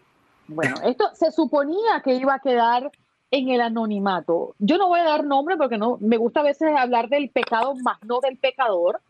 Bueno, 0.48 0.74
esto 0.82 1.11
se 1.14 1.30
suponía 1.30 2.02
que 2.05 2.14
iba 2.14 2.34
a 2.34 2.40
quedar 2.40 2.90
en 3.35 3.49
el 3.49 3.61
anonimato. 3.61 4.55
Yo 4.61 4.78
no 4.78 4.87
voy 4.87 5.01
a 5.01 5.05
dar 5.05 5.24
nombre 5.24 5.57
porque 5.57 5.76
no 5.76 5.99
me 6.01 6.18
gusta 6.18 6.39
a 6.39 6.45
veces 6.45 6.70
hablar 6.76 7.09
del 7.09 7.30
pecado 7.30 7.74
más 7.74 7.99
no 8.05 8.20
del 8.20 8.39
pecador, 8.39 9.01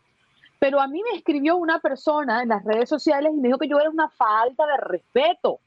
pero 0.57 0.81
a 0.81 0.87
mí 0.87 1.03
me 1.03 1.15
escribió 1.15 1.57
una 1.57 1.77
persona 1.77 2.41
en 2.41 2.49
las 2.49 2.63
redes 2.63 2.89
sociales 2.89 3.31
y 3.35 3.39
me 3.39 3.49
dijo 3.49 3.59
que 3.59 3.67
yo 3.67 3.79
era 3.79 3.91
una 3.91 4.09
falta 4.09 4.65
de 4.65 4.77
respeto, 4.77 5.59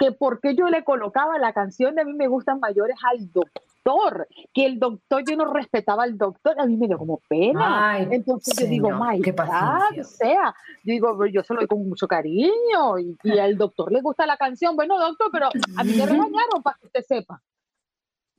que 0.00 0.10
porque 0.10 0.56
yo 0.56 0.68
le 0.68 0.82
colocaba 0.82 1.38
la 1.38 1.52
canción 1.52 1.94
de 1.94 2.02
a 2.02 2.04
mí 2.04 2.12
me 2.12 2.26
gustan 2.26 2.58
mayores 2.58 2.96
al 3.08 3.30
doctor, 3.30 4.26
que 4.52 4.66
el 4.66 4.80
doctor 4.80 5.22
yo 5.24 5.36
no 5.36 5.52
respetaba 5.52 6.02
al 6.02 6.18
doctor, 6.18 6.58
a 6.58 6.66
mí 6.66 6.76
me 6.76 6.88
dio 6.88 6.98
como 6.98 7.20
pena. 7.28 8.00
Entonces 8.00 8.58
yo 8.58 8.66
digo, 8.66 8.90
my 8.90 9.20
qué 9.20 9.30
God, 9.30 10.02
sea, 10.02 10.52
yo 10.82 10.92
digo, 10.92 11.26
yo 11.26 11.44
se 11.44 11.54
lo 11.54 11.60
doy 11.60 11.68
con 11.68 11.88
mucho 11.88 12.08
cariño 12.08 12.98
y, 12.98 13.16
y 13.22 13.38
al 13.38 13.56
doctor 13.56 13.92
le 13.92 14.00
gusta 14.00 14.26
la 14.26 14.36
canción. 14.36 14.74
Bueno, 14.74 14.98
doctor, 14.98 15.28
pero 15.30 15.50
a 15.76 15.84
mí 15.84 15.92
me 15.92 16.04
regañaron 16.06 16.64
para 16.64 16.76
que 16.78 16.86
usted 16.86 17.02
sepa. 17.02 17.40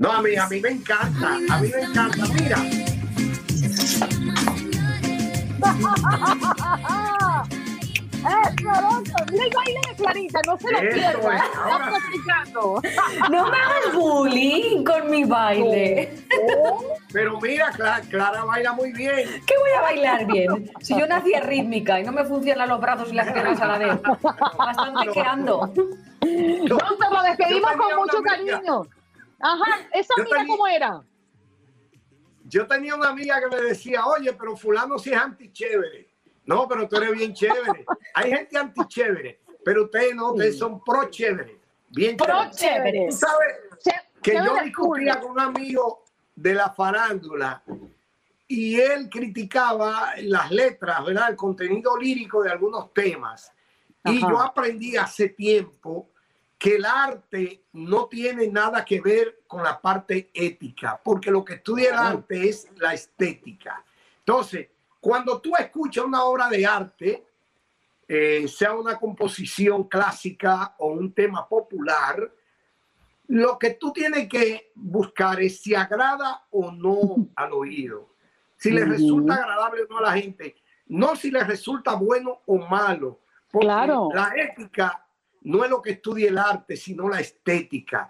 No, 0.04 0.12
a 0.12 0.22
mí, 0.22 0.36
a 0.36 0.50
mí 0.50 0.60
me 0.60 0.70
encanta, 0.70 1.36
a 1.50 1.58
mí 1.62 1.70
me 1.74 1.82
encanta, 1.82 2.26
mira. 2.34 2.58
Mira 9.32 9.46
el 9.46 9.50
baile 9.56 9.80
de 9.88 9.96
Clarita, 9.96 10.40
no 10.46 10.58
se 10.58 10.72
lo 10.74 10.80
pierda. 10.82 11.44
No 13.32 13.50
me 13.50 13.58
hagas 13.58 13.94
bullying 13.94 14.84
con 14.84 15.10
mi 15.10 15.24
baile. 15.24 16.14
pero 17.14 17.40
mira, 17.40 17.72
Clara, 18.10 18.44
baila 18.44 18.74
muy 18.74 18.92
bien. 18.92 19.42
¿Qué 19.48 19.54
voy 19.58 19.72
a 19.78 19.82
bailar 19.84 20.26
bien? 20.26 20.70
Si 20.82 21.00
yo 21.00 21.08
nací 21.08 21.32
rítmica 21.40 22.02
y 22.02 22.04
no 22.04 22.12
me 22.12 22.26
funcionan 22.26 22.68
los 22.68 22.82
brazos 22.82 23.10
y 23.10 23.16
las 23.16 23.32
piernas 23.32 23.62
a 23.62 23.68
la 23.68 23.78
vez. 23.78 24.02
Bastante 24.58 25.12
que 25.14 25.22
ando. 25.22 25.74
No, 26.68 26.78
lo 26.78 27.24
despedimos 27.24 27.72
con 27.72 27.96
mucho 27.96 28.22
cariño. 28.22 28.84
Ajá, 29.44 29.90
esa 29.92 30.14
amiga 30.18 30.46
cómo 30.48 30.68
era. 30.68 31.04
Yo 32.46 32.66
tenía 32.66 32.96
una 32.96 33.10
amiga 33.10 33.42
que 33.42 33.54
me 33.54 33.62
decía, 33.62 34.06
oye, 34.06 34.32
pero 34.34 34.56
fulano 34.56 34.98
sí 34.98 35.12
es 35.12 35.18
antichévere. 35.18 36.10
No, 36.46 36.66
pero 36.68 36.88
tú 36.88 36.96
eres 36.96 37.12
bien 37.12 37.34
chévere. 37.34 37.86
Hay 38.14 38.32
gente 38.32 38.58
antichévere, 38.58 39.42
pero 39.64 39.84
ustedes 39.84 40.16
no, 40.16 40.32
ustedes 40.32 40.58
son 40.58 40.82
pro 40.82 41.10
chévere. 41.10 41.60
Bien 41.90 42.16
pro 42.16 42.50
chévere. 42.52 43.08
Tú 43.10 43.18
sabes 43.18 43.58
que 44.22 44.34
yo 44.36 44.56
discutía 44.64 45.20
con 45.20 45.32
un 45.32 45.40
amigo 45.42 46.04
de 46.36 46.54
la 46.54 46.70
farándula 46.70 47.62
y 48.48 48.80
él 48.80 49.10
criticaba 49.10 50.14
las 50.22 50.52
letras, 50.52 51.04
¿verdad? 51.06 51.32
El 51.32 51.36
contenido 51.36 51.98
lírico 51.98 52.44
de 52.44 52.52
algunos 52.52 52.94
temas. 52.94 53.52
Y 54.06 54.22
yo 54.22 54.40
aprendí 54.40 54.96
hace 54.96 55.30
tiempo 55.30 56.13
que 56.64 56.78
el 56.78 56.86
arte 56.86 57.66
no 57.74 58.06
tiene 58.06 58.48
nada 58.48 58.86
que 58.86 59.02
ver 59.02 59.42
con 59.48 59.62
la 59.62 59.82
parte 59.82 60.32
ética, 60.34 60.98
porque 61.04 61.30
lo 61.30 61.44
que 61.44 61.56
estudia 61.56 61.90
el 61.90 61.98
arte 61.98 62.48
es 62.48 62.70
la 62.78 62.94
estética. 62.94 63.84
Entonces, 64.20 64.70
cuando 65.02 65.42
tú 65.42 65.58
escuchas 65.60 66.06
una 66.06 66.24
obra 66.24 66.48
de 66.48 66.66
arte, 66.66 67.28
eh, 68.08 68.48
sea 68.48 68.76
una 68.76 68.96
composición 68.96 69.90
clásica 69.90 70.76
o 70.78 70.94
un 70.94 71.12
tema 71.12 71.46
popular, 71.50 72.32
lo 73.28 73.60
que 73.60 73.72
tú 73.72 73.92
tienes 73.92 74.30
que 74.30 74.72
buscar 74.76 75.42
es 75.42 75.60
si 75.60 75.76
agrada 75.76 76.46
o 76.50 76.72
no 76.72 77.28
al 77.36 77.52
oído, 77.52 78.16
si 78.56 78.72
le 78.72 78.86
resulta 78.86 79.34
agradable 79.34 79.82
o 79.82 79.88
no 79.90 79.98
a 79.98 80.04
la 80.04 80.14
gente, 80.14 80.56
no 80.88 81.18
si 81.18 81.30
le 81.30 81.44
resulta 81.44 81.96
bueno 81.96 82.40
o 82.46 82.58
malo. 82.60 83.20
Porque 83.52 83.68
claro. 83.68 84.08
la 84.14 84.32
ética 84.38 85.04
no 85.44 85.64
es 85.64 85.70
lo 85.70 85.82
que 85.82 85.92
estudia 85.92 86.30
el 86.30 86.38
arte, 86.38 86.76
sino 86.78 87.10
la 87.10 87.20
estética. 87.20 88.10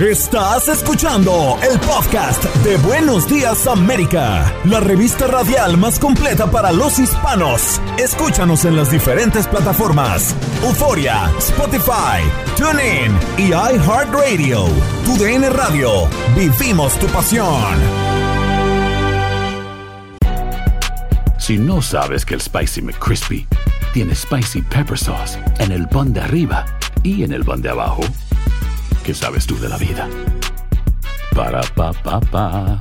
Estás 0.00 0.66
escuchando 0.66 1.56
el 1.62 1.78
podcast 1.78 2.44
de 2.64 2.76
Buenos 2.78 3.28
Días 3.28 3.64
América, 3.68 4.52
la 4.64 4.80
revista 4.80 5.28
radial 5.28 5.78
más 5.78 6.00
completa 6.00 6.50
para 6.50 6.72
los 6.72 6.98
hispanos. 6.98 7.80
Escúchanos 7.96 8.64
en 8.64 8.74
las 8.74 8.90
diferentes 8.90 9.46
plataformas: 9.46 10.34
Euforia, 10.64 11.30
Spotify, 11.38 12.24
TuneIn 12.56 13.16
y 13.38 13.52
iHeartRadio. 13.52 14.64
Tu 15.04 15.16
DN 15.16 15.48
Radio. 15.50 16.08
Vivimos 16.36 16.98
tu 16.98 17.06
pasión. 17.06 17.78
Si 21.38 21.56
no 21.56 21.80
sabes 21.80 22.24
que 22.24 22.34
el 22.34 22.40
Spicy 22.40 22.82
McCrispy 22.82 23.46
tiene 23.94 24.12
spicy 24.12 24.60
pepper 24.60 24.98
sauce 24.98 25.38
en 25.60 25.70
el 25.70 25.86
pan 25.86 26.12
de 26.12 26.20
arriba 26.20 26.66
y 27.04 27.22
en 27.22 27.32
el 27.32 27.44
pan 27.44 27.62
de 27.62 27.68
abajo. 27.68 28.02
¿Qué 29.06 29.14
sabes 29.14 29.46
tú 29.46 29.56
de 29.60 29.68
la 29.68 29.78
vida? 29.78 30.10
Para 31.32 31.60
pa 31.76 31.92
pa. 31.92 32.80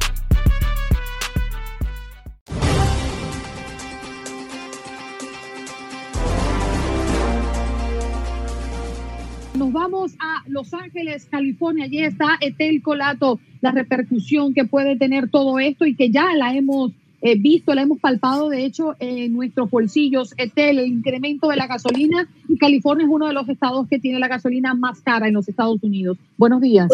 Nos 9.53 9.71
vamos 9.71 10.13
a 10.19 10.41
Los 10.47 10.73
Ángeles, 10.73 11.27
California. 11.29 11.85
Allí 11.85 11.99
está 11.99 12.37
Etel 12.41 12.81
Colato, 12.81 13.39
la 13.61 13.69
repercusión 13.69 14.55
que 14.55 14.65
puede 14.65 14.97
tener 14.97 15.29
todo 15.29 15.59
esto 15.59 15.85
y 15.85 15.95
que 15.95 16.09
ya 16.09 16.33
la 16.35 16.55
hemos 16.55 16.91
eh, 17.25 17.35
visto, 17.39 17.73
la 17.73 17.83
hemos 17.83 17.99
palpado 17.99 18.49
de 18.49 18.65
hecho 18.65 18.95
en 18.99 19.33
nuestros 19.33 19.71
bolsillos. 19.71 20.33
Etel, 20.37 20.77
el 20.77 20.87
incremento 20.87 21.47
de 21.47 21.55
la 21.55 21.67
gasolina 21.67 22.27
y 22.49 22.57
California 22.57 23.05
es 23.05 23.11
uno 23.11 23.27
de 23.27 23.33
los 23.33 23.47
estados 23.47 23.87
que 23.87 23.97
tiene 23.97 24.19
la 24.19 24.27
gasolina 24.27 24.73
más 24.73 24.99
cara 24.99 25.29
en 25.29 25.33
los 25.33 25.47
Estados 25.47 25.81
Unidos. 25.81 26.17
Buenos 26.37 26.59
días. 26.59 26.89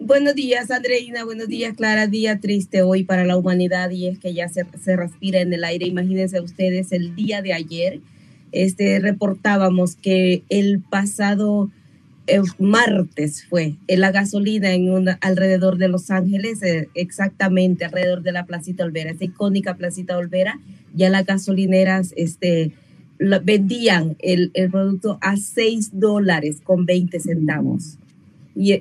buenos 0.00 0.34
días, 0.34 0.68
Andreina. 0.72 1.24
Buenos 1.24 1.46
días, 1.46 1.76
Clara. 1.76 2.08
Día 2.08 2.40
triste 2.40 2.82
hoy 2.82 3.04
para 3.04 3.24
la 3.24 3.36
humanidad 3.36 3.90
y 3.90 4.08
es 4.08 4.18
que 4.18 4.34
ya 4.34 4.48
se, 4.48 4.66
se 4.82 4.96
respira 4.96 5.40
en 5.40 5.52
el 5.52 5.62
aire. 5.62 5.86
Imagínense 5.86 6.40
ustedes, 6.40 6.90
el 6.90 7.14
día 7.14 7.40
de 7.40 7.52
ayer 7.52 8.00
este, 8.50 8.98
reportábamos 8.98 9.96
que 9.96 10.42
el 10.48 10.80
pasado 10.80 11.70
martes 12.58 13.44
fue 13.44 13.74
en 13.88 14.00
la 14.00 14.12
gasolina 14.12 14.72
en 14.72 14.90
una, 14.90 15.18
alrededor 15.20 15.78
de 15.78 15.88
Los 15.88 16.10
Ángeles, 16.10 16.62
eh, 16.62 16.88
exactamente 16.94 17.84
alrededor 17.84 18.22
de 18.22 18.32
la 18.32 18.46
Placita 18.46 18.84
Olvera, 18.84 19.10
esa 19.10 19.24
icónica 19.24 19.74
Placita 19.76 20.16
Olvera, 20.16 20.60
ya 20.94 21.10
las 21.10 21.26
gasolineras 21.26 22.12
este, 22.16 22.72
vendían 23.18 24.16
el, 24.20 24.50
el, 24.54 24.70
producto 24.70 25.18
a 25.20 25.36
6 25.36 25.98
dólares 25.98 26.60
con 26.62 26.86
20 26.86 27.18
centavos. 27.20 27.98
Y, 28.54 28.72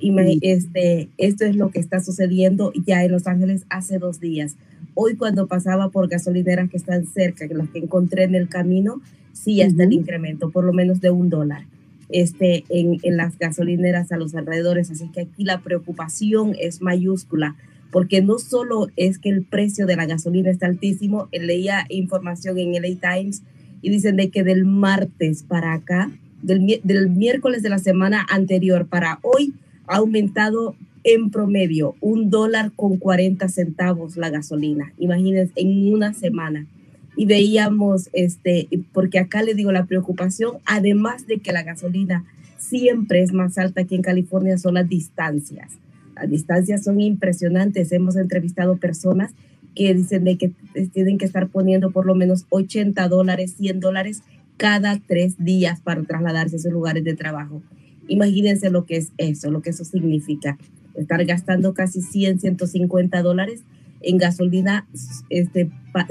este, 0.42 1.10
esto 1.18 1.46
es 1.46 1.56
lo 1.56 1.72
que 1.72 1.80
está 1.80 2.02
sucediendo 2.02 2.74
ya 2.86 3.04
en 3.04 3.12
Los 3.12 3.26
Ángeles 3.26 3.66
hace 3.70 4.00
dos 4.00 4.20
días. 4.20 4.58
Hoy 4.94 5.16
cuando 5.16 5.48
pasaba 5.48 5.90
por 5.90 6.10
gasolineras 6.10 6.70
que 6.70 6.76
están 6.76 7.06
cerca, 7.06 7.48
que 7.48 7.54
las 7.54 7.70
que 7.70 7.80
encontré 7.80 8.24
en 8.24 8.36
el 8.36 8.50
camino, 8.50 9.02
sí 9.32 9.62
está 9.62 9.84
el 9.84 9.94
incremento, 9.94 10.52
por 10.52 10.66
lo 10.66 10.74
menos 10.74 11.00
de 11.00 11.10
un 11.10 11.30
dólar 11.30 11.64
este, 12.12 12.64
en, 12.70 13.00
en 13.04 13.18
las 13.18 13.38
gasolineras 13.38 14.12
a 14.12 14.18
los 14.18 14.36
alrededores. 14.36 14.92
Así 14.92 15.10
que 15.10 15.22
aquí 15.22 15.44
la 15.44 15.62
preocupación 15.62 16.56
es 16.60 16.82
mayúscula 16.82 17.56
porque 17.92 18.22
no 18.22 18.40
solo 18.40 18.88
es 18.96 19.20
que 19.20 19.30
el 19.30 19.44
precio 19.44 19.86
de 19.86 19.96
la 19.96 20.06
gasolina 20.06 20.50
está 20.50 20.66
altísimo, 20.66 21.28
leía 21.32 21.86
información 21.90 22.58
en 22.58 22.72
LA 22.72 23.16
Times 23.16 23.44
y 23.82 23.90
dicen 23.90 24.16
de 24.16 24.30
que 24.30 24.44
del 24.44 24.66
martes 24.66 25.44
para 25.44 25.74
acá, 25.74 26.10
del, 26.42 26.80
del 26.84 27.10
miércoles 27.10 27.62
de 27.62 27.70
la 27.70 27.80
semana 27.80 28.26
anterior 28.30 28.88
para 28.88 29.20
hoy, 29.22 29.54
ha 29.88 29.98
aumentado 29.98 30.76
en 31.04 31.32
promedio 31.32 31.96
un 32.00 32.30
dólar 32.30 32.72
con 32.76 32.98
40 32.98 33.48
centavos 33.50 34.18
la 34.18 34.30
gasolina. 34.30 34.94
Imagínense, 34.98 35.52
en 35.56 35.94
una 35.94 36.14
semana. 36.14 36.68
Y 37.16 37.26
veíamos, 37.26 38.10
este, 38.14 38.68
porque 38.94 39.20
acá 39.20 39.44
le 39.44 39.54
digo 39.54 39.72
la 39.72 39.86
preocupación, 39.86 40.58
además 40.66 41.28
de 41.28 41.40
que 41.40 41.52
la 41.52 41.64
gasolina 41.64 42.26
siempre 42.58 43.22
es 43.22 43.34
más 43.34 43.58
alta 43.58 43.82
aquí 43.82 43.96
en 43.96 44.02
California, 44.02 44.58
son 44.58 44.76
las 44.76 44.88
distancias. 44.88 45.74
Las 46.16 46.30
distancias 46.30 46.84
son 46.84 47.02
impresionantes. 47.02 47.92
Hemos 47.92 48.16
entrevistado 48.16 48.78
personas 48.78 49.32
que 49.76 49.94
dicen 49.94 50.24
de 50.24 50.38
que 50.38 50.54
tienen 50.94 51.18
que 51.18 51.26
estar 51.26 51.48
poniendo 51.48 51.92
por 51.92 52.06
lo 52.06 52.16
menos 52.16 52.46
80 52.50 53.08
dólares, 53.08 53.56
100 53.58 53.80
dólares 53.80 54.24
cada 54.58 55.00
tres 55.00 55.44
días 55.44 55.80
para 55.82 56.04
trasladarse 56.04 56.58
a 56.58 56.60
sus 56.60 56.72
lugares 56.72 57.04
de 57.04 57.16
trabajo. 57.16 57.64
Imagínense 58.08 58.70
lo 58.70 58.86
que 58.86 58.98
es 58.98 59.12
eso, 59.18 59.50
lo 59.50 59.62
que 59.62 59.72
eso 59.72 59.86
significa. 59.86 60.58
Estar 60.96 61.24
gastando 61.26 61.74
casi 61.74 62.02
100, 62.02 62.42
150 62.42 63.22
dólares 63.22 63.62
en 64.04 64.18
gasolina 64.18 64.88
este, 65.30 65.70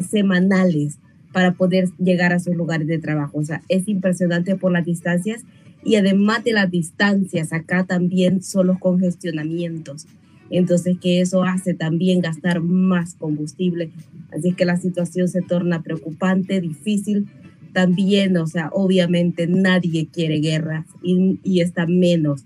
semanales 0.09 0.99
para 1.33 1.53
poder 1.53 1.89
llegar 1.99 2.33
a 2.33 2.41
sus 2.41 2.57
lugares 2.57 2.87
de 2.87 2.99
trabajo. 2.99 3.39
O 3.39 3.45
sea, 3.45 3.63
es 3.69 3.89
impresionante 3.89 4.57
por 4.57 4.73
las 4.73 4.85
distancias 4.85 5.45
y 5.85 5.97
además 5.97 6.45
de 6.45 6.53
las 6.53 6.71
distancias, 6.71 7.53
acá 7.53 7.85
también 7.85 8.43
son 8.43 8.67
los 8.67 8.79
congestionamientos. 8.79 10.07
Entonces, 10.51 10.99
que 11.01 11.21
eso 11.21 11.45
hace 11.45 11.75
también 11.75 12.21
gastar 12.21 12.61
más 12.61 13.15
combustible. 13.15 13.91
Así 14.37 14.53
que 14.53 14.65
la 14.65 14.77
situación 14.77 15.29
se 15.29 15.43
torna 15.43 15.83
preocupante, 15.83 16.61
difícil. 16.61 17.29
También, 17.73 18.37
o 18.37 18.49
sea, 18.49 18.69
obviamente 18.73 19.47
nadie 19.47 20.09
quiere 20.13 20.41
guerra 20.41 20.87
y, 21.03 21.39
y 21.45 21.61
está 21.61 21.87
menos 21.87 22.45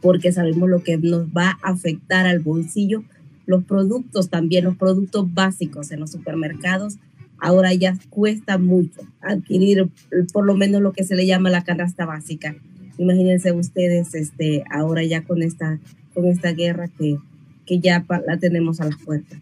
porque 0.00 0.32
sabemos 0.32 0.68
lo 0.68 0.82
que 0.82 0.96
nos 0.96 1.26
va 1.26 1.58
a 1.62 1.70
afectar 1.70 2.26
al 2.26 2.38
bolsillo. 2.40 3.02
Los 3.48 3.64
productos 3.64 4.28
también, 4.28 4.64
los 4.64 4.76
productos 4.76 5.34
básicos 5.34 5.90
en 5.90 6.00
los 6.00 6.12
supermercados 6.12 6.98
ahora 7.40 7.72
ya 7.72 7.96
cuesta 8.10 8.58
mucho 8.58 9.00
adquirir 9.20 9.88
por 10.32 10.44
lo 10.44 10.54
menos 10.54 10.82
lo 10.82 10.92
que 10.92 11.04
se 11.04 11.16
le 11.16 11.26
llama 11.26 11.50
la 11.50 11.64
canasta 11.64 12.04
básica. 12.04 12.54
Imagínense 12.98 13.52
ustedes 13.52 14.14
este, 14.14 14.64
ahora 14.70 15.02
ya 15.04 15.22
con 15.22 15.42
esta, 15.42 15.78
con 16.14 16.26
esta 16.26 16.52
guerra 16.52 16.88
que, 16.88 17.16
que 17.64 17.78
ya 17.78 18.04
la 18.26 18.36
tenemos 18.38 18.80
a 18.80 18.86
las 18.86 18.96
puertas. 18.96 19.40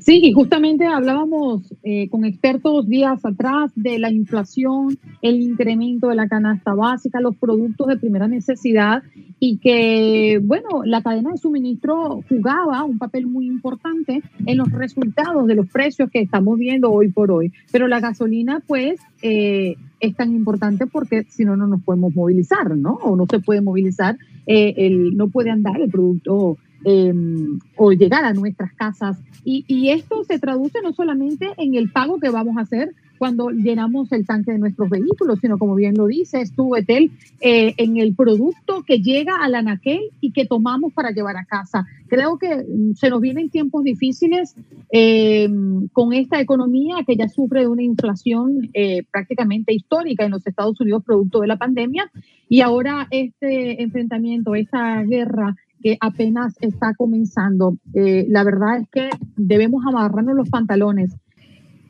Sí, 0.00 0.20
y 0.22 0.32
justamente 0.32 0.86
hablábamos 0.86 1.74
eh, 1.82 2.08
con 2.08 2.24
expertos 2.24 2.88
días 2.88 3.24
atrás 3.24 3.72
de 3.74 3.98
la 3.98 4.10
inflación, 4.10 4.96
el 5.22 5.40
incremento 5.40 6.08
de 6.08 6.14
la 6.14 6.28
canasta 6.28 6.72
básica, 6.74 7.20
los 7.20 7.34
productos 7.36 7.88
de 7.88 7.96
primera 7.96 8.28
necesidad 8.28 9.02
y 9.40 9.58
que, 9.58 10.40
bueno, 10.42 10.84
la 10.84 11.02
cadena 11.02 11.32
de 11.32 11.38
suministro 11.38 12.22
jugaba 12.28 12.84
un 12.84 12.98
papel 12.98 13.26
muy 13.26 13.46
importante 13.46 14.22
en 14.46 14.56
los 14.56 14.70
resultados 14.70 15.46
de 15.46 15.56
los 15.56 15.68
precios 15.68 16.10
que 16.10 16.20
estamos 16.20 16.58
viendo 16.58 16.92
hoy 16.92 17.10
por 17.10 17.30
hoy. 17.30 17.52
Pero 17.72 17.88
la 17.88 18.00
gasolina, 18.00 18.62
pues, 18.66 19.00
eh, 19.22 19.74
es 20.00 20.14
tan 20.14 20.34
importante 20.34 20.86
porque 20.86 21.24
si 21.28 21.44
no, 21.44 21.56
no 21.56 21.66
nos 21.66 21.82
podemos 21.82 22.14
movilizar, 22.14 22.76
¿no? 22.76 22.94
O 22.94 23.16
no 23.16 23.26
se 23.28 23.40
puede 23.40 23.60
movilizar, 23.60 24.16
eh, 24.46 24.74
el, 24.76 25.16
no 25.16 25.28
puede 25.28 25.50
andar 25.50 25.80
el 25.80 25.90
producto 25.90 26.58
Em, 26.86 27.58
o 27.76 27.92
llegar 27.92 28.24
a 28.24 28.34
nuestras 28.34 28.72
casas. 28.74 29.18
Y, 29.42 29.64
y, 29.68 29.88
esto 29.88 30.22
se 30.24 30.38
traduce 30.38 30.82
no 30.82 30.92
solamente 30.92 31.48
en 31.56 31.74
el 31.74 31.90
pago 31.90 32.20
que 32.20 32.28
vamos 32.28 32.58
a 32.58 32.60
hacer 32.60 32.94
cuando 33.18 33.48
llenamos 33.48 34.12
el 34.12 34.26
tanque 34.26 34.52
de 34.52 34.58
nuestros 34.58 34.90
vehículos, 34.90 35.38
sino 35.40 35.58
como 35.58 35.74
bien 35.74 35.94
lo 35.96 36.06
dices 36.06 36.52
tú, 36.54 36.76
Etel, 36.76 37.10
eh, 37.40 37.74
en 37.78 37.96
el 37.96 38.14
producto 38.14 38.82
que 38.82 38.98
llega 38.98 39.36
al 39.42 39.54
anaquel 39.54 40.00
y 40.20 40.32
que 40.32 40.44
tomamos 40.44 40.92
para 40.92 41.10
llevar 41.10 41.36
a 41.36 41.44
casa. 41.44 41.86
Creo 42.08 42.38
que 42.38 42.54
mm, 42.54 42.94
se 42.94 43.08
nos 43.08 43.22
vienen 43.22 43.50
tiempos 43.50 43.82
difíciles 43.82 44.54
em, 44.90 45.88
con 45.88 46.12
esta 46.12 46.40
economía 46.40 46.96
que 47.06 47.16
ya 47.16 47.28
sufre 47.28 47.60
de 47.60 47.68
una 47.68 47.82
inflación 47.82 48.68
eh, 48.74 49.04
prácticamente 49.10 49.72
histórica 49.72 50.24
en 50.24 50.32
los 50.32 50.46
Estados 50.46 50.78
Unidos 50.80 51.02
producto 51.04 51.40
de 51.40 51.46
la 51.46 51.56
pandemia 51.56 52.10
y 52.48 52.60
ahora 52.60 53.06
este 53.10 53.82
enfrentamiento, 53.82 54.54
esta 54.54 55.02
guerra 55.02 55.56
que 55.84 55.98
apenas 56.00 56.54
está 56.62 56.94
comenzando. 56.96 57.76
Eh, 57.92 58.24
la 58.30 58.42
verdad 58.42 58.78
es 58.78 58.88
que 58.88 59.10
debemos 59.36 59.84
amarrarnos 59.86 60.34
los 60.34 60.48
pantalones. 60.48 61.10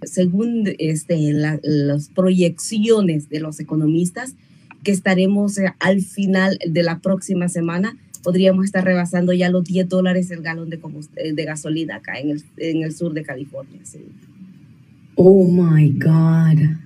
Según 0.02 0.64
este, 0.80 1.32
las 1.32 2.08
proyecciones 2.08 3.28
de 3.28 3.38
los 3.38 3.60
economistas, 3.60 4.34
que 4.82 4.90
estaremos 4.90 5.58
eh, 5.58 5.72
al 5.78 6.00
final 6.00 6.58
de 6.68 6.82
la 6.82 6.98
próxima 6.98 7.48
semana, 7.48 7.96
podríamos 8.24 8.64
estar 8.64 8.84
rebasando 8.84 9.32
ya 9.32 9.48
los 9.48 9.62
10 9.62 9.88
dólares 9.88 10.28
el 10.32 10.42
galón 10.42 10.70
de, 10.70 10.80
eh, 11.16 11.32
de 11.32 11.44
gasolina 11.44 11.96
acá 11.96 12.18
en 12.18 12.30
el, 12.30 12.42
en 12.56 12.82
el 12.82 12.92
sur 12.92 13.14
de 13.14 13.22
California. 13.22 13.80
Oh 15.14 15.46
my 15.46 15.88
God. 15.90 16.78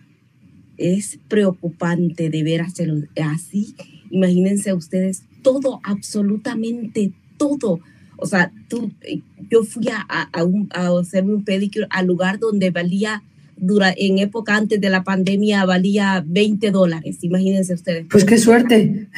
Es 0.77 1.19
preocupante 1.27 2.29
de 2.29 2.43
ver 2.43 2.61
hacerlo 2.61 3.07
así. 3.17 3.75
Imagínense 4.11 4.75
ustedes 4.75 5.25
todo, 5.49 5.81
absolutamente 5.83 7.13
todo. 7.39 7.81
O 8.19 8.27
sea, 8.27 8.53
tú, 8.69 8.93
eh, 9.01 9.23
yo 9.51 9.65
fui 9.65 9.89
a, 9.89 10.29
a, 10.31 10.45
un, 10.45 10.69
a 10.75 10.89
hacerme 10.99 11.35
un 11.35 11.45
pedicure 11.45 11.87
al 11.89 12.07
lugar 12.07 12.39
donde 12.39 12.71
valía, 12.71 13.23
dura, 13.57 13.95
en 13.97 14.19
época 14.19 14.57
antes 14.57 14.79
de 14.79 14.91
la 14.91 15.05
pandemia, 15.05 15.65
valía 15.65 16.23
20 16.27 16.71
dólares. 16.71 17.19
Imagínense 17.23 17.73
ustedes. 17.73 18.07
Pues 18.11 18.27
qué 18.27 18.37
suerte. 18.37 19.09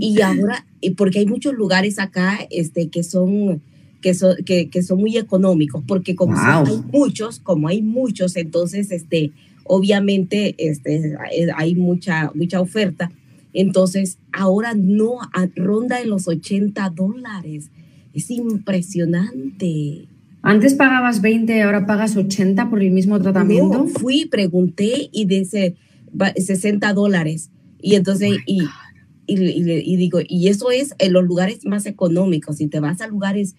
Y 0.00 0.22
ahora, 0.22 0.64
porque 0.96 1.18
hay 1.18 1.26
muchos 1.26 1.52
lugares 1.54 1.98
acá 1.98 2.38
este, 2.50 2.88
que 2.88 3.02
son 3.02 3.60
que 4.00 4.14
son, 4.14 4.36
que, 4.44 4.68
que 4.68 4.82
son 4.82 4.98
muy 4.98 5.16
económicos, 5.16 5.82
porque 5.86 6.14
como 6.14 6.36
hay 6.36 6.64
muchos, 6.92 7.40
como 7.40 7.68
hay 7.68 7.80
muchos, 7.80 8.36
entonces, 8.36 8.90
este, 8.90 9.32
obviamente, 9.64 10.54
este, 10.58 11.16
hay 11.56 11.74
mucha, 11.74 12.30
mucha 12.34 12.60
oferta 12.60 13.10
entonces, 13.54 14.18
ahora 14.32 14.74
no 14.76 15.18
ronda 15.54 16.00
en 16.00 16.10
los 16.10 16.26
80 16.26 16.90
dólares. 16.90 17.70
Es 18.12 18.30
impresionante. 18.30 20.08
Antes 20.42 20.74
pagabas 20.74 21.22
20, 21.22 21.62
ahora 21.62 21.86
pagas 21.86 22.16
80 22.16 22.68
por 22.68 22.82
el 22.82 22.90
mismo 22.90 23.18
tratamiento. 23.20 23.78
No, 23.78 23.86
fui, 23.86 24.26
pregunté 24.26 25.08
y 25.10 25.24
dice 25.24 25.76
60 26.36 26.92
dólares. 26.92 27.50
Y 27.80 27.94
entonces, 27.94 28.32
oh 28.32 28.42
y, 28.46 28.62
y, 29.26 29.96
digo, 29.96 30.18
y 30.26 30.48
eso 30.48 30.70
es 30.70 30.94
en 30.98 31.12
los 31.12 31.24
lugares 31.24 31.64
más 31.64 31.86
económicos. 31.86 32.56
Si 32.56 32.66
te 32.66 32.80
vas 32.80 33.00
a 33.00 33.06
lugares, 33.06 33.54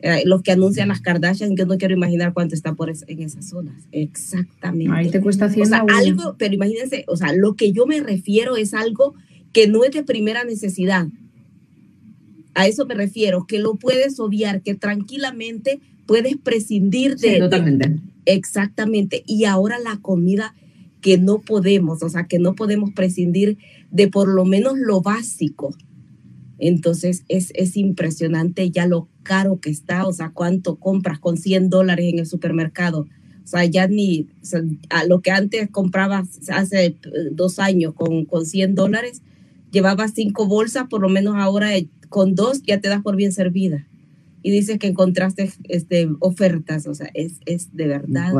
eh, 0.00 0.22
los 0.26 0.42
que 0.42 0.52
anuncian 0.52 0.88
las 0.88 1.00
Kardashian, 1.00 1.56
yo 1.56 1.66
no 1.66 1.78
quiero 1.78 1.94
imaginar 1.94 2.34
cuánto 2.34 2.54
está 2.54 2.74
por 2.74 2.90
en 2.90 3.22
esas 3.22 3.48
zonas. 3.48 3.84
Exactamente. 3.92 4.92
Ahí 4.92 5.08
te 5.08 5.20
cuesta 5.20 5.48
100 5.48 5.62
O 5.62 5.68
sea, 5.68 5.84
algo, 5.96 6.36
pero 6.36 6.54
imagínense, 6.54 7.04
o 7.06 7.16
sea, 7.16 7.32
lo 7.32 7.54
que 7.54 7.72
yo 7.72 7.86
me 7.86 8.00
refiero 8.00 8.56
es 8.56 8.74
algo 8.74 9.14
que 9.56 9.66
no 9.66 9.84
es 9.84 9.92
de 9.92 10.02
primera 10.02 10.44
necesidad. 10.44 11.08
A 12.52 12.66
eso 12.66 12.84
me 12.84 12.94
refiero, 12.94 13.46
que 13.46 13.58
lo 13.58 13.76
puedes 13.76 14.20
obviar, 14.20 14.60
que 14.60 14.74
tranquilamente 14.74 15.80
puedes 16.04 16.36
prescindir 16.36 17.16
de... 17.16 17.38
totalmente. 17.38 17.96
exactamente. 18.26 19.24
Y 19.26 19.46
ahora 19.46 19.78
la 19.78 19.96
comida 20.02 20.54
que 21.00 21.16
no 21.16 21.38
podemos, 21.38 22.02
o 22.02 22.10
sea, 22.10 22.26
que 22.26 22.38
no 22.38 22.54
podemos 22.54 22.90
prescindir 22.92 23.56
de 23.90 24.08
por 24.08 24.28
lo 24.28 24.44
menos 24.44 24.76
lo 24.76 25.00
básico. 25.00 25.74
Entonces 26.58 27.24
es, 27.28 27.50
es 27.54 27.78
impresionante 27.78 28.70
ya 28.70 28.86
lo 28.86 29.08
caro 29.22 29.58
que 29.58 29.70
está, 29.70 30.06
o 30.06 30.12
sea, 30.12 30.32
cuánto 30.34 30.76
compras 30.76 31.18
con 31.18 31.38
100 31.38 31.70
dólares 31.70 32.12
en 32.12 32.18
el 32.18 32.26
supermercado. 32.26 33.06
O 33.42 33.48
sea, 33.48 33.64
ya 33.64 33.88
ni 33.88 34.28
a 34.90 35.04
lo 35.04 35.22
que 35.22 35.30
antes 35.30 35.70
comprabas 35.70 36.28
hace 36.50 36.84
eh, 36.84 36.96
dos 37.32 37.58
años 37.58 37.94
con, 37.94 38.26
con 38.26 38.44
100 38.44 38.74
dólares, 38.74 39.22
llevaba 39.70 40.08
cinco 40.08 40.46
bolsas, 40.46 40.86
por 40.88 41.00
lo 41.00 41.08
menos 41.08 41.34
ahora 41.36 41.76
eh, 41.76 41.88
con 42.08 42.34
dos 42.34 42.62
ya 42.62 42.80
te 42.80 42.88
das 42.88 43.02
por 43.02 43.16
bien 43.16 43.32
servida. 43.32 43.86
Y 44.42 44.50
dices 44.50 44.78
que 44.78 44.86
encontraste 44.86 45.50
este, 45.64 46.08
ofertas, 46.20 46.86
o 46.86 46.94
sea, 46.94 47.10
es, 47.14 47.40
es 47.46 47.74
de 47.74 47.88
verdad 47.88 48.32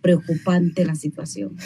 preocupante 0.00 0.84
la 0.84 0.94
situación. 0.94 1.56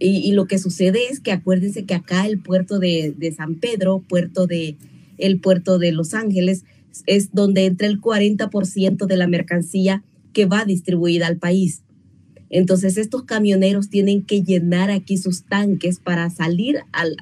Y, 0.00 0.30
lo 0.32 0.46
que 0.46 0.58
sucede 0.58 1.00
es 1.10 1.18
que 1.18 1.32
acuérdense 1.32 1.84
que 1.84 1.94
acá 1.94 2.26
el 2.26 2.38
puerto 2.38 2.78
de, 2.78 3.14
de, 3.16 3.32
San 3.32 3.56
Pedro, 3.56 3.98
puerto 4.08 4.46
de, 4.46 4.76
el 5.18 5.40
puerto 5.40 5.78
de 5.78 5.90
Los 5.90 6.14
Ángeles, 6.14 6.64
es 7.06 7.32
donde 7.32 7.66
entra 7.66 7.88
el 7.88 8.00
40% 8.00 9.06
de 9.06 9.16
la 9.16 9.26
mercancía 9.26 10.04
que 10.32 10.46
va 10.46 10.64
distribuida 10.64 11.26
al 11.26 11.38
país. 11.38 11.82
Entonces 12.50 12.96
estos 12.96 13.24
camioneros 13.24 13.90
tienen 13.90 14.22
que 14.22 14.42
llenar 14.42 14.90
aquí 14.90 15.18
sus 15.18 15.42
tanques 15.42 15.98
para 16.00 16.30
salir 16.30 16.78
al, 16.92 17.16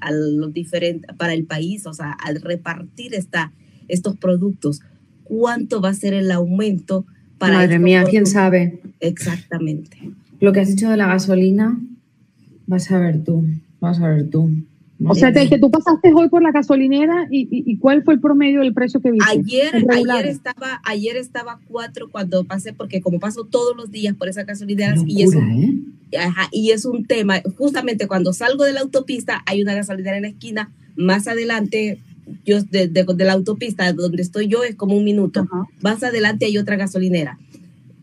diferente, 0.52 1.08
para 1.14 1.34
el 1.34 1.44
país, 1.44 1.86
o 1.86 1.94
sea, 1.94 2.12
al 2.12 2.40
repartir 2.40 3.14
esta, 3.14 3.52
estos 3.88 4.16
productos. 4.16 4.80
¿Cuánto 5.24 5.80
va 5.80 5.88
a 5.90 5.94
ser 5.94 6.14
el 6.14 6.30
aumento 6.30 7.04
para... 7.38 7.54
Madre 7.54 7.78
mía, 7.78 8.04
quién 8.08 8.26
sabe. 8.26 8.80
Exactamente. 9.00 10.12
Lo 10.38 10.52
que 10.52 10.60
has 10.60 10.68
dicho 10.68 10.88
de 10.88 10.96
la 10.96 11.06
gasolina, 11.06 11.80
vas 12.66 12.90
a 12.92 12.98
ver 12.98 13.24
tú, 13.24 13.44
vas 13.80 14.00
a 14.00 14.08
ver 14.08 14.30
tú. 14.30 14.50
O 15.04 15.14
sea, 15.14 15.32
que, 15.32 15.58
tú 15.58 15.70
pasaste 15.70 16.12
hoy 16.14 16.28
por 16.28 16.42
la 16.42 16.52
gasolinera 16.52 17.26
y, 17.30 17.76
cuál 17.78 18.02
fue 18.02 18.14
el 18.14 18.20
promedio 18.20 18.60
del 18.60 18.72
precio 18.72 19.00
que 19.00 19.10
viste. 19.10 19.30
Ayer, 19.30 19.84
ayer 19.90 20.26
estaba, 20.26 20.80
ayer 20.84 21.16
estaba 21.16 21.60
cuatro 21.68 22.08
cuando 22.10 22.44
pasé, 22.44 22.72
porque 22.72 23.00
como 23.00 23.20
paso 23.20 23.44
todos 23.44 23.76
los 23.76 23.90
días 23.90 24.14
por 24.16 24.28
esa 24.28 24.44
gasolinera 24.44 24.94
y 25.06 25.22
es, 25.22 25.34
un, 25.34 25.84
¿eh? 26.12 26.18
y 26.50 26.70
es 26.70 26.84
un 26.86 27.04
tema, 27.04 27.42
justamente 27.58 28.06
cuando 28.06 28.32
salgo 28.32 28.64
de 28.64 28.72
la 28.72 28.80
autopista 28.80 29.42
hay 29.46 29.62
una 29.62 29.74
gasolinera 29.74 30.16
en 30.16 30.22
la 30.22 30.28
esquina, 30.28 30.72
más 30.96 31.28
adelante 31.28 31.98
yo 32.44 32.62
de, 32.62 32.88
de, 32.88 33.24
la 33.24 33.32
autopista 33.34 33.92
donde 33.92 34.22
estoy 34.22 34.48
yo 34.48 34.64
es 34.64 34.74
como 34.74 34.96
un 34.96 35.04
minuto, 35.04 35.46
más 35.82 36.02
adelante 36.02 36.46
hay 36.46 36.58
otra 36.58 36.76
gasolinera. 36.76 37.38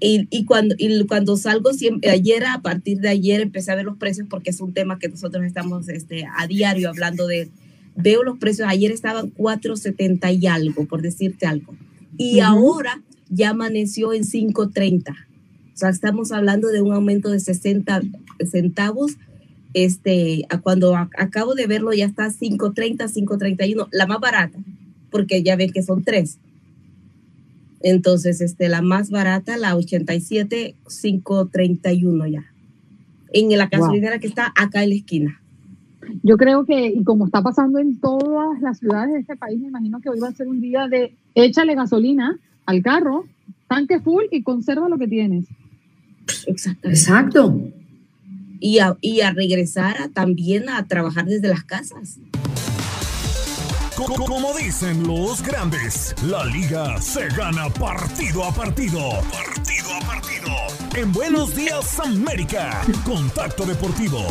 Y, 0.05 0.27
y, 0.31 0.43
cuando, 0.43 0.75
y 0.77 1.05
cuando 1.05 1.37
salgo, 1.37 1.71
siempre, 1.71 2.09
ayer, 2.11 2.43
a 2.43 2.61
partir 2.61 2.99
de 2.99 3.07
ayer, 3.07 3.39
empecé 3.39 3.71
a 3.71 3.75
ver 3.75 3.85
los 3.85 3.97
precios 3.97 4.27
porque 4.29 4.49
es 4.49 4.59
un 4.59 4.73
tema 4.73 4.99
que 4.99 5.07
nosotros 5.07 5.45
estamos 5.45 5.87
este, 5.87 6.25
a 6.37 6.45
diario 6.45 6.89
hablando 6.89 7.25
de. 7.25 7.49
Veo 7.95 8.21
los 8.23 8.37
precios, 8.37 8.67
ayer 8.67 8.91
estaban 8.91 9.33
4.70 9.33 10.41
y 10.41 10.47
algo, 10.47 10.85
por 10.87 11.01
decirte 11.01 11.45
algo. 11.45 11.73
Y 12.17 12.41
ahora 12.41 13.01
ya 13.29 13.51
amaneció 13.51 14.11
en 14.11 14.23
5.30. 14.23 15.11
O 15.11 15.15
sea, 15.73 15.89
estamos 15.89 16.33
hablando 16.33 16.67
de 16.67 16.81
un 16.81 16.93
aumento 16.93 17.29
de 17.29 17.39
60 17.39 18.01
centavos. 18.51 19.13
Este, 19.73 20.45
cuando 20.63 20.97
acabo 20.97 21.55
de 21.55 21.65
verlo 21.65 21.93
ya 21.93 22.07
está 22.07 22.27
5.30, 22.27 22.97
5.31, 22.97 23.87
la 23.91 24.05
más 24.05 24.19
barata, 24.19 24.59
porque 25.09 25.43
ya 25.43 25.55
ven 25.55 25.71
que 25.71 25.81
son 25.81 26.03
tres. 26.03 26.39
Entonces, 27.83 28.39
este, 28.39 28.69
la 28.69 28.81
más 28.81 29.11
barata, 29.11 29.57
la 29.57 29.75
87, 29.75 30.75
531 30.87 32.27
ya. 32.27 32.45
En 33.33 33.55
la 33.57 33.67
gasolinera 33.67 34.19
que 34.19 34.27
está 34.27 34.53
acá 34.55 34.83
en 34.83 34.89
la 34.89 34.95
esquina. 34.95 35.41
Yo 36.23 36.37
creo 36.37 36.65
que, 36.65 36.87
y 36.87 37.03
como 37.03 37.25
está 37.25 37.41
pasando 37.41 37.79
en 37.79 37.99
todas 37.99 38.59
las 38.61 38.79
ciudades 38.79 39.13
de 39.13 39.19
este 39.19 39.35
país, 39.35 39.59
me 39.59 39.67
imagino 39.67 39.99
que 39.99 40.09
hoy 40.09 40.19
va 40.19 40.29
a 40.29 40.33
ser 40.33 40.47
un 40.47 40.61
día 40.61 40.87
de 40.87 41.13
échale 41.35 41.75
gasolina 41.75 42.39
al 42.65 42.81
carro, 42.81 43.25
tanque 43.67 43.99
full 43.99 44.25
y 44.31 44.43
conserva 44.43 44.87
lo 44.87 44.97
que 44.97 45.07
tienes. 45.07 45.45
Exacto. 46.47 46.89
Exacto. 46.89 47.61
Y 48.59 48.79
a, 48.79 48.95
y 49.01 49.21
a 49.21 49.31
regresar 49.31 50.09
también 50.13 50.69
a 50.69 50.87
trabajar 50.87 51.25
desde 51.25 51.49
las 51.49 51.63
casas. 51.65 52.19
Como 53.95 54.53
dicen 54.57 55.05
los 55.05 55.43
grandes, 55.43 56.15
la 56.23 56.43
liga 56.45 56.99
se 56.99 57.27
gana 57.29 57.69
partido 57.69 58.43
a 58.43 58.51
partido. 58.51 58.99
Partido 59.31 59.93
a 59.93 59.99
partido. 60.05 60.49
En 60.95 61.11
Buenos 61.11 61.55
Días 61.55 61.99
América, 61.99 62.81
Contacto 63.05 63.65
Deportivo. 63.65 64.25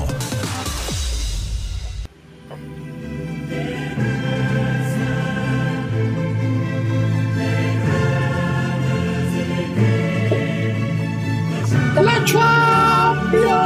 La 12.02 12.24
Champions. 12.24 13.62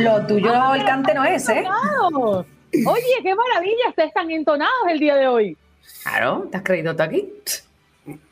Lo 0.00 0.26
tuyo 0.26 0.74
el 0.74 0.84
cante 0.84 1.14
no 1.14 1.24
es, 1.24 1.48
¿eh? 1.48 1.64
Oye, 2.84 3.22
qué 3.22 3.34
maravilla, 3.34 3.88
ustedes 3.88 4.08
están 4.08 4.30
entonados 4.30 4.88
el 4.90 4.98
día 4.98 5.16
de 5.16 5.28
hoy. 5.28 5.56
Claro, 6.02 6.48
¿te 6.50 6.56
has 6.56 6.62
creído 6.62 6.94
tú 6.94 7.02
aquí? 7.02 7.32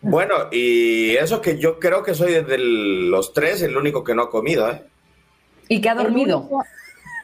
Bueno, 0.01 0.34
y 0.53 1.16
eso 1.16 1.40
que 1.40 1.59
yo 1.59 1.78
creo 1.78 2.03
que 2.03 2.14
soy 2.14 2.32
de 2.45 2.59
los 2.59 3.32
tres 3.32 3.62
el 3.62 3.76
único 3.76 4.05
que 4.05 4.14
no 4.14 4.22
ha 4.22 4.30
comido, 4.30 4.70
¿eh? 4.70 4.82
¿Y 5.68 5.80
que 5.80 5.88
ha 5.88 5.95
dormido? 5.95 6.49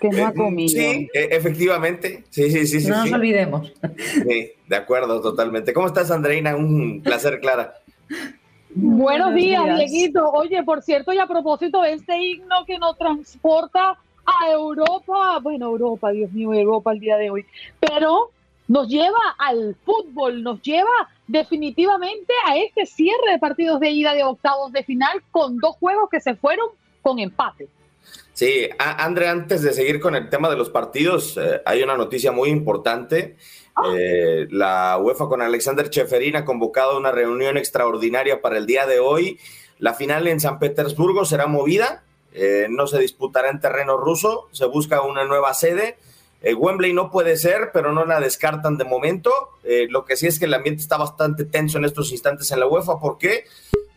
Que 0.01 0.09
no 0.09 0.27
ha 0.27 0.33
comido. 0.33 0.71
Sí, 0.71 1.09
e, 1.13 1.29
efectivamente. 1.31 2.25
Sí, 2.31 2.51
sí, 2.51 2.67
sí. 2.67 2.89
No 2.89 3.05
nos 3.05 3.13
olvidemos. 3.13 3.73
Sí, 3.97 4.53
de 4.67 4.77
acuerdo, 4.77 5.21
totalmente. 5.21 5.73
¿Cómo 5.73 5.87
estás, 5.87 6.11
Andreina? 6.11 6.57
Un 6.57 7.03
placer, 7.03 7.39
Clara. 7.39 7.75
Buenos, 8.75 9.35
días, 9.35 9.63
Dieguito. 9.77 10.31
Oye, 10.31 10.63
por 10.63 10.83
cierto, 10.83 11.13
y 11.13 11.19
a 11.19 11.27
propósito 11.27 11.83
de 11.83 11.95
este 11.95 12.17
himno 12.17 12.65
que 12.67 12.79
nos 12.79 12.97
transporta 12.97 13.99
a 14.43 14.51
Europa, 14.51 15.39
bueno, 15.43 15.67
Europa, 15.67 16.11
Dios 16.11 16.31
mío, 16.33 16.53
Europa 16.53 16.93
el 16.93 17.01
día 17.01 17.17
de 17.17 17.31
hoy, 17.31 17.47
pero 17.79 18.31
nos 18.69 18.89
lleva 18.89 19.19
al 19.39 19.77
fútbol, 19.85 20.43
nos 20.43 20.63
lleva 20.63 21.09
definitivamente 21.27 22.33
a 22.47 22.57
este 22.57 22.87
cierre 22.87 23.33
de 23.33 23.39
partidos 23.39 23.81
de 23.81 23.91
ida 23.91 24.15
de 24.15 24.23
octavos 24.23 24.73
de 24.73 24.85
final 24.85 25.23
con 25.31 25.59
dos 25.59 25.77
juegos 25.77 26.09
que 26.11 26.21
se 26.21 26.37
fueron 26.37 26.69
con 27.03 27.19
empate. 27.19 27.69
Sí, 28.33 28.69
André, 28.79 29.29
antes 29.29 29.63
de 29.63 29.73
seguir 29.73 30.01
con 30.01 30.15
el 30.15 30.29
tema 30.31 30.49
de 30.49 30.57
los 30.57 30.71
partidos, 30.71 31.37
eh, 31.37 31.61
hay 31.67 31.83
una 31.83 31.97
noticia 31.97 32.33
muy 32.33 32.49
importante. 32.49 33.37
Ah. 33.75 33.93
Eh, 33.97 34.47
la 34.51 34.99
UEFA 34.99 35.27
con 35.27 35.43
Alexander 35.43 35.91
Cheferín 35.91 36.37
ha 36.37 36.45
convocado 36.45 36.97
una 36.97 37.13
reunión 37.13 37.57
extraordinaria 37.59 38.41
para 38.41 38.57
el 38.57 38.67
día 38.67 38.87
de 38.87 38.99
hoy. 38.99 39.39
La 39.79 39.95
final 39.95 40.27
en 40.29 40.41
San 40.41 40.59
Petersburgo 40.59 41.25
será 41.25 41.47
movida 41.47 42.03
eh, 42.33 42.67
no 42.71 42.87
se 42.87 42.99
disputará 42.99 43.51
en 43.51 43.61
terreno 43.61 43.97
ruso, 43.97 44.49
se 44.53 44.67
busca 44.67 45.03
una 45.03 45.25
nueva 45.25 45.55
sede. 45.55 45.97
Eh, 46.43 46.55
Wembley 46.55 46.93
no 46.93 47.11
puede 47.11 47.37
ser, 47.37 47.71
pero 47.73 47.93
no 47.93 48.05
la 48.05 48.21
descartan 48.21 48.79
de 48.79 48.85
momento. 48.85 49.31
Eh, 49.65 49.87
lo 49.91 50.05
que 50.05 50.17
sí 50.17 50.27
es 50.27 50.39
que 50.39 50.47
el 50.47 50.55
ambiente 50.55 50.83
está 50.83 50.97
bastante 50.97 51.45
tenso 51.45 51.79
en 51.79 51.85
estos 51.85 52.13
instantes 52.13 52.51
en 52.53 52.61
la 52.61 52.67
UEFA. 52.67 52.99
¿Por 52.99 53.19
qué? 53.19 53.45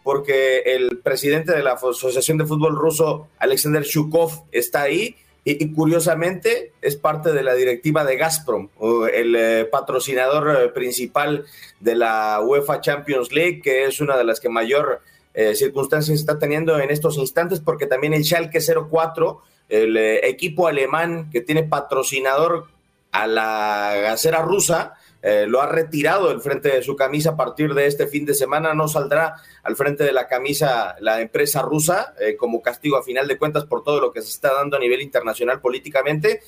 Porque 0.03 0.59
el 0.65 0.99
presidente 0.99 1.53
de 1.53 1.63
la 1.63 1.73
Asociación 1.73 2.37
de 2.37 2.45
Fútbol 2.45 2.75
Ruso, 2.75 3.27
Alexander 3.37 3.83
Shukov, 3.83 4.45
está 4.51 4.81
ahí 4.81 5.15
y, 5.45 5.73
curiosamente 5.73 6.73
es 6.81 6.95
parte 6.97 7.31
de 7.31 7.43
la 7.43 7.53
directiva 7.53 8.03
de 8.03 8.17
Gazprom, 8.17 8.69
el 9.13 9.67
patrocinador 9.69 10.73
principal 10.73 11.45
de 11.79 11.95
la 11.95 12.41
UEFA 12.41 12.81
Champions 12.81 13.31
League, 13.31 13.61
que 13.61 13.85
es 13.85 14.01
una 14.01 14.17
de 14.17 14.23
las 14.25 14.41
que 14.41 14.49
mayor 14.49 15.01
eh, 15.33 15.55
circunstancias 15.55 16.19
está 16.19 16.37
teniendo 16.37 16.79
en 16.79 16.91
estos 16.91 17.17
instantes, 17.17 17.59
porque 17.59 17.87
también 17.87 18.13
el 18.13 18.23
Schalke 18.23 18.59
04, 18.61 19.41
el 19.69 19.97
eh, 19.97 20.27
equipo 20.27 20.67
alemán 20.67 21.29
que 21.31 21.41
tiene 21.41 21.63
patrocinador 21.63 22.67
a 23.11 23.25
la 23.25 23.95
gasera 24.01 24.43
rusa, 24.43 24.93
eh, 25.23 25.45
lo 25.47 25.61
ha 25.61 25.67
retirado 25.67 26.29
del 26.29 26.41
frente 26.41 26.69
de 26.69 26.83
su 26.83 26.95
camisa 26.95 27.31
a 27.31 27.35
partir 27.37 27.73
de 27.73 27.87
este 27.87 28.07
fin 28.07 28.25
de 28.25 28.35
semana. 28.35 28.73
No 28.73 28.87
saldrá 28.87 29.35
al 29.63 29.75
frente 29.75 30.03
de 30.03 30.13
la 30.13 30.27
camisa 30.27 30.95
la 30.99 31.21
empresa 31.21 31.61
rusa 31.61 32.13
como 32.37 32.61
castigo 32.61 32.97
a 32.97 33.03
final 33.03 33.27
de 33.27 33.37
cuentas 33.37 33.63
por 33.65 33.83
todo 33.83 34.01
lo 34.01 34.11
que 34.11 34.21
se 34.21 34.29
está 34.29 34.53
dando 34.53 34.75
a 34.75 34.79
nivel 34.79 35.01
internacional 35.01 35.61
políticamente. 35.61 36.41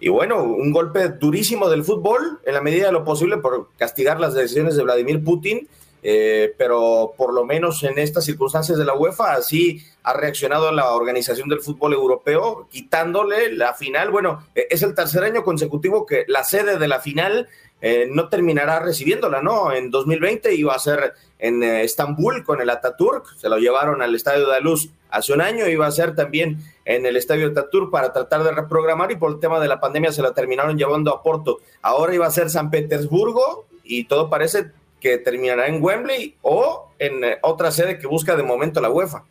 Y 0.00 0.08
bueno, 0.10 0.44
un 0.44 0.70
golpe 0.70 1.08
durísimo 1.08 1.68
del 1.68 1.82
fútbol 1.82 2.38
en 2.44 2.54
la 2.54 2.60
medida 2.60 2.86
de 2.86 2.92
lo 2.92 3.04
posible 3.04 3.38
por 3.38 3.70
castigar 3.76 4.20
las 4.20 4.34
decisiones 4.34 4.76
de 4.76 4.84
Vladimir 4.84 5.24
Putin 5.24 5.68
eh, 6.02 6.54
pero 6.56 7.12
por 7.16 7.32
lo 7.32 7.44
menos 7.44 7.82
en 7.82 7.98
estas 7.98 8.24
circunstancias 8.24 8.78
de 8.78 8.84
la 8.84 8.94
UEFA, 8.94 9.32
así 9.32 9.82
ha 10.02 10.12
reaccionado 10.12 10.70
la 10.72 10.92
Organización 10.92 11.48
del 11.48 11.60
Fútbol 11.60 11.92
Europeo, 11.92 12.68
quitándole 12.70 13.52
la 13.52 13.74
final. 13.74 14.10
Bueno, 14.10 14.46
e-, 14.54 14.68
es 14.70 14.82
el 14.82 14.94
tercer 14.94 15.24
año 15.24 15.42
consecutivo 15.42 16.06
que 16.06 16.24
la 16.28 16.44
sede 16.44 16.78
de 16.78 16.88
la 16.88 17.00
final 17.00 17.48
eh, 17.80 18.08
no 18.10 18.28
terminará 18.28 18.80
recibiéndola, 18.80 19.40
¿no? 19.40 19.72
En 19.72 19.90
2020 19.90 20.52
iba 20.54 20.74
a 20.74 20.78
ser 20.80 21.14
en 21.38 21.62
eh, 21.62 21.84
Estambul 21.84 22.42
con 22.42 22.60
el 22.60 22.70
Ataturk, 22.70 23.36
se 23.36 23.48
lo 23.48 23.58
llevaron 23.58 24.02
al 24.02 24.14
Estadio 24.16 24.48
de 24.48 24.60
Luz 24.60 24.90
hace 25.10 25.32
un 25.32 25.40
año, 25.40 25.68
iba 25.68 25.86
a 25.86 25.92
ser 25.92 26.16
también 26.16 26.58
en 26.84 27.06
el 27.06 27.16
Estadio 27.16 27.48
Ataturk 27.48 27.90
para 27.90 28.12
tratar 28.12 28.42
de 28.42 28.50
reprogramar 28.50 29.12
y 29.12 29.16
por 29.16 29.30
el 29.30 29.38
tema 29.38 29.60
de 29.60 29.68
la 29.68 29.78
pandemia 29.78 30.10
se 30.10 30.22
la 30.22 30.34
terminaron 30.34 30.76
llevando 30.76 31.12
a 31.12 31.22
Porto. 31.22 31.58
Ahora 31.80 32.14
iba 32.14 32.26
a 32.26 32.32
ser 32.32 32.50
San 32.50 32.70
Petersburgo 32.70 33.66
y 33.84 34.04
todo 34.04 34.28
parece 34.28 34.72
que 35.00 35.18
terminará 35.18 35.66
en 35.66 35.82
Wembley 35.82 36.36
o 36.42 36.88
en 36.98 37.24
eh, 37.24 37.38
otra 37.42 37.70
sede 37.70 37.98
que 37.98 38.06
busca 38.06 38.36
de 38.36 38.42
momento 38.42 38.80
la 38.80 38.90
UEFA. 38.90 39.24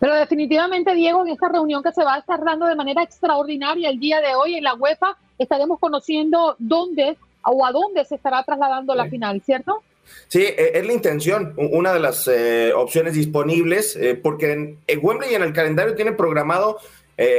Pero 0.00 0.14
definitivamente, 0.14 0.94
Diego, 0.94 1.22
en 1.22 1.32
esta 1.32 1.48
reunión 1.48 1.82
que 1.82 1.92
se 1.92 2.04
va 2.04 2.14
a 2.14 2.18
estar 2.18 2.42
dando 2.42 2.66
de 2.66 2.74
manera 2.74 3.02
extraordinaria 3.02 3.90
el 3.90 4.00
día 4.00 4.20
de 4.20 4.34
hoy 4.34 4.54
en 4.54 4.64
la 4.64 4.74
UEFA, 4.74 5.16
estaremos 5.38 5.78
conociendo 5.78 6.56
dónde 6.58 7.16
o 7.42 7.66
a 7.66 7.72
dónde 7.72 8.04
se 8.04 8.14
estará 8.14 8.42
trasladando 8.42 8.94
la 8.94 9.06
final, 9.06 9.42
¿cierto? 9.42 9.82
Sí, 10.28 10.42
e, 10.42 10.72
es 10.74 10.86
la 10.86 10.92
intención, 10.92 11.54
una 11.56 11.92
de 11.92 12.00
las 12.00 12.28
eh, 12.28 12.72
opciones 12.74 13.14
disponibles, 13.14 13.96
eh, 13.96 14.14
porque 14.14 14.52
en, 14.52 14.78
en, 14.86 15.00
Wembley 15.02 15.34
en 15.34 15.42
el 15.42 15.52
calendario 15.52 15.94
tiene 15.94 16.12
programado 16.12 16.78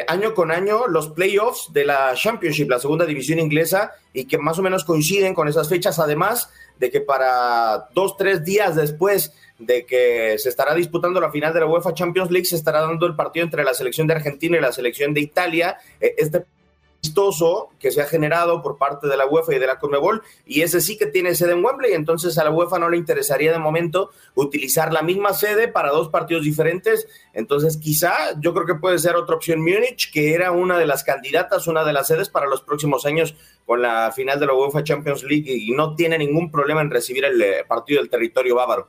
año 0.07 0.33
con 0.33 0.51
año 0.51 0.87
los 0.87 1.09
playoffs 1.09 1.71
de 1.73 1.85
la 1.85 2.13
Championship, 2.15 2.69
la 2.69 2.79
segunda 2.79 3.05
división 3.05 3.39
inglesa, 3.39 3.91
y 4.13 4.25
que 4.25 4.37
más 4.37 4.57
o 4.59 4.63
menos 4.63 4.85
coinciden 4.85 5.33
con 5.33 5.47
esas 5.47 5.67
fechas. 5.67 5.99
Además, 5.99 6.49
de 6.79 6.89
que 6.89 7.01
para 7.01 7.89
dos, 7.93 8.17
tres 8.17 8.43
días 8.43 8.75
después 8.75 9.33
de 9.59 9.85
que 9.85 10.37
se 10.37 10.49
estará 10.49 10.73
disputando 10.75 11.19
la 11.21 11.31
final 11.31 11.53
de 11.53 11.61
la 11.61 11.65
UEFA 11.65 11.93
Champions 11.93 12.31
League, 12.31 12.45
se 12.45 12.55
estará 12.55 12.81
dando 12.81 13.05
el 13.05 13.15
partido 13.15 13.45
entre 13.45 13.63
la 13.63 13.73
selección 13.73 14.07
de 14.07 14.15
Argentina 14.15 14.57
y 14.57 14.61
la 14.61 14.71
selección 14.71 15.13
de 15.13 15.21
Italia. 15.21 15.77
Eh, 15.99 16.15
este 16.17 16.45
amistoso 17.05 17.69
que 17.79 17.91
se 17.91 18.01
ha 18.01 18.05
generado 18.05 18.61
por 18.61 18.77
parte 18.77 19.07
de 19.07 19.15
la 19.15 19.27
UEFA 19.27 19.55
y 19.55 19.59
de 19.59 19.67
la 19.67 19.77
Conmebol, 19.77 20.23
y 20.45 20.61
ese 20.61 20.81
sí 20.81 20.97
que 20.97 21.05
tiene 21.05 21.35
sede 21.35 21.53
en 21.53 21.63
Wembley, 21.63 21.93
entonces 21.93 22.37
a 22.37 22.43
la 22.43 22.51
UEFA 22.51 22.79
no 22.79 22.89
le 22.89 22.97
interesaría 22.97 23.51
de 23.51 23.59
momento 23.59 24.09
utilizar 24.33 24.91
la 24.91 25.01
misma 25.01 25.33
sede 25.33 25.67
para 25.67 25.89
dos 25.89 26.09
partidos 26.09 26.43
diferentes, 26.43 27.07
entonces 27.33 27.77
quizá 27.77 28.13
yo 28.39 28.53
creo 28.53 28.65
que 28.65 28.75
puede 28.75 28.97
ser 28.97 29.15
otra 29.15 29.35
opción 29.35 29.59
Múnich, 29.59 30.11
que 30.11 30.33
era 30.33 30.51
una 30.51 30.77
de 30.79 30.87
las 30.87 31.03
candidatas, 31.03 31.67
una 31.67 31.83
de 31.83 31.93
las 31.93 32.07
sedes 32.07 32.29
para 32.29 32.47
los 32.47 32.61
próximos 32.61 33.05
años 33.05 33.35
con 33.65 33.81
la 33.81 34.11
final 34.11 34.39
de 34.39 34.47
la 34.47 34.53
UEFA 34.53 34.83
Champions 34.83 35.23
League 35.23 35.51
y 35.51 35.71
no 35.71 35.95
tiene 35.95 36.17
ningún 36.17 36.51
problema 36.51 36.81
en 36.81 36.89
recibir 36.89 37.25
el 37.25 37.41
eh, 37.41 37.65
partido 37.67 38.01
del 38.01 38.09
territorio 38.09 38.55
bávaro. 38.55 38.87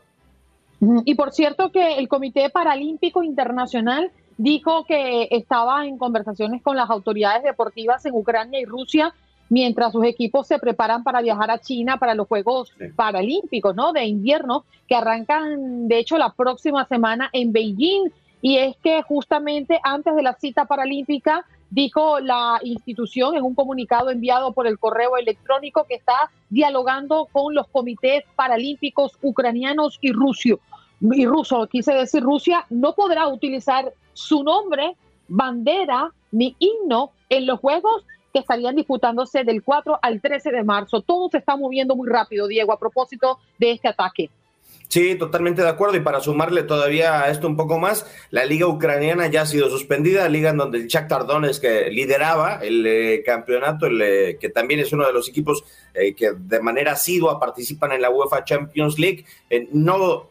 Y 1.04 1.14
por 1.14 1.32
cierto 1.32 1.72
que 1.72 1.96
el 1.96 2.06
Comité 2.06 2.50
Paralímpico 2.50 3.22
Internacional 3.22 4.12
dijo 4.36 4.84
que 4.84 5.28
estaba 5.30 5.86
en 5.86 5.98
conversaciones 5.98 6.62
con 6.62 6.76
las 6.76 6.90
autoridades 6.90 7.42
deportivas 7.42 8.04
en 8.06 8.14
Ucrania 8.14 8.60
y 8.60 8.64
Rusia 8.64 9.14
mientras 9.48 9.92
sus 9.92 10.04
equipos 10.04 10.46
se 10.46 10.58
preparan 10.58 11.02
para 11.04 11.22
viajar 11.22 11.50
a 11.50 11.58
China 11.58 11.98
para 11.98 12.14
los 12.14 12.28
Juegos 12.28 12.72
Paralímpicos, 12.94 13.74
¿no? 13.74 13.92
De 13.92 14.04
invierno 14.04 14.64
que 14.88 14.96
arrancan, 14.96 15.88
de 15.88 15.98
hecho, 15.98 16.18
la 16.18 16.32
próxima 16.32 16.86
semana 16.86 17.30
en 17.32 17.52
Beijing. 17.52 18.10
Y 18.42 18.58
es 18.58 18.76
que 18.82 19.02
justamente 19.02 19.80
antes 19.82 20.14
de 20.14 20.22
la 20.22 20.34
cita 20.34 20.66
paralímpica 20.66 21.44
dijo 21.70 22.20
la 22.20 22.60
institución 22.62 23.34
en 23.34 23.42
un 23.42 23.54
comunicado 23.54 24.10
enviado 24.10 24.52
por 24.52 24.66
el 24.66 24.78
correo 24.78 25.16
electrónico 25.16 25.84
que 25.84 25.94
está 25.94 26.30
dialogando 26.48 27.28
con 27.32 27.54
los 27.54 27.66
comités 27.68 28.24
paralímpicos 28.36 29.18
ucranianos 29.22 29.98
y 30.00 30.12
rusos. 30.12 30.60
Y 31.00 31.26
ruso, 31.26 31.66
quise 31.66 31.92
decir 31.92 32.22
Rusia, 32.22 32.64
no 32.70 32.94
podrá 32.94 33.26
utilizar 33.28 33.92
su 34.16 34.42
nombre, 34.42 34.96
bandera 35.28 36.12
ni 36.32 36.56
himno 36.58 37.12
en 37.28 37.46
los 37.46 37.60
Juegos 37.60 38.04
que 38.32 38.40
estarían 38.40 38.76
disputándose 38.76 39.44
del 39.44 39.62
4 39.62 39.98
al 40.00 40.20
13 40.20 40.50
de 40.50 40.64
marzo. 40.64 41.02
Todo 41.02 41.28
se 41.30 41.38
está 41.38 41.56
moviendo 41.56 41.94
muy 41.96 42.08
rápido, 42.08 42.46
Diego, 42.46 42.72
a 42.72 42.78
propósito 42.78 43.38
de 43.58 43.72
este 43.72 43.88
ataque. 43.88 44.30
Sí, 44.88 45.16
totalmente 45.16 45.62
de 45.62 45.68
acuerdo. 45.68 45.96
Y 45.96 46.00
para 46.00 46.20
sumarle 46.20 46.62
todavía 46.62 47.22
a 47.22 47.30
esto 47.30 47.46
un 47.46 47.56
poco 47.56 47.78
más, 47.78 48.06
la 48.30 48.44
liga 48.44 48.66
ucraniana 48.66 49.26
ya 49.26 49.42
ha 49.42 49.46
sido 49.46 49.68
suspendida, 49.68 50.28
liga 50.28 50.50
en 50.50 50.56
donde 50.56 50.78
el 50.78 50.86
Shakhtar 50.86 51.26
Donetsk 51.26 51.60
que 51.60 51.90
lideraba 51.90 52.60
el 52.62 52.86
eh, 52.86 53.22
campeonato, 53.24 53.86
el, 53.86 54.00
eh, 54.00 54.38
que 54.40 54.48
también 54.48 54.80
es 54.80 54.92
uno 54.92 55.06
de 55.06 55.12
los 55.12 55.28
equipos 55.28 55.64
eh, 55.92 56.14
que 56.14 56.32
de 56.32 56.60
manera 56.60 56.92
asidua 56.92 57.40
participan 57.40 57.92
en 57.92 58.02
la 58.02 58.10
UEFA 58.10 58.44
Champions 58.44 58.98
League, 58.98 59.24
no 59.72 60.30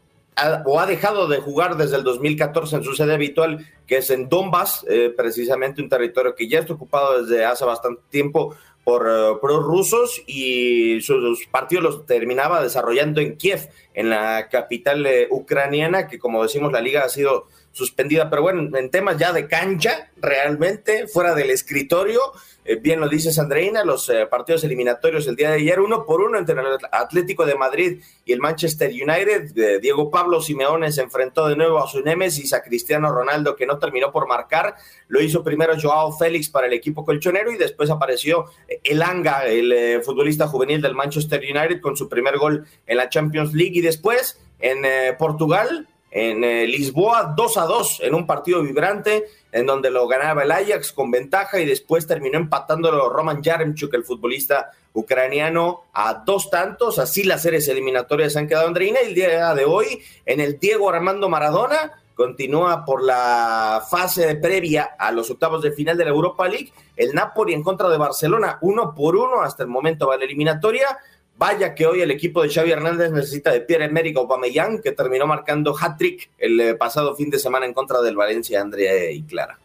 o 0.65 0.79
ha 0.79 0.86
dejado 0.86 1.27
de 1.27 1.39
jugar 1.39 1.77
desde 1.77 1.97
el 1.97 2.03
2014 2.03 2.77
en 2.77 2.83
su 2.83 2.93
sede 2.93 3.13
habitual, 3.13 3.65
que 3.88 3.97
es 3.97 4.09
en 4.09 4.27
Donbass, 4.27 4.86
eh, 4.89 5.13
precisamente 5.15 5.81
un 5.81 5.89
territorio 5.89 6.36
que 6.36 6.47
ya 6.47 6.59
está 6.59 6.73
ocupado 6.73 7.23
desde 7.23 7.45
hace 7.45 7.63
bastante 7.65 8.01
tiempo 8.09 8.55
por 8.83 9.07
uh, 9.07 9.39
prorrusos 9.41 10.21
y 10.27 11.01
sus, 11.01 11.45
partidos 11.47 11.83
los 11.83 12.05
terminaba 12.05 12.61
desarrollando 12.61 13.19
en 13.19 13.36
Kiev, 13.36 13.69
en 13.93 14.11
la 14.11 14.47
capital 14.49 15.05
eh, 15.07 15.27
ucraniana, 15.31 16.07
que 16.07 16.19
como 16.19 16.43
decimos 16.43 16.71
la 16.71 16.81
liga 16.81 17.03
ha 17.03 17.09
sido 17.09 17.47
suspendida, 17.76 18.30
pero 18.30 18.41
bueno, 18.41 18.78
en 18.78 18.89
temas 18.89 19.17
ya 19.17 19.34
de 19.34 19.49
cancha, 19.49 20.09
realmente, 20.15 21.07
fuera 21.07 21.36
del 21.36 21.49
escritorio, 21.49 22.21
eh, 22.63 22.78
bien 22.78 23.01
lo 23.01 23.09
dices 23.09 23.38
Andreina, 23.38 23.84
los 23.84 24.07
eh, 24.07 24.28
partidos 24.28 24.63
eliminatorios 24.63 25.28
el 25.28 25.36
día 25.36 25.49
de 25.49 25.57
ayer, 25.57 25.82
uno 25.82 26.05
por 26.05 26.21
uno 26.21 26.38
entre 26.38 26.55
el 26.55 26.78
Atlético 26.89 27.45
de 27.45 27.55
Madrid 27.55 28.01
y 28.23 28.32
el 28.32 28.39
Manchester 28.39 28.89
United. 28.89 29.57
Eh, 29.57 29.80
Diego 29.82 30.09
Pablo 30.09 30.41
Simeone 30.41 30.89
se 30.93 31.01
enfrentó 31.01 31.49
de 31.49 31.57
nuevo 31.57 31.84
a 31.84 31.88
su 31.89 31.99
némesis, 32.01 32.53
a 32.53 32.63
Cristiano 32.63 33.11
Ronaldo, 33.11 33.57
que 33.57 33.65
no 33.65 33.78
terminó 33.78 34.09
por 34.09 34.26
marcar. 34.26 34.76
Lo 35.09 35.21
hizo 35.21 35.43
primero 35.43 35.73
Joao 35.78 36.13
Félix 36.13 36.49
para 36.49 36.67
el 36.67 36.73
equipo 36.73 37.03
colchonero 37.03 37.51
y 37.51 37.57
después 37.57 37.89
apareció 37.89 38.45
el 38.86 39.01
Anga, 39.01 39.45
el 39.45 40.01
futbolista 40.01 40.47
juvenil 40.47 40.82
del 40.82 40.95
Manchester 40.95 41.41
United, 41.41 41.82
con 41.82 41.97
su 41.97 42.07
primer 42.07 42.38
gol 42.38 42.65
en 42.88 42.95
la 42.95 43.09
Champions 43.09 43.53
League. 43.53 43.78
Y 43.78 43.82
después 43.82 44.39
en 44.59 44.86
Portugal, 45.17 45.89
en 46.18 46.39
Lisboa 46.72 47.34
2 47.36 47.57
a 47.57 47.66
2 47.66 47.99
en 48.03 48.16
un 48.16 48.26
partido 48.26 48.61
vibrante 48.61 49.26
en 49.51 49.66
donde 49.66 49.91
lo 49.91 50.07
ganaba 50.07 50.43
el 50.43 50.51
Ajax 50.51 50.93
con 50.93 51.11
ventaja 51.11 51.59
y 51.59 51.66
después 51.66 52.07
terminó 52.07 52.38
empatándolo 52.38 53.09
Roman 53.09 53.43
Yaremchuk, 53.43 53.93
el 53.93 54.05
futbolista 54.05 54.72
ucraniano, 54.93 55.84
a 55.91 56.24
dos 56.26 56.49
tantos. 56.49 56.99
Así 56.99 57.24
las 57.24 57.41
series 57.41 57.68
eliminatorias 57.68 58.32
se 58.32 58.39
han 58.39 58.47
quedado, 58.47 58.68
Andreina. 58.68 58.99
Y 59.03 59.07
el 59.07 59.13
día 59.13 59.53
de 59.53 59.66
hoy, 59.66 60.01
en 60.26 60.39
el 60.39 60.57
Diego 60.57 60.89
Armando 60.89 61.28
Maradona, 61.28 61.91
continúa 62.16 62.86
por 62.86 63.03
la 63.03 63.84
fase 63.89 64.36
previa 64.36 64.95
a 64.97 65.11
los 65.11 65.30
octavos 65.30 65.61
de 65.61 65.74
final 65.74 65.97
de 65.97 66.05
la 66.05 66.11
Europa 66.11 66.47
League. 66.47 66.72
El 66.95 67.13
Napoli 67.13 67.53
en 67.53 67.61
contra 67.61 67.89
de 67.89 67.97
Barcelona, 67.97 68.57
uno 68.61 68.95
por 68.95 69.18
uno 69.18 69.41
hasta 69.41 69.63
el 69.63 69.70
momento 69.70 70.07
va 70.07 70.16
la 70.16 70.24
eliminatoria. 70.24 70.97
Vaya 71.38 71.75
que 71.75 71.86
hoy 71.86 72.01
el 72.01 72.11
equipo 72.11 72.41
de 72.41 72.49
Xavi 72.49 72.71
Hernández 72.71 73.11
necesita 73.11 73.51
de 73.51 73.61
Pierre-Emerick 73.61 74.15
Aubameyang, 74.17 74.81
que 74.81 74.93
terminó 74.93 75.27
marcando 75.27 75.75
hat-trick 75.77 76.31
el 76.38 76.59
eh, 76.61 76.75
pasado 76.75 77.13
fin 77.15 77.29
de 77.29 77.39
semana 77.39 77.65
en 77.65 77.73
contra 77.73 78.01
del 78.01 78.15
Valencia, 78.15 78.61
Andrea 78.61 79.11
y 79.11 79.21
Clara. 79.23 79.59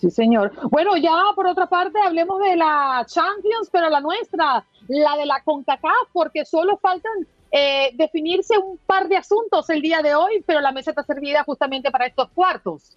Sí, 0.00 0.10
señor. 0.10 0.52
Bueno, 0.70 0.96
ya 0.96 1.12
por 1.34 1.46
otra 1.46 1.66
parte 1.66 1.98
hablemos 2.00 2.40
de 2.40 2.56
la 2.56 3.04
Champions, 3.06 3.68
pero 3.70 3.90
la 3.90 4.00
nuestra, 4.00 4.64
la 4.88 5.16
de 5.16 5.26
la 5.26 5.42
CONCACAF, 5.42 6.08
porque 6.12 6.44
solo 6.44 6.78
faltan 6.78 7.12
eh, 7.50 7.90
definirse 7.94 8.56
un 8.56 8.78
par 8.78 9.08
de 9.08 9.16
asuntos 9.16 9.68
el 9.70 9.82
día 9.82 10.02
de 10.02 10.14
hoy, 10.14 10.42
pero 10.46 10.60
la 10.60 10.72
mesa 10.72 10.90
está 10.90 11.02
servida 11.02 11.42
justamente 11.44 11.90
para 11.90 12.06
estos 12.06 12.30
cuartos. 12.30 12.96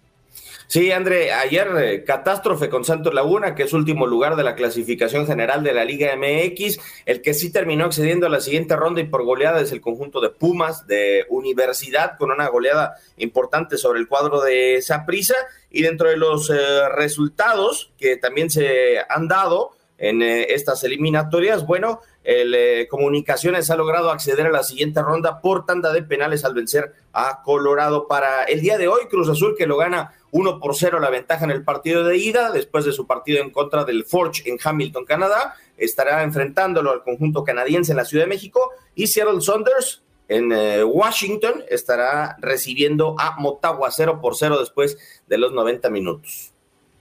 Sí, 0.68 0.90
André, 0.90 1.32
ayer 1.32 1.68
eh, 1.78 2.04
catástrofe 2.04 2.68
con 2.68 2.84
Santos 2.84 3.14
Laguna, 3.14 3.54
que 3.54 3.62
es 3.62 3.72
último 3.72 4.04
lugar 4.04 4.34
de 4.34 4.42
la 4.42 4.56
clasificación 4.56 5.24
general 5.24 5.62
de 5.62 5.72
la 5.72 5.84
Liga 5.84 6.16
MX. 6.16 6.78
El 7.04 7.22
que 7.22 7.34
sí 7.34 7.52
terminó 7.52 7.84
accediendo 7.84 8.26
a 8.26 8.30
la 8.30 8.40
siguiente 8.40 8.74
ronda 8.74 9.00
y 9.00 9.04
por 9.04 9.24
goleada 9.24 9.60
es 9.60 9.70
el 9.70 9.80
conjunto 9.80 10.20
de 10.20 10.30
Pumas 10.30 10.86
de 10.88 11.24
Universidad, 11.28 12.18
con 12.18 12.32
una 12.32 12.48
goleada 12.48 12.96
importante 13.16 13.78
sobre 13.78 14.00
el 14.00 14.08
cuadro 14.08 14.40
de 14.40 14.82
Saprissa. 14.82 15.36
Y 15.70 15.82
dentro 15.82 16.08
de 16.08 16.16
los 16.16 16.50
eh, 16.50 16.88
resultados 16.96 17.92
que 17.96 18.16
también 18.16 18.50
se 18.50 18.98
han 19.08 19.28
dado 19.28 19.70
en 19.98 20.20
eh, 20.20 20.52
estas 20.52 20.82
eliminatorias, 20.82 21.64
bueno, 21.64 22.00
el 22.26 22.88
Comunicaciones 22.88 23.70
ha 23.70 23.76
logrado 23.76 24.10
acceder 24.10 24.46
a 24.46 24.50
la 24.50 24.64
siguiente 24.64 25.00
ronda 25.00 25.40
por 25.40 25.64
tanda 25.64 25.92
de 25.92 26.02
penales 26.02 26.44
al 26.44 26.54
vencer 26.54 26.92
a 27.12 27.42
Colorado 27.44 28.08
para 28.08 28.42
el 28.44 28.60
día 28.60 28.78
de 28.78 28.88
hoy. 28.88 29.06
Cruz 29.08 29.28
Azul 29.28 29.54
que 29.56 29.66
lo 29.66 29.76
gana 29.76 30.12
1 30.32 30.58
por 30.58 30.74
0 30.74 30.98
la 30.98 31.10
ventaja 31.10 31.44
en 31.44 31.52
el 31.52 31.62
partido 31.62 32.02
de 32.02 32.16
ida, 32.16 32.50
después 32.50 32.84
de 32.84 32.92
su 32.92 33.06
partido 33.06 33.40
en 33.42 33.50
contra 33.50 33.84
del 33.84 34.04
Forge 34.04 34.42
en 34.50 34.58
Hamilton, 34.62 35.04
Canadá. 35.04 35.54
Estará 35.76 36.24
enfrentándolo 36.24 36.90
al 36.90 37.04
conjunto 37.04 37.44
canadiense 37.44 37.92
en 37.92 37.98
la 37.98 38.04
Ciudad 38.04 38.24
de 38.24 38.30
México 38.30 38.72
y 38.96 39.06
Seattle 39.06 39.40
Saunders 39.40 40.02
en 40.28 40.50
eh, 40.52 40.82
Washington 40.82 41.62
estará 41.68 42.36
recibiendo 42.40 43.14
a 43.18 43.38
Motagua 43.38 43.90
0 43.92 44.18
por 44.20 44.34
0 44.34 44.58
después 44.58 44.98
de 45.28 45.38
los 45.38 45.52
90 45.52 45.90
minutos. 45.90 46.52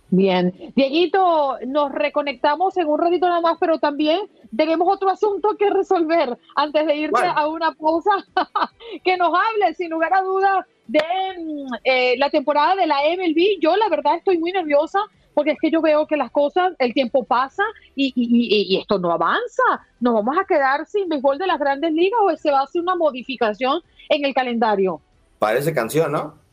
Bien, 0.09 0.53
Dieguito, 0.75 1.57
nos 1.65 1.91
reconectamos 1.91 2.77
en 2.77 2.87
un 2.87 2.99
ratito 2.99 3.27
nada 3.27 3.41
más, 3.41 3.57
pero 3.59 3.79
también 3.79 4.21
tenemos 4.55 4.87
otro 4.87 5.09
asunto 5.09 5.57
que 5.57 5.69
resolver 5.69 6.37
antes 6.55 6.85
de 6.85 6.95
irte 6.95 7.21
a 7.25 7.47
una 7.47 7.73
pausa. 7.73 8.11
que 9.03 9.17
nos 9.17 9.29
hable, 9.29 9.73
sin 9.73 9.89
lugar 9.89 10.13
a 10.13 10.21
dudas, 10.21 10.65
de 10.87 10.99
mm, 10.99 11.73
eh, 11.83 12.15
la 12.17 12.29
temporada 12.29 12.75
de 12.75 12.85
la 12.85 12.97
MLB. 13.17 13.59
Yo 13.59 13.75
la 13.75 13.89
verdad 13.89 14.15
estoy 14.15 14.37
muy 14.37 14.51
nerviosa 14.51 14.99
porque 15.33 15.51
es 15.51 15.57
que 15.59 15.69
yo 15.69 15.81
veo 15.81 16.07
que 16.07 16.15
las 16.15 16.31
cosas, 16.31 16.73
el 16.79 16.93
tiempo 16.93 17.25
pasa 17.25 17.63
y, 17.95 18.13
y, 18.15 18.77
esto 18.77 18.97
no 18.99 19.11
avanza. 19.11 19.63
Nos 19.99 20.13
vamos 20.13 20.37
a 20.39 20.45
quedar 20.45 20.85
sin 20.85 21.09
béisbol 21.09 21.37
de 21.37 21.47
las 21.47 21.59
grandes 21.59 21.91
ligas 21.91 22.19
o 22.23 22.35
se 22.37 22.51
va 22.51 22.61
a 22.61 22.63
hacer 22.63 22.81
una 22.81 22.95
modificación 22.95 23.81
en 24.07 24.23
el 24.23 24.33
calendario. 24.33 25.01
Parece 25.37 25.73
canción, 25.73 26.13
¿no? 26.13 26.44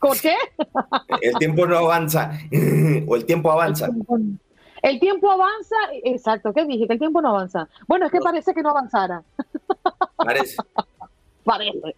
¿Por 0.00 0.20
qué? 0.20 0.34
el 1.20 1.34
tiempo 1.38 1.66
no 1.66 1.78
avanza 1.78 2.38
o 3.06 3.16
el 3.16 3.24
tiempo 3.24 3.50
avanza. 3.50 3.88
El 4.82 5.00
tiempo, 5.00 5.30
avanza, 5.30 5.74
exacto, 6.04 6.52
¿qué 6.52 6.64
dije? 6.64 6.86
Que 6.86 6.92
el 6.92 6.98
tiempo 6.98 7.20
no 7.20 7.30
avanza. 7.30 7.68
Bueno, 7.88 8.06
es 8.06 8.12
que 8.12 8.20
parece 8.20 8.54
que 8.54 8.62
no 8.62 8.70
avanzara. 8.70 9.22
Parece. 10.16 10.56
parece. 11.44 11.94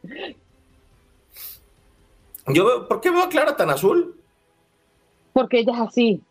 Yo 2.46 2.88
¿por 2.88 3.00
qué 3.00 3.10
veo 3.10 3.24
a 3.24 3.28
Clara 3.28 3.56
tan 3.56 3.70
azul? 3.70 4.18
Porque 5.32 5.58
ella 5.58 5.72
es 5.74 5.80
así. 5.80 6.22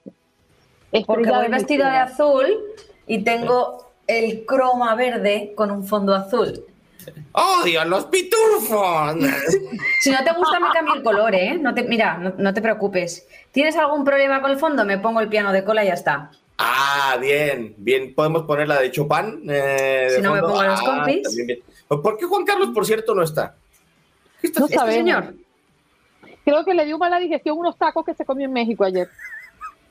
Porque 1.05 1.29
voy 1.29 1.47
vestida 1.49 1.91
de 1.91 1.97
azul 1.97 2.47
y 3.05 3.23
tengo 3.23 3.91
el 4.07 4.45
croma 4.45 4.95
verde 4.95 5.53
con 5.55 5.69
un 5.69 5.85
fondo 5.85 6.15
azul. 6.15 6.65
¡Odio 7.31 7.85
los 7.85 8.05
pitufos! 8.05 9.15
si 10.01 10.11
no 10.11 10.23
te 10.23 10.33
gusta, 10.33 10.59
me 10.59 10.69
cambio 10.71 10.95
el 10.95 11.03
color, 11.03 11.35
¿eh? 11.35 11.57
No 11.59 11.73
te, 11.73 11.83
mira, 11.83 12.17
no, 12.17 12.53
te 12.53 12.61
preocupes. 12.61 13.27
¿Tienes 13.51 13.75
algún 13.75 14.03
problema 14.03 14.41
con 14.41 14.51
el 14.51 14.57
fondo? 14.57 14.85
Me 14.85 14.97
pongo 14.97 15.19
el 15.19 15.29
piano 15.29 15.51
de 15.51 15.63
cola 15.63 15.83
y 15.83 15.87
ya 15.87 15.93
está. 15.93 16.31
Ah, 16.57 17.17
bien, 17.19 17.75
bien. 17.77 18.13
Podemos 18.15 18.43
poner 18.43 18.67
la 18.67 18.81
de 18.81 18.91
Chopin. 18.91 19.43
Eh, 19.49 20.13
si 20.15 20.21
no 20.21 20.33
me 20.33 20.41
pongo 20.41 20.63
los 20.63 20.79
ah, 20.79 20.83
compis. 20.85 21.37
¿Por 21.87 22.17
qué 22.17 22.25
Juan 22.25 22.45
Carlos, 22.45 22.69
por 22.73 22.85
cierto, 22.85 23.13
no 23.13 23.23
está? 23.23 23.55
¿Qué 24.41 24.47
está 24.47 24.59
no 24.61 24.65
este 24.65 24.91
señor? 24.91 25.35
Creo 26.43 26.63
que 26.63 26.73
le 26.73 26.85
dio 26.85 26.97
mala 26.97 27.19
digestión 27.19 27.57
unos 27.57 27.77
tacos 27.77 28.05
que 28.05 28.13
se 28.13 28.25
comió 28.25 28.45
en 28.45 28.53
México 28.53 28.83
ayer. 28.83 29.09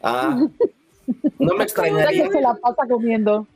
Ah. 0.02 0.38
No 1.38 1.54
me 1.54 1.64
extrañaría. 1.64 2.24
que 2.24 2.30
se 2.30 2.40
la 2.40 2.54
pasa 2.54 2.86
comiendo. 2.88 3.46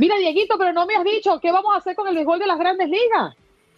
Mira, 0.00 0.16
Dieguito, 0.16 0.56
pero 0.56 0.72
no 0.72 0.86
me 0.86 0.96
has 0.96 1.04
dicho 1.04 1.38
qué 1.40 1.52
vamos 1.52 1.74
a 1.74 1.76
hacer 1.76 1.94
con 1.94 2.08
el 2.08 2.14
béisbol 2.14 2.38
de 2.38 2.46
las 2.46 2.58
grandes 2.58 2.88
ligas. 2.88 3.36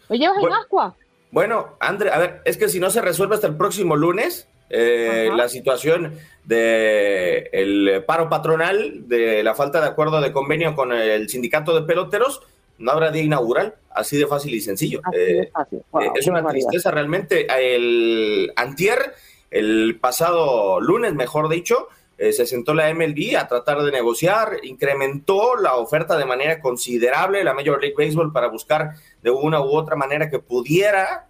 ¿Me 0.09 0.18
llevas 0.18 0.39
en 0.41 0.53
ascua? 0.53 0.95
Bueno, 1.33 1.70
André, 1.81 2.12
a 2.12 2.18
ver, 2.18 2.43
es 2.45 2.57
que 2.57 2.68
si 2.68 2.79
no 2.79 2.91
se 2.91 3.01
resuelve 3.01 3.35
hasta 3.35 3.49
el 3.49 3.57
próximo 3.57 3.97
lunes, 3.97 4.47
eh, 4.70 5.31
la 5.35 5.49
situación 5.49 6.16
de 6.45 7.51
el 7.53 8.05
paro 8.05 8.29
patronal, 8.29 9.09
de 9.09 9.43
la 9.43 9.57
falta 9.57 9.81
de 9.81 9.89
acuerdo 9.89 10.20
de 10.20 10.31
convenio 10.31 10.77
con 10.77 10.93
el 10.93 11.29
sindicato 11.29 11.75
de 11.75 11.85
peloteros, 11.89 12.41
no 12.79 12.93
habrá 12.93 13.11
día 13.11 13.25
inaugural, 13.25 13.75
así 13.91 14.16
de 14.16 14.29
fácil 14.29 14.55
y 14.55 14.61
sencillo. 14.61 15.01
Eh, 15.12 15.51
eh, 15.51 16.11
es 16.14 16.27
una 16.29 16.47
tristeza 16.47 16.93
realmente. 16.93 17.49
El 17.51 18.53
antier, 18.55 19.14
el 19.51 19.99
pasado 20.01 20.81
lunes, 20.81 21.14
mejor 21.14 21.49
dicho, 21.49 21.89
eh, 22.29 22.33
se 22.33 22.47
sentó 22.47 22.75
la 22.75 22.93
MLB 22.93 23.37
a 23.37 23.49
tratar 23.49 23.83
de 23.83 23.91
negociar, 23.91 24.59
incrementó 24.62 25.57
la 25.57 25.77
oferta 25.77 26.16
de 26.16 26.25
manera 26.25 26.61
considerable 26.61 27.45
la 27.45 27.55
Major 27.55 27.81
League 27.81 27.97
Baseball 27.97 28.33
para 28.33 28.49
buscar 28.49 28.91
de 29.23 29.31
una 29.31 29.61
u 29.61 29.75
otra 29.75 29.97
manera 29.97 30.31
que 30.31 30.39
pudiera 30.39 31.29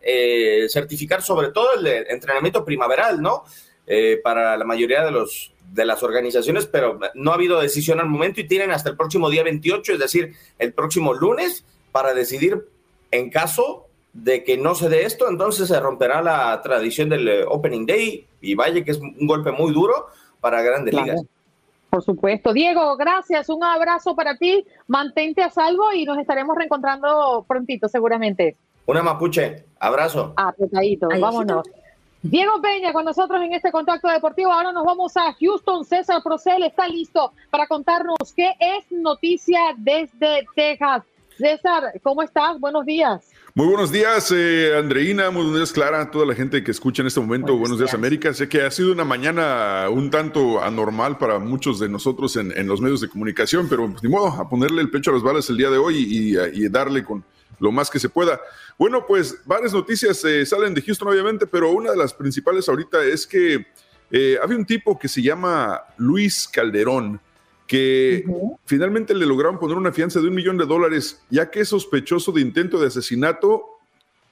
certificar 0.69 1.23
sobre 1.23 1.49
todo 1.49 1.75
el 1.75 1.87
entrenamiento 1.87 2.65
primaveral, 2.65 3.21
¿no? 3.21 3.45
para 4.23 4.57
la 4.57 4.65
mayoría 4.65 5.05
de 5.05 5.11
los 5.11 5.53
de 5.73 5.85
las 5.87 6.03
organizaciones, 6.03 6.67
pero 6.67 6.99
no 7.15 7.31
ha 7.31 7.35
habido 7.35 7.61
decisión 7.61 7.99
al 7.99 8.09
momento 8.09 8.41
y 8.41 8.47
tienen 8.47 8.71
hasta 8.71 8.91
el 8.91 8.97
próximo 8.97 9.31
día 9.31 9.43
28, 9.43 9.95
es 9.95 9.99
decir, 9.99 10.35
el 10.59 10.73
próximo 10.73 11.15
lunes, 11.15 11.65
para 11.93 12.15
decidir 12.15 12.67
en 13.11 13.31
caso 13.31 13.87
de 14.13 14.45
que 14.45 14.59
no 14.59 14.75
se 14.75 14.89
dé 14.89 15.05
esto, 15.05 15.29
entonces 15.29 15.69
se 15.69 15.81
romperá 15.81 16.21
la 16.23 16.61
tradición 16.63 17.09
del 17.09 17.29
eh, 17.29 17.45
Opening 17.47 17.87
Day 17.87 18.27
y 18.43 18.55
vaya 18.55 18.85
que 18.85 18.91
es 18.91 18.99
un 18.99 19.27
golpe 19.27 19.53
muy 19.53 19.73
duro 19.73 20.09
para 20.43 20.61
grandes 20.61 20.93
ligas. 20.93 21.23
Por 21.89 22.03
supuesto. 22.03 22.53
Diego, 22.53 22.97
gracias. 22.97 23.49
Un 23.49 23.63
abrazo 23.63 24.17
para 24.17 24.37
ti. 24.37 24.67
Mantente 24.89 25.43
a 25.43 25.51
salvo 25.51 25.93
y 25.93 26.05
nos 26.05 26.19
estaremos 26.19 26.57
reencontrando 26.57 27.45
prontito, 27.47 27.89
seguramente. 27.89 28.57
Una 28.87 29.03
mapuche. 29.03 29.65
Abrazo. 29.79 30.33
Apretadito. 30.37 31.09
Vámonos. 31.21 31.63
Diego 32.23 32.61
Peña 32.61 32.93
con 32.93 33.05
nosotros 33.05 33.41
en 33.43 33.53
este 33.53 33.71
contacto 33.71 34.09
deportivo. 34.09 34.53
Ahora 34.53 34.73
nos 34.73 34.85
vamos 34.85 35.17
a 35.17 35.33
Houston. 35.35 35.85
César 35.85 36.23
Procel 36.23 36.65
está 36.65 36.89
listo 36.89 37.33
para 37.51 37.67
contarnos 37.67 38.33
qué 38.35 38.55
es 38.59 38.91
noticia 38.91 39.61
desde 39.77 40.45
Texas. 40.57 41.05
César, 41.37 42.01
¿cómo 42.03 42.23
estás? 42.23 42.59
Buenos 42.59 42.85
días. 42.85 43.32
Muy 43.55 43.67
buenos 43.67 43.93
días, 43.93 44.33
eh, 44.35 44.75
Andreina. 44.79 45.31
Muy 45.31 45.43
buenos 45.43 45.59
días, 45.59 45.73
Clara. 45.73 46.11
Toda 46.11 46.25
la 46.25 46.35
gente 46.35 46.65
que 46.65 46.71
escucha 46.71 47.03
en 47.03 47.09
este 47.09 47.21
momento. 47.21 47.55
Buenos, 47.55 47.79
días, 47.79 47.93
América. 47.93 48.33
Sé 48.33 48.49
que 48.49 48.63
ha 48.63 48.71
sido 48.71 48.93
una 48.93 49.05
mañana 49.05 49.91
un 49.91 50.09
tanto 50.11 50.63
anormal 50.63 51.19
para 51.19 51.39
muchos 51.39 51.79
de 51.79 51.89
nosotros 51.91 52.37
en, 52.37 52.67
los 52.67 52.81
medios 52.81 53.03
de 53.03 53.09
comunicación, 53.09 53.69
pero 53.69 53.91
pues, 53.91 54.03
ni 54.03 54.09
modo, 54.09 54.29
a 54.29 54.49
ponerle 54.49 54.81
el 54.81 54.91
pecho 54.91 55.11
a 55.11 55.15
las 55.15 55.23
balas 55.23 55.51
el 55.51 55.59
día 55.59 55.69
de 55.69 55.77
hoy 55.77 55.97
y, 55.99 56.65
y 56.65 56.69
darle 56.71 57.05
con 57.05 57.25
lo 57.59 57.71
más 57.71 57.91
que 57.91 57.99
se 57.99 58.09
pueda. 58.09 58.41
Bueno, 58.79 59.07
pues 59.07 59.39
varias 59.45 59.73
noticias 59.73 60.25
eh, 60.25 60.45
salen 60.47 60.73
de 60.73 60.83
Houston, 60.83 61.09
obviamente, 61.09 61.47
pero 61.47 61.71
una 61.71 61.91
de 61.91 61.97
las 61.97 62.15
principales 62.15 62.69
ahorita 62.69 63.05
es 63.05 63.27
que 63.27 63.67
eh, 64.11 64.39
había 64.43 64.57
un 64.57 64.67
tipo 64.67 64.99
que 64.99 65.09
se 65.09 65.23
llama 65.23 65.81
Luis 65.97 66.49
Calderón, 66.49 67.21
que 67.73 68.27
finalmente 68.67 69.15
le 69.15 69.25
lograron 69.25 69.59
poner 69.59 69.79
una 69.79 69.93
fianza 69.93 70.21
de 70.21 70.29
un 70.29 70.35
millón 70.35 70.59
de 70.59 70.67
dólares, 70.67 71.23
ya 71.31 71.51
que 71.51 71.61
es 71.61 71.71
sospechoso 71.71 72.31
de 72.31 72.43
intento 72.43 72.79
de 72.79 72.89
asesinato 72.89 73.65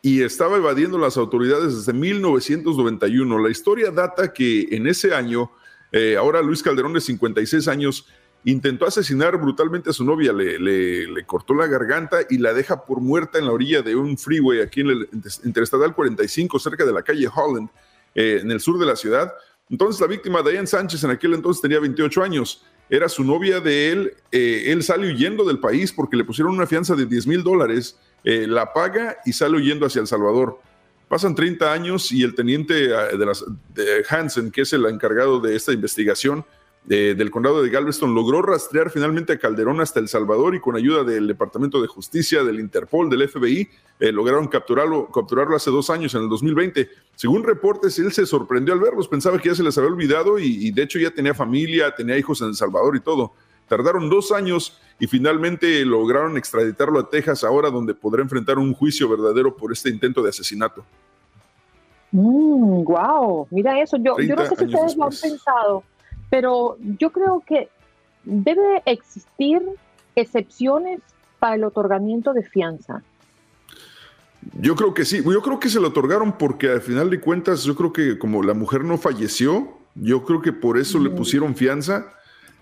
y 0.03 0.21
estaba 0.21 0.59
evadiendo 0.59 0.99
las 0.99 1.17
autoridades 1.17 1.75
desde 1.75 1.95
1991. 1.95 3.39
La 3.39 3.49
historia 3.49 3.91
data 3.93 4.35
que 4.35 4.69
en 4.71 4.87
ese 4.87 5.15
año, 5.15 5.51
eh, 5.91 6.17
ahora 6.19 6.43
Luis 6.43 6.63
Calderón 6.63 6.93
de 6.93 7.01
56 7.01 7.67
años, 7.69 8.07
intentó 8.45 8.85
asesinar 8.85 9.39
brutalmente 9.41 9.89
a 9.89 9.95
su 9.95 10.05
novia, 10.05 10.35
le, 10.35 11.25
cortó 11.25 11.55
la 11.55 11.67
garganta 11.67 12.19
y 12.29 12.37
la 12.37 12.53
deja 12.53 12.85
por 12.85 13.01
muerta 13.01 13.39
en 13.39 13.47
la 13.47 13.53
orilla 13.53 13.81
de 13.81 13.97
un 13.97 14.19
freeway 14.19 14.61
aquí 14.61 14.83
en 14.83 14.89
el 14.89 15.09
Interestatal 15.45 15.95
45, 15.95 16.59
cerca 16.59 16.85
de 16.85 16.93
la 16.93 17.01
calle 17.01 17.27
Holland, 17.35 17.71
eh, 18.15 18.41
en 18.43 18.51
el 18.51 18.61
sur 18.61 18.79
de 18.79 18.85
la 18.85 18.97
ciudad. 18.97 19.33
Entonces 19.71 19.99
la 19.99 20.09
víctima, 20.09 20.43
Diane 20.43 20.67
Sánchez, 20.67 21.05
en 21.05 21.11
aquel 21.13 21.33
entonces 21.33 21.63
tenía 21.63 21.81
28 21.81 22.23
años, 22.23 22.67
era 22.91 23.09
su 23.09 23.23
novia 23.23 23.61
de 23.61 23.93
él, 23.93 24.15
eh, 24.33 24.65
él 24.67 24.83
sale 24.83 25.13
huyendo 25.13 25.45
del 25.45 25.61
país 25.61 25.93
porque 25.93 26.17
le 26.17 26.25
pusieron 26.25 26.53
una 26.53 26.67
fianza 26.67 26.97
de 26.97 27.07
10 27.07 27.27
mil 27.29 27.43
dólares, 27.45 27.97
eh, 28.25 28.47
la 28.49 28.73
paga 28.73 29.19
y 29.25 29.33
sale 29.33 29.57
huyendo 29.57 29.87
hacia 29.87 30.01
El 30.01 30.09
Salvador. 30.09 30.61
Pasan 31.09 31.35
30 31.35 31.73
años 31.73 32.11
y 32.13 32.23
el 32.23 32.35
teniente 32.35 32.75
de, 32.75 33.27
las, 33.27 33.45
de 33.75 34.05
Hansen, 34.09 34.51
que 34.51 34.63
es 34.63 34.73
el 34.73 34.85
encargado 34.87 35.41
de 35.41 35.57
esta 35.57 35.73
investigación, 35.73 36.45
del 36.85 37.31
condado 37.31 37.63
de 37.63 37.69
Galveston 37.69 38.15
logró 38.15 38.43
rastrear 38.43 38.91
finalmente 38.91 39.35
a 39.35 39.39
Calderón 39.39 39.81
hasta 39.81 40.01
El 40.01 40.09
Salvador 40.09 40.55
y 40.55 40.61
con 40.61 40.77
ayuda 40.77 41.05
del 41.05 41.27
Departamento 41.27 41.81
de 41.81 41.87
Justicia, 41.87 42.43
del 42.43 42.59
Interpol, 42.59 43.11
del 43.11 43.29
FBI, 43.29 43.69
eh, 44.01 44.11
lograron 44.11 44.49
capturarlo, 44.49 45.09
capturarlo 45.11 45.55
hace 45.55 45.71
dos 45.71 45.91
años, 45.91 46.15
en 46.15 46.23
el 46.23 46.29
2020. 46.29 46.89
Según 47.15 47.45
reportes, 47.45 47.99
él 47.99 48.11
se 48.13 48.25
sorprendió 48.25 48.73
al 48.73 48.81
verlos, 48.81 49.09
pensaba 49.09 49.39
que 49.39 49.51
ya 49.51 49.55
se 49.55 49.63
les 49.63 49.77
había 49.77 49.91
olvidado 49.91 50.39
y, 50.39 50.71
de 50.71 50.83
hecho 50.83 50.99
ya 50.99 51.11
tenía 51.11 51.35
familia, 51.35 51.95
tenía 51.95 52.17
hijos 52.17 52.41
en 52.41 52.49
El 52.49 52.55
Salvador 52.55 52.97
y 52.97 53.01
todo. 53.01 53.35
Tardaron 53.69 54.09
dos 54.09 54.33
años 54.33 54.81
y 54.99 55.07
finalmente 55.07 55.85
lograron 55.85 56.37
extraditarlo 56.39 56.99
a 56.99 57.09
Texas, 57.09 57.45
ahora 57.45 57.71
donde 57.71 57.95
podrá 57.95 58.23
enfrentar 58.23 58.59
un 58.59 58.75
juicio 58.75 59.09
verdadero 59.09 59.55
por 59.55 59.71
este 59.71 59.91
intento 59.91 60.23
de 60.23 60.31
asesinato. 60.31 60.85
wow, 62.11 63.47
mm, 63.49 63.55
mira 63.55 63.81
eso. 63.81 63.97
Yo, 63.99 64.19
yo 64.19 64.35
no 64.35 64.47
sé 64.47 64.57
si 64.57 64.65
ustedes 64.65 64.97
lo 64.97 65.05
han 65.05 65.11
pensado 65.11 65.85
pero 66.31 66.79
yo 66.99 67.11
creo 67.11 67.43
que 67.47 67.69
debe 68.25 68.83
existir 68.87 69.61
excepciones 70.15 71.01
para 71.39 71.57
el 71.57 71.65
otorgamiento 71.65 72.33
de 72.33 72.43
fianza. 72.43 73.03
Yo 74.55 74.75
creo 74.75 74.95
que 74.95 75.05
sí, 75.05 75.23
yo 75.23 75.43
creo 75.43 75.61
que 75.61 75.69
se 75.69 75.81
lo 75.81 75.89
otorgaron 75.89 76.39
porque 76.39 76.71
al 76.71 76.81
final 76.81 77.11
de 77.11 77.21
cuentas 77.21 77.65
yo 77.65 77.77
creo 77.77 77.93
que 77.93 78.19
como 78.19 78.43
la 78.43 78.55
mujer 78.55 78.85
no 78.85 78.97
falleció, 78.97 79.79
yo 79.95 80.25
creo 80.25 80.41
que 80.41 80.53
por 80.53 80.79
eso 80.79 80.99
le 80.99 81.11
pusieron 81.11 81.55
fianza. 81.55 82.15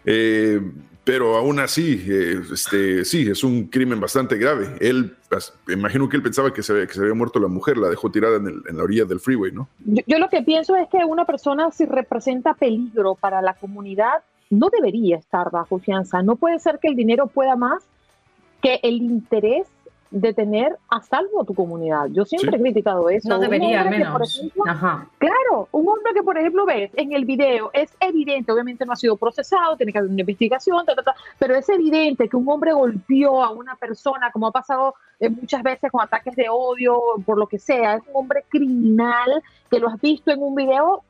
Eh, 0.04 0.60
pero 1.08 1.38
aún 1.38 1.58
así, 1.58 2.04
eh, 2.06 2.42
este, 2.52 3.02
sí, 3.02 3.30
es 3.30 3.42
un 3.42 3.68
crimen 3.68 3.98
bastante 3.98 4.36
grave. 4.36 4.76
Él, 4.78 5.16
imagino 5.66 6.06
que 6.06 6.18
él 6.18 6.22
pensaba 6.22 6.52
que 6.52 6.62
se, 6.62 6.86
que 6.86 6.92
se 6.92 7.00
había 7.00 7.14
muerto 7.14 7.40
la 7.40 7.48
mujer, 7.48 7.78
la 7.78 7.88
dejó 7.88 8.10
tirada 8.10 8.36
en, 8.36 8.76
la 8.76 8.82
orilla 8.82 9.06
del 9.06 9.18
freeway, 9.18 9.50
¿no? 9.50 9.70
Yo, 9.86 10.18
lo 10.18 10.28
que 10.28 10.42
pienso 10.42 10.76
es 10.76 10.86
que 10.90 10.98
una 11.06 11.24
persona 11.24 11.70
si 11.70 11.86
representa 11.86 12.52
peligro 12.52 13.14
para 13.14 13.40
la 13.40 13.54
comunidad, 13.54 14.22
no 14.50 14.68
debería 14.68 15.16
estar 15.16 15.50
bajo 15.50 15.78
fianza. 15.78 16.22
No 16.22 16.36
puede 16.36 16.58
ser 16.58 16.78
que 16.78 16.88
el 16.88 16.94
dinero 16.94 17.26
pueda 17.26 17.56
más 17.56 17.82
que 18.60 18.78
el 18.82 18.96
interés 18.96 19.66
de 20.10 20.32
tener 20.32 20.76
a 20.88 21.02
salvo 21.02 21.42
a 21.42 21.44
tu 21.44 21.54
comunidad. 21.54 22.06
Yo 22.10 22.24
siempre 22.24 22.56
he 22.56 22.60
criticado 22.60 23.08
eso. 23.10 23.28
No 23.28 23.38
debería, 23.38 23.84
menos. 23.84 24.42
Claro, 25.18 25.68
un 25.72 25.88
hombre 25.88 26.14
que, 26.14 26.22
por 26.22 26.38
ejemplo, 26.38 26.64
ves 26.64 26.90
en 26.94 27.12
el 27.12 27.24
video, 27.24 27.70
es 27.72 27.94
evidente, 28.00 28.52
obviamente 28.52 28.86
no 28.86 28.92
ha 28.92 28.96
sido 28.96 29.16
procesado, 29.16 29.76
tiene 29.76 29.92
que 29.92 29.98
haber 29.98 30.10
una 30.10 30.20
investigación, 30.20 30.84
pero 31.38 31.54
es 31.56 31.68
evidente 31.68 32.28
que 32.28 32.36
un 32.36 32.48
hombre 32.48 32.72
golpeó 32.72 33.42
a 33.42 33.50
una 33.50 33.76
persona, 33.76 34.30
como 34.32 34.46
ha 34.46 34.52
pasado 34.52 34.94
eh, 35.20 35.28
muchas 35.28 35.62
veces 35.62 35.90
con 35.90 36.02
ataques 36.02 36.34
de 36.36 36.46
odio, 36.48 37.00
por 37.26 37.38
lo 37.38 37.46
que 37.46 37.58
sea, 37.58 37.96
es 37.96 38.02
un 38.08 38.16
hombre 38.22 38.44
criminal 38.48 39.42
que 39.70 39.78
lo 39.78 39.88
has 39.88 40.00
visto 40.00 40.30
en 40.30 40.42
un 40.42 40.54
video. 40.54 41.02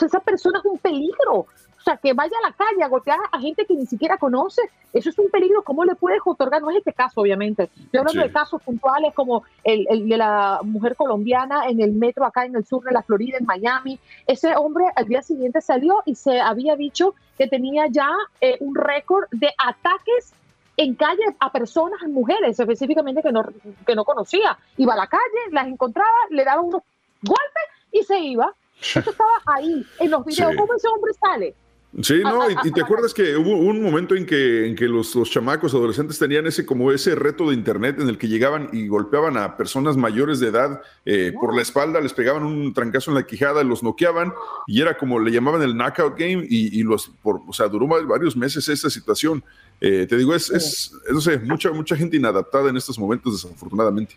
esa 0.00 0.20
persona 0.20 0.58
es 0.58 0.64
un 0.64 0.78
peligro. 0.78 1.46
O 1.82 1.84
sea, 1.84 1.96
que 1.96 2.12
vaya 2.12 2.36
a 2.38 2.48
la 2.48 2.54
calle 2.54 2.80
a 2.84 2.88
golpear 2.88 3.18
a 3.32 3.40
gente 3.40 3.66
que 3.66 3.74
ni 3.74 3.86
siquiera 3.86 4.16
conoce, 4.16 4.62
eso 4.92 5.10
es 5.10 5.18
un 5.18 5.28
peligro. 5.30 5.64
¿Cómo 5.64 5.84
le 5.84 5.96
puedes 5.96 6.20
otorgar? 6.24 6.62
No 6.62 6.70
es 6.70 6.76
este 6.76 6.92
caso, 6.92 7.22
obviamente. 7.22 7.70
Yo 7.92 8.00
hablo 8.00 8.22
de 8.22 8.30
casos 8.30 8.62
puntuales 8.62 9.12
como 9.14 9.42
el, 9.64 10.08
de 10.08 10.16
la 10.16 10.60
mujer 10.62 10.94
colombiana 10.94 11.66
en 11.66 11.80
el 11.80 11.90
metro 11.90 12.24
acá 12.24 12.44
en 12.44 12.54
el 12.54 12.64
sur 12.64 12.84
de 12.84 12.92
la 12.92 13.02
Florida, 13.02 13.38
en 13.38 13.46
Miami. 13.46 13.98
Ese 14.28 14.54
hombre 14.54 14.84
al 14.94 15.08
día 15.08 15.22
siguiente 15.22 15.60
salió 15.60 16.02
y 16.06 16.14
se 16.14 16.40
había 16.40 16.76
dicho 16.76 17.16
que 17.36 17.48
tenía 17.48 17.88
ya 17.90 18.10
eh, 18.40 18.58
un 18.60 18.76
récord 18.76 19.24
de 19.32 19.50
ataques 19.58 20.34
en 20.76 20.94
calle 20.94 21.24
a 21.40 21.50
personas, 21.50 22.00
a 22.00 22.06
mujeres 22.06 22.60
específicamente 22.60 23.22
que 23.22 23.32
no, 23.32 23.42
que 23.84 23.96
no 23.96 24.04
conocía. 24.04 24.56
Iba 24.76 24.94
a 24.94 24.98
la 24.98 25.08
calle, 25.08 25.50
las 25.50 25.66
encontraba, 25.66 26.08
le 26.30 26.44
daba 26.44 26.60
unos 26.60 26.82
golpes 27.22 27.62
y 27.90 28.04
se 28.04 28.20
iba. 28.20 28.54
Eso 28.80 29.00
estaba 29.10 29.42
ahí 29.46 29.84
en 29.98 30.10
los 30.12 30.24
videos. 30.24 30.54
¿Cómo 30.56 30.74
ese 30.74 30.86
hombre 30.86 31.12
sale? 31.14 31.56
Sí, 32.00 32.22
no, 32.22 32.48
y, 32.48 32.72
te 32.72 32.80
acuerdas 32.80 33.12
que 33.12 33.36
hubo 33.36 33.54
un 33.54 33.82
momento 33.82 34.14
en 34.14 34.24
que, 34.24 34.66
en 34.66 34.74
que 34.74 34.88
los, 34.88 35.14
los, 35.14 35.30
chamacos 35.30 35.74
adolescentes 35.74 36.18
tenían 36.18 36.46
ese 36.46 36.64
como 36.64 36.90
ese 36.90 37.14
reto 37.14 37.50
de 37.50 37.54
internet 37.54 38.00
en 38.00 38.08
el 38.08 38.16
que 38.16 38.28
llegaban 38.28 38.70
y 38.72 38.88
golpeaban 38.88 39.36
a 39.36 39.58
personas 39.58 39.98
mayores 39.98 40.40
de 40.40 40.48
edad 40.48 40.80
eh, 41.04 41.34
por 41.38 41.54
la 41.54 41.60
espalda, 41.60 42.00
les 42.00 42.14
pegaban 42.14 42.44
un 42.44 42.72
trancazo 42.72 43.10
en 43.10 43.16
la 43.16 43.26
quijada, 43.26 43.62
los 43.62 43.82
noqueaban 43.82 44.32
y 44.66 44.80
era 44.80 44.96
como 44.96 45.18
le 45.18 45.32
llamaban 45.32 45.60
el 45.60 45.76
knockout 45.76 46.18
game 46.18 46.46
y, 46.48 46.82
los, 46.82 47.08
por, 47.22 47.42
o 47.46 47.52
sea, 47.52 47.68
duró 47.68 47.86
varios 47.86 48.38
meses 48.38 48.66
esa 48.70 48.88
situación. 48.88 49.44
Eh, 49.78 50.06
te 50.08 50.16
digo, 50.16 50.34
es, 50.34 50.48
es, 50.48 50.94
no 51.12 51.20
sé, 51.20 51.40
mucha, 51.40 51.72
mucha 51.72 51.94
gente 51.94 52.16
inadaptada 52.16 52.70
en 52.70 52.78
estos 52.78 52.98
momentos, 52.98 53.42
desafortunadamente. 53.42 54.16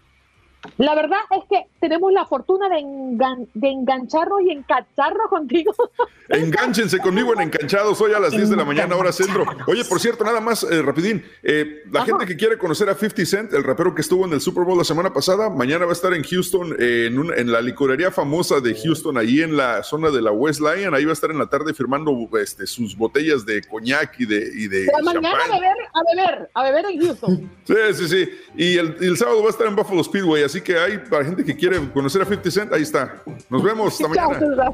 La 0.78 0.96
verdad 0.96 1.20
es 1.32 1.44
que 1.50 1.68
tenemos 1.80 2.12
la 2.12 2.26
fortuna 2.26 2.70
de, 2.70 3.48
de 3.54 3.70
engancharnos 3.70 4.42
y 4.42 4.52
encacharnos 4.52 5.28
contigo. 5.30 5.74
Enganchense 6.30 7.00
conmigo 7.00 7.34
en 7.34 7.42
Enganchados 7.42 8.00
hoy 8.02 8.14
a 8.14 8.20
las 8.20 8.32
10 8.32 8.50
de 8.50 8.56
la 8.56 8.66
mañana, 8.66 8.96
hora 8.96 9.12
centro. 9.12 9.46
Oye, 9.68 9.86
por 9.86 10.00
cierto, 10.00 10.24
nada 10.24 10.42
más, 10.42 10.64
eh, 10.64 10.82
rapidín, 10.82 11.24
eh, 11.44 11.84
la 11.92 12.04
gente 12.04 12.26
que 12.26 12.36
quiere 12.36 12.58
conocer 12.58 12.90
a 12.90 12.96
50 12.96 13.26
Cent, 13.26 13.54
el 13.54 13.64
rapero 13.64 13.94
que 13.94 14.02
estuvo 14.02 14.26
en 14.26 14.34
el 14.34 14.42
Super 14.42 14.64
Bowl 14.64 14.78
la 14.78 14.84
semana 14.84 15.14
pasada, 15.14 15.50
mañana 15.50 15.86
va 15.86 15.92
a 15.92 15.94
estar 15.94 16.14
en 16.14 16.24
Houston, 16.24 16.76
eh, 16.80 17.08
en, 17.08 17.32
en, 17.38 17.52
la 17.52 17.62
licorería 17.62 18.12
famosa 18.12 18.60
de 18.60 18.76
Houston, 18.76 19.18
ahí 19.18 19.42
en 19.42 19.56
la 19.56 19.84
zona 19.84 20.10
de 20.10 20.22
la 20.22 20.32
West 20.32 20.62
Lion, 20.62 20.94
ahí 20.94 21.06
va 21.06 21.12
a 21.12 21.14
estar 21.14 21.32
en 21.32 21.38
la 21.38 21.48
tarde 21.48 21.74
firmando 21.74 22.16
este, 22.42 22.66
sus 22.68 22.96
botellas 22.98 23.46
de 23.46 23.62
coñac 23.64 24.20
y 24.20 24.26
de... 24.26 24.52
Y 24.56 24.68
de 24.68 24.88
mañana 25.04 25.30
a 25.30 25.54
beber, 25.54 25.78
a 25.94 26.16
beber, 26.16 26.50
a 26.54 26.64
beber 26.64 26.86
en 26.92 27.02
Houston. 27.02 27.52
Sí, 27.66 27.76
sí, 27.94 28.08
sí. 28.08 28.30
Y 28.56 28.78
el, 28.78 28.98
y 29.00 29.06
el 29.06 29.18
sábado 29.18 29.42
va 29.42 29.48
a 29.48 29.52
estar 29.52 29.68
en 29.68 29.76
Buffalo 29.76 30.04
Speedway, 30.04 30.44
así 30.44 30.55
que 30.62 30.78
hay 30.78 30.98
para 30.98 31.26
gente 31.26 31.44
que 31.44 31.56
quiere 31.56 31.80
conocer 31.92 32.22
a 32.22 32.26
50 32.26 32.52
Cent, 32.52 32.74
ahí 32.74 32.84
está. 32.84 33.16
Nos 33.50 33.64
vemos 33.64 33.94
esta 33.94 34.08
mañana. 34.10 34.72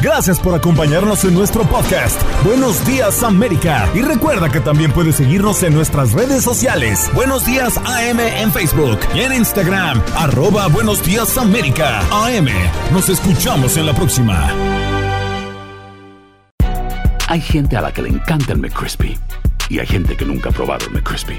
Gracias 0.00 0.40
por 0.40 0.52
acompañarnos 0.52 1.24
en 1.24 1.32
nuestro 1.34 1.62
podcast. 1.62 2.20
Buenos 2.44 2.84
días 2.84 3.22
América. 3.22 3.88
Y 3.94 4.02
recuerda 4.02 4.50
que 4.50 4.58
también 4.58 4.90
puedes 4.90 5.14
seguirnos 5.14 5.62
en 5.62 5.74
nuestras 5.74 6.12
redes 6.12 6.42
sociales. 6.42 7.08
Buenos 7.14 7.46
días 7.46 7.78
AM 7.78 8.18
en 8.18 8.50
Facebook 8.52 8.98
y 9.14 9.20
en 9.20 9.32
Instagram. 9.32 10.02
Arroba 10.16 10.66
Buenos 10.66 11.04
días 11.04 11.38
América. 11.38 12.00
AM. 12.10 12.48
Nos 12.92 13.08
escuchamos 13.10 13.76
en 13.76 13.86
la 13.86 13.94
próxima. 13.94 14.50
Hay 17.28 17.40
gente 17.40 17.76
a 17.76 17.80
la 17.80 17.92
que 17.92 18.02
le 18.02 18.08
encanta 18.08 18.54
el 18.54 18.58
McCrispy. 18.58 19.16
Y 19.68 19.78
hay 19.78 19.86
gente 19.86 20.16
que 20.16 20.24
nunca 20.24 20.48
ha 20.50 20.52
probado 20.52 20.84
el 20.86 20.92
McCrispy. 20.94 21.38